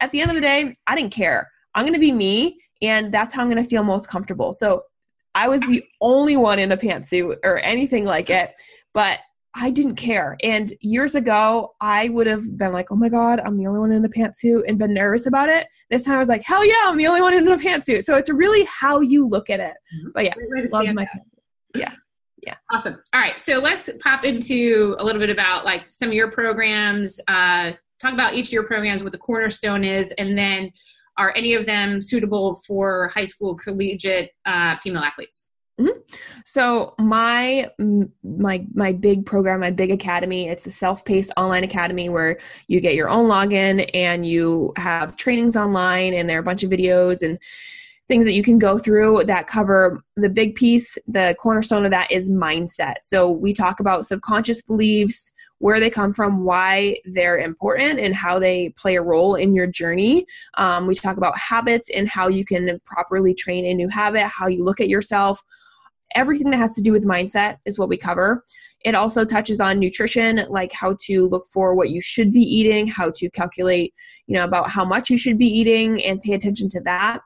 at 0.01 0.11
the 0.13 0.21
end 0.21 0.31
of 0.31 0.35
the 0.35 0.41
day, 0.41 0.77
I 0.87 0.97
didn't 0.97 1.13
care. 1.13 1.49
I'm 1.75 1.85
going 1.85 1.95
to 1.95 2.01
be 2.01 2.13
me, 2.13 2.61
and 2.83 3.13
that's 3.13 3.35
how 3.35 3.43
I'm 3.43 3.51
going 3.51 3.63
to 3.63 3.69
feel 3.69 3.83
most 3.83 4.09
comfortable. 4.09 4.53
So 4.53 4.83
I 5.35 5.47
was 5.49 5.61
the 5.63 5.85
only 6.01 6.37
one 6.37 6.59
in 6.59 6.73
a 6.73 6.77
pantsuit 6.77 7.37
or 7.45 7.59
anything 7.59 8.05
like 8.05 8.31
it, 8.31 8.55
but 8.95 9.21
I 9.55 9.71
didn't 9.71 9.97
care. 9.97 10.37
And 10.43 10.73
years 10.81 11.15
ago, 11.15 11.75
I 11.81 12.09
would 12.09 12.27
have 12.27 12.57
been 12.57 12.73
like, 12.73 12.91
oh 12.91 12.97
my 12.97 13.09
God, 13.09 13.41
I'm 13.41 13.57
the 13.57 13.67
only 13.67 13.81
one 13.81 13.93
in 13.93 14.05
a 14.05 14.09
pantsuit 14.09 14.63
and 14.67 14.79
been 14.79 14.95
nervous 14.95 15.27
about 15.27 15.49
it. 15.49 15.67
This 15.91 16.03
time 16.03 16.17
I 16.17 16.19
was 16.19 16.29
like, 16.29 16.43
hell 16.43 16.65
yeah, 16.65 16.85
I'm 16.85 16.97
the 16.97 17.07
only 17.07 17.21
one 17.21 17.35
in 17.35 17.47
a 17.47 17.57
pantsuit. 17.57 18.05
So 18.05 18.17
it's 18.17 18.31
really 18.31 18.65
how 18.65 19.01
you 19.01 19.27
look 19.27 19.51
at 19.51 19.61
it. 19.61 19.75
Mm-hmm. 19.95 20.09
But 20.15 20.25
yeah, 20.25 20.35
love 20.73 20.87
my 20.95 21.05
pantsuit. 21.05 21.21
Yeah. 21.77 21.93
Yeah. 22.43 22.55
Awesome. 22.73 23.03
All 23.13 23.21
right. 23.21 23.39
So 23.39 23.59
let's 23.59 23.91
pop 24.01 24.25
into 24.25 24.97
a 24.99 25.05
little 25.05 25.21
bit 25.21 25.31
about 25.31 25.65
like 25.65 25.91
some 25.91 26.09
of 26.09 26.15
your 26.15 26.31
programs, 26.31 27.21
uh, 27.29 27.73
talk 28.01 28.13
about 28.13 28.35
each 28.35 28.47
of 28.47 28.53
your 28.53 28.63
programs, 28.65 29.03
what 29.03 29.13
the 29.13 29.19
cornerstone 29.19 29.85
is, 29.85 30.13
and 30.13 30.37
then 30.37 30.71
are 31.19 31.35
any 31.37 31.55
of 31.55 31.67
them 31.67 32.01
suitable 32.01 32.55
for 32.55 33.11
high 33.15 33.27
school 33.27 33.55
collegiate 33.55 34.31
uh, 34.47 34.77
female 34.79 35.03
athletes? 35.03 35.51
Mm-hmm. 35.79 35.99
So 36.45 36.95
my 36.99 37.71
my 38.23 38.67
my 38.75 38.93
big 38.93 39.25
program, 39.25 39.61
my 39.61 39.71
big 39.71 39.91
academy, 39.91 40.49
it's 40.49 40.67
a 40.67 40.71
self-paced 40.71 41.33
online 41.37 41.65
academy 41.65 42.11
where 42.11 42.39
you 42.69 42.81
get 42.81 42.95
your 42.95 43.09
own 43.09 43.29
login 43.29 43.89
and 43.95 44.27
you 44.27 44.73
have 44.77 45.17
trainings 45.17 45.57
online 45.57 46.15
and 46.15 46.29
there 46.29 46.37
are 46.37 46.41
a 46.41 46.45
bunch 46.45 46.63
of 46.63 46.71
videos 46.71 47.23
and 47.23 47.39
things 48.11 48.25
that 48.25 48.33
you 48.33 48.43
can 48.43 48.59
go 48.59 48.77
through 48.77 49.23
that 49.23 49.47
cover 49.47 50.03
the 50.17 50.29
big 50.29 50.57
piece, 50.57 50.99
the 51.07 51.37
cornerstone 51.39 51.85
of 51.85 51.93
that 51.93 52.11
is 52.11 52.29
mindset. 52.29 52.97
So 53.03 53.31
we 53.31 53.53
talk 53.53 53.79
about 53.79 54.05
subconscious 54.05 54.63
beliefs, 54.63 55.31
where 55.59 55.79
they 55.79 55.91
come 55.91 56.13
from, 56.13 56.43
why 56.43 56.97
they're 57.05 57.39
important, 57.39 58.01
and 58.01 58.13
how 58.13 58.41
they 58.41 58.71
play 58.71 58.97
a 58.97 59.03
role 59.03 59.37
in 59.37 59.55
your 59.55 59.69
journey. 59.69 60.27
Um, 60.59 60.89
we 60.89 60.95
talk 60.97 61.19
about 61.19 61.39
habits 61.39 61.89
and 61.91 62.09
how 62.09 62.27
you 62.27 62.45
can 62.45 62.81
properly 62.85 63.33
train 63.33 63.65
a 63.65 63.75
new 63.75 63.89
habit, 63.89 64.25
how 64.25 64.49
you 64.49 64.65
look 64.65 64.81
at 64.81 64.89
yourself. 64.89 65.41
Everything 66.17 66.51
that 66.51 66.57
has 66.57 66.75
to 66.75 66.83
do 66.83 66.91
with 66.91 67.07
mindset 67.07 67.59
is 67.65 67.79
what 67.79 67.89
we 67.89 67.97
cover. 67.97 68.43
It 68.85 68.97
also 68.97 69.25
touches 69.25 69.61
on 69.61 69.79
nutrition, 69.79 70.47
like 70.49 70.73
how 70.73 70.97
to 71.07 71.29
look 71.29 71.47
for 71.47 71.77
what 71.77 71.91
you 71.91 72.01
should 72.01 72.33
be 72.33 72.43
eating, 72.43 72.89
how 72.89 73.13
to 73.15 73.31
calculate, 73.31 73.95
you 74.27 74.35
know, 74.35 74.43
about 74.43 74.69
how 74.69 74.85
much 74.85 75.11
you 75.11 75.19
should 75.19 75.39
be 75.39 75.47
eating 75.47 76.03
and 76.03 76.21
pay 76.21 76.33
attention 76.33 76.69
to 76.71 76.81
that. 76.81 77.21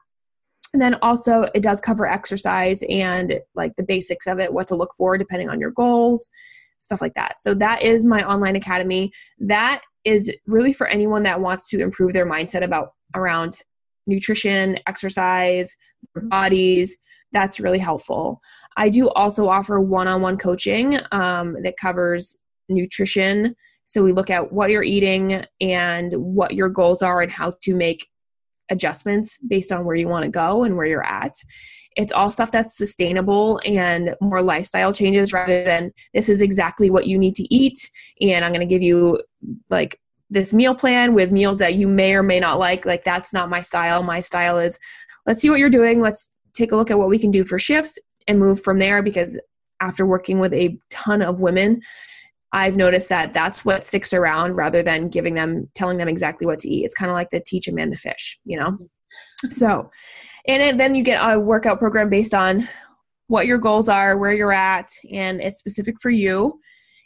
And 0.75 0.81
then 0.81 0.95
also 1.01 1.45
it 1.55 1.63
does 1.63 1.79
cover 1.79 2.05
exercise 2.05 2.83
and 2.89 3.39
like 3.55 3.73
the 3.77 3.83
basics 3.83 4.27
of 4.27 4.41
it, 4.41 4.51
what 4.51 4.67
to 4.67 4.75
look 4.75 4.93
for 4.97 5.17
depending 5.17 5.49
on 5.49 5.57
your 5.57 5.71
goals, 5.71 6.29
stuff 6.79 6.99
like 6.99 7.13
that. 7.13 7.39
So 7.39 7.53
that 7.53 7.81
is 7.81 8.03
my 8.03 8.29
online 8.29 8.57
academy. 8.57 9.13
That 9.39 9.83
is 10.03 10.29
really 10.45 10.73
for 10.73 10.87
anyone 10.87 11.23
that 11.23 11.39
wants 11.39 11.69
to 11.69 11.79
improve 11.79 12.11
their 12.11 12.25
mindset 12.25 12.61
about 12.61 12.89
around 13.15 13.61
nutrition, 14.05 14.77
exercise, 14.85 15.73
bodies. 16.23 16.97
That's 17.31 17.61
really 17.61 17.79
helpful. 17.79 18.41
I 18.75 18.89
do 18.89 19.07
also 19.11 19.47
offer 19.47 19.79
one 19.79 20.09
on 20.09 20.19
one 20.19 20.37
coaching 20.37 20.99
um, 21.13 21.55
that 21.63 21.77
covers 21.77 22.35
nutrition. 22.67 23.55
So 23.85 24.03
we 24.03 24.11
look 24.11 24.29
at 24.29 24.51
what 24.51 24.71
you're 24.71 24.83
eating 24.83 25.41
and 25.61 26.11
what 26.15 26.53
your 26.53 26.67
goals 26.67 27.01
are 27.01 27.21
and 27.21 27.31
how 27.31 27.53
to 27.61 27.73
make 27.73 28.09
adjustments 28.69 29.37
based 29.47 29.71
on 29.71 29.85
where 29.85 29.95
you 29.95 30.07
want 30.07 30.23
to 30.23 30.31
go 30.31 30.63
and 30.63 30.75
where 30.75 30.85
you're 30.85 31.05
at. 31.05 31.33
It's 31.95 32.11
all 32.11 32.29
stuff 32.29 32.51
that's 32.51 32.77
sustainable 32.77 33.61
and 33.65 34.15
more 34.21 34.41
lifestyle 34.41 34.91
changes 34.91 35.31
rather 35.31 35.63
than 35.63 35.91
this 36.13 36.27
is 36.27 36.41
exactly 36.41 36.89
what 36.89 37.07
you 37.07 37.17
need 37.17 37.35
to 37.35 37.53
eat. 37.53 37.89
And 38.21 38.43
I'm 38.43 38.51
going 38.51 38.67
to 38.67 38.73
give 38.73 38.81
you 38.81 39.21
like 39.69 39.99
this 40.29 40.53
meal 40.53 40.75
plan 40.75 41.13
with 41.13 41.31
meals 41.31 41.57
that 41.59 41.75
you 41.75 41.87
may 41.87 42.15
or 42.15 42.23
may 42.23 42.39
not 42.39 42.59
like. 42.59 42.85
Like, 42.85 43.05
that's 43.05 43.31
not 43.31 43.49
my 43.49 43.61
style. 43.61 44.03
My 44.03 44.19
style 44.19 44.59
is 44.59 44.77
let's 45.25 45.41
see 45.41 45.49
what 45.49 45.59
you're 45.59 45.69
doing. 45.69 46.01
Let's 46.01 46.29
take 46.53 46.71
a 46.71 46.75
look 46.75 46.91
at 46.91 46.97
what 46.97 47.09
we 47.09 47.19
can 47.19 47.31
do 47.31 47.43
for 47.43 47.59
shifts 47.59 47.97
and 48.27 48.39
move 48.39 48.61
from 48.61 48.79
there 48.79 49.01
because 49.01 49.37
after 49.79 50.05
working 50.05 50.39
with 50.39 50.53
a 50.53 50.77
ton 50.89 51.21
of 51.21 51.39
women, 51.39 51.81
I've 52.51 52.77
noticed 52.77 53.09
that 53.09 53.33
that's 53.33 53.65
what 53.65 53.83
sticks 53.83 54.13
around 54.13 54.55
rather 54.55 54.81
than 54.81 55.09
giving 55.09 55.35
them, 55.35 55.69
telling 55.75 55.97
them 55.97 56.07
exactly 56.07 56.47
what 56.47 56.59
to 56.59 56.69
eat. 56.69 56.85
It's 56.85 56.95
kind 56.95 57.09
of 57.09 57.15
like 57.15 57.29
the 57.29 57.41
teach 57.45 57.67
a 57.67 57.73
man 57.73 57.91
to 57.91 57.97
fish, 57.97 58.39
you 58.45 58.57
know? 58.57 58.77
So, 59.51 59.89
and 60.47 60.79
then 60.79 60.95
you 60.95 61.03
get 61.03 61.19
a 61.21 61.39
workout 61.39 61.79
program 61.79 62.09
based 62.09 62.33
on 62.33 62.67
what 63.27 63.47
your 63.47 63.57
goals 63.57 63.89
are, 63.89 64.17
where 64.17 64.33
you're 64.33 64.53
at, 64.53 64.89
and 65.11 65.41
it's 65.41 65.57
specific 65.57 65.95
for 66.01 66.11
you. 66.11 66.59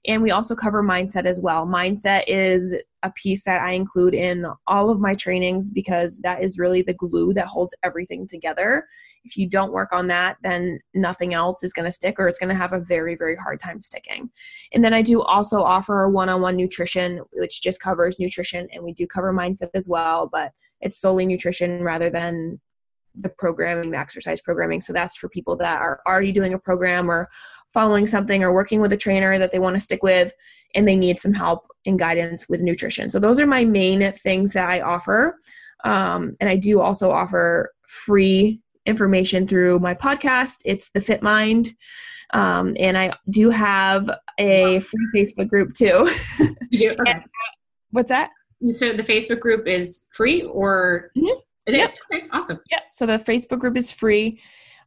And 0.07 0.21
we 0.21 0.31
also 0.31 0.55
cover 0.55 0.83
mindset 0.83 1.25
as 1.25 1.41
well. 1.41 1.65
Mindset 1.65 2.23
is 2.27 2.75
a 3.03 3.11
piece 3.11 3.43
that 3.43 3.61
I 3.61 3.71
include 3.71 4.13
in 4.13 4.45
all 4.67 4.89
of 4.89 4.99
my 4.99 5.13
trainings 5.13 5.69
because 5.69 6.19
that 6.19 6.43
is 6.43 6.57
really 6.57 6.81
the 6.81 6.93
glue 6.93 7.33
that 7.33 7.47
holds 7.47 7.75
everything 7.83 8.27
together. 8.27 8.87
If 9.23 9.37
you 9.37 9.47
don't 9.47 9.73
work 9.73 9.89
on 9.91 10.07
that, 10.07 10.37
then 10.43 10.79
nothing 10.93 11.33
else 11.33 11.63
is 11.63 11.73
going 11.73 11.85
to 11.85 11.91
stick 11.91 12.19
or 12.19 12.27
it's 12.27 12.39
going 12.39 12.49
to 12.49 12.55
have 12.55 12.73
a 12.73 12.79
very, 12.79 13.15
very 13.15 13.35
hard 13.35 13.59
time 13.59 13.81
sticking. 13.81 14.29
And 14.73 14.83
then 14.83 14.93
I 14.93 15.01
do 15.01 15.21
also 15.21 15.61
offer 15.61 16.09
one 16.09 16.29
on 16.29 16.41
one 16.41 16.55
nutrition, 16.55 17.21
which 17.33 17.61
just 17.61 17.81
covers 17.81 18.19
nutrition, 18.19 18.67
and 18.73 18.83
we 18.83 18.93
do 18.93 19.05
cover 19.07 19.33
mindset 19.33 19.71
as 19.73 19.87
well, 19.87 20.29
but 20.31 20.53
it's 20.81 20.97
solely 20.97 21.25
nutrition 21.25 21.83
rather 21.83 22.09
than 22.09 22.59
the 23.15 23.29
programming, 23.29 23.91
the 23.91 23.97
exercise 23.97 24.39
programming. 24.39 24.81
So 24.81 24.93
that's 24.93 25.17
for 25.17 25.29
people 25.29 25.55
that 25.57 25.81
are 25.81 26.01
already 26.07 26.31
doing 26.31 26.53
a 26.53 26.59
program 26.59 27.09
or 27.09 27.27
following 27.73 28.07
something 28.07 28.43
or 28.43 28.53
working 28.53 28.81
with 28.81 28.91
a 28.93 28.97
trainer 28.97 29.37
that 29.37 29.51
they 29.51 29.59
want 29.59 29.75
to 29.75 29.79
stick 29.79 30.03
with 30.03 30.33
and 30.75 30.87
they 30.87 30.95
need 30.95 31.19
some 31.19 31.33
help 31.33 31.67
and 31.85 31.97
guidance 31.99 32.47
with 32.49 32.61
nutrition. 32.61 33.09
So 33.09 33.19
those 33.19 33.39
are 33.39 33.47
my 33.47 33.63
main 33.65 34.11
things 34.13 34.53
that 34.53 34.69
I 34.69 34.81
offer. 34.81 35.37
Um, 35.85 36.35
and 36.39 36.49
I 36.49 36.57
do 36.57 36.81
also 36.81 37.09
offer 37.11 37.71
free 37.87 38.61
information 38.85 39.47
through 39.47 39.79
my 39.79 39.93
podcast. 39.93 40.57
It's 40.65 40.89
the 40.89 41.01
Fit 41.01 41.21
Mind. 41.21 41.75
Um, 42.33 42.75
and 42.79 42.97
I 42.97 43.13
do 43.29 43.49
have 43.49 44.09
a 44.37 44.79
free 44.81 45.07
Facebook 45.15 45.47
group 45.49 45.73
too. 45.73 46.09
You 46.71 46.95
do? 46.95 47.01
Okay. 47.01 47.11
And, 47.13 47.23
what's 47.91 48.09
that? 48.09 48.29
So 48.63 48.93
the 48.93 49.01
Facebook 49.03 49.39
group 49.39 49.65
is 49.67 50.05
free 50.11 50.43
or 50.43 51.11
Mhm. 51.17 51.41
it 51.65 51.73
is? 51.73 51.77
Yep. 51.79 51.91
Okay, 52.13 52.27
awesome. 52.31 52.59
Yep. 52.69 52.81
So 52.91 53.05
the 53.07 53.17
Facebook 53.17 53.57
group 53.59 53.75
is 53.77 53.91
free. 53.91 54.39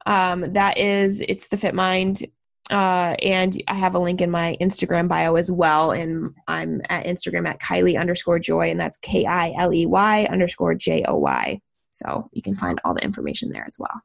Um, 0.06 0.52
that 0.52 0.78
is, 0.78 1.20
it's 1.26 1.48
the 1.48 1.56
Fit 1.56 1.74
Mind. 1.74 2.24
Uh, 2.70 3.16
and 3.22 3.60
I 3.68 3.74
have 3.74 3.94
a 3.94 3.98
link 3.98 4.20
in 4.20 4.30
my 4.30 4.56
Instagram 4.60 5.08
bio 5.08 5.34
as 5.34 5.50
well. 5.50 5.90
And 5.90 6.34
I'm 6.48 6.80
at 6.88 7.06
Instagram 7.06 7.48
at 7.48 7.60
Kiley 7.60 8.00
underscore 8.00 8.38
joy, 8.38 8.70
and 8.70 8.80
that's 8.80 8.98
K 8.98 9.26
I 9.26 9.52
L 9.58 9.74
E 9.74 9.86
Y 9.86 10.26
underscore 10.30 10.74
J 10.74 11.04
O 11.08 11.18
Y. 11.18 11.60
So 11.92 12.30
you 12.32 12.40
can 12.40 12.54
find 12.54 12.80
all 12.84 12.94
the 12.94 13.04
information 13.04 13.50
there 13.50 13.66
as 13.66 13.76
well. 13.78 14.00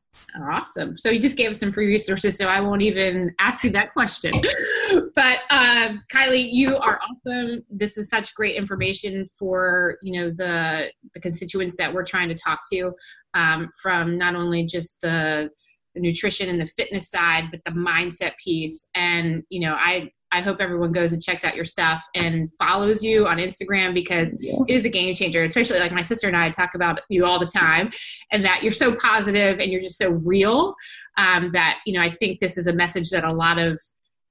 Awesome. 0.52 0.98
So 0.98 1.10
you 1.10 1.22
just 1.22 1.38
gave 1.38 1.52
us 1.52 1.60
some 1.60 1.72
free 1.72 1.88
resources, 1.88 2.38
so 2.38 2.48
I 2.48 2.60
won't 2.60 2.82
even 2.82 3.34
ask 3.39 3.63
you 3.63 3.70
that 3.70 3.93
question. 3.93 4.34
but 5.15 5.39
um, 5.50 6.04
Kiley, 6.12 6.50
you 6.52 6.78
are 6.78 7.00
awesome. 7.00 7.63
This 7.70 7.98
is 7.98 8.10
such 8.10 8.36
great 8.36 8.58
information 8.58 9.26
for 9.39 9.98
you 10.02 10.20
know 10.20 10.30
the 10.32 10.91
the 11.13 11.22
constituents 11.22 11.78
that 11.78 11.93
we're 11.93 12.04
trying 12.04 12.28
to 12.28 12.36
talk 12.36 12.60
to, 12.74 12.91
um, 13.34 13.70
from 13.82 14.17
not 14.17 14.36
only 14.36 14.65
just 14.65 15.00
the 15.02 15.50
the 15.98 16.08
nutrition 16.08 16.50
and 16.50 16.60
the 16.60 16.68
fitness 16.68 17.10
side, 17.10 17.50
but 17.52 17.64
the 17.66 17.72
mindset 17.72 18.38
piece. 18.38 18.90
And 18.96 19.44
you 19.50 19.60
know, 19.60 19.76
I 19.78 20.10
I 20.32 20.42
hope 20.42 20.58
everyone 20.60 20.92
goes 20.92 21.14
and 21.14 21.22
checks 21.22 21.44
out 21.44 21.56
your 21.56 21.66
stuff 21.66 22.04
and 22.14 22.50
follows 22.54 23.04
you 23.04 23.28
on 23.28 23.38
Instagram 23.38 23.94
because 23.94 24.42
it 24.44 24.56
is 24.68 24.86
a 24.86 24.90
game 24.90 25.14
changer. 25.14 25.44
Especially 25.44 25.80
like 25.80 25.92
my 25.92 26.02
sister 26.02 26.28
and 26.28 26.38
I 26.38 26.50
talk 26.50 26.76
about 26.76 27.02
you 27.10 27.26
all 27.26 27.40
the 27.40 27.48
time, 27.48 27.90
and 28.32 28.46
that 28.46 28.62
you're 28.62 28.72
so 28.72 28.94
positive 28.96 29.60
and 29.60 29.72
you're 29.72 29.82
just 29.82 29.98
so 29.98 30.12
real. 30.24 30.76
Um, 31.18 31.52
that 31.54 31.80
you 31.86 31.94
know, 31.94 32.02
I 32.02 32.10
think 32.10 32.40
this 32.40 32.58
is 32.58 32.68
a 32.68 32.74
message 32.74 33.10
that 33.10 33.30
a 33.30 33.36
lot 33.36 33.58
of 33.58 33.80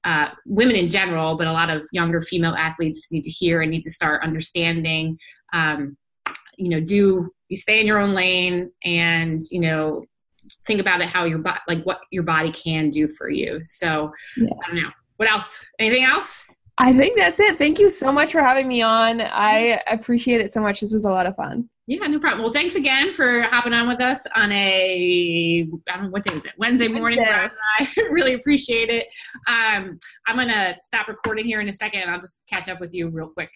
uh, 0.04 0.28
women 0.46 0.76
in 0.76 0.88
general, 0.88 1.36
but 1.36 1.48
a 1.48 1.52
lot 1.52 1.68
of 1.68 1.84
younger 1.90 2.20
female 2.20 2.54
athletes 2.54 3.10
need 3.10 3.24
to 3.24 3.30
hear 3.30 3.60
and 3.62 3.70
need 3.70 3.82
to 3.82 3.90
start 3.90 4.22
understanding. 4.22 5.18
Um, 5.52 5.96
you 6.56 6.68
know, 6.68 6.80
do 6.80 7.30
you 7.48 7.56
stay 7.56 7.80
in 7.80 7.86
your 7.86 7.98
own 7.98 8.14
lane 8.14 8.70
and 8.84 9.42
you 9.50 9.60
know 9.60 10.04
think 10.66 10.80
about 10.80 11.00
it 11.00 11.08
how 11.08 11.24
your 11.24 11.38
body 11.38 11.60
like 11.68 11.82
what 11.84 12.00
your 12.10 12.22
body 12.22 12.50
can 12.50 12.90
do 12.90 13.08
for 13.08 13.28
you. 13.28 13.60
So 13.60 14.12
Yes. 14.36 14.50
I 14.64 14.66
don't 14.74 14.82
know. 14.82 14.90
What 15.16 15.30
else? 15.30 15.66
Anything 15.78 16.04
else? 16.04 16.48
I 16.78 16.92
think 16.92 17.16
that's 17.16 17.40
it. 17.40 17.56
Thank 17.56 17.78
you 17.78 17.88
so 17.88 18.12
much 18.12 18.32
for 18.32 18.42
having 18.42 18.68
me 18.68 18.82
on. 18.82 19.22
I 19.22 19.80
appreciate 19.86 20.42
it 20.42 20.52
so 20.52 20.60
much. 20.60 20.80
This 20.80 20.92
was 20.92 21.06
a 21.06 21.10
lot 21.10 21.24
of 21.24 21.34
fun. 21.34 21.70
Yeah, 21.86 22.06
no 22.08 22.18
problem. 22.18 22.42
Well, 22.42 22.52
thanks 22.52 22.74
again 22.74 23.12
for 23.12 23.42
hopping 23.42 23.72
on 23.72 23.88
with 23.88 24.02
us 24.02 24.26
on 24.34 24.50
a 24.52 25.68
I 25.88 25.94
don't 25.94 26.04
know 26.04 26.10
what 26.10 26.24
day 26.24 26.34
is 26.34 26.44
it 26.44 26.52
Wednesday 26.58 26.88
morning. 26.88 27.20
Wednesday. 27.20 27.54
I 27.78 27.88
really 28.10 28.34
appreciate 28.34 28.90
it. 28.90 29.06
Um, 29.46 29.96
I'm 30.26 30.36
gonna 30.36 30.76
stop 30.80 31.06
recording 31.08 31.44
here 31.46 31.60
in 31.60 31.68
a 31.68 31.72
second, 31.72 32.00
and 32.00 32.10
I'll 32.10 32.20
just 32.20 32.40
catch 32.50 32.68
up 32.68 32.80
with 32.80 32.92
you 32.92 33.08
real 33.08 33.28
quick. 33.28 33.50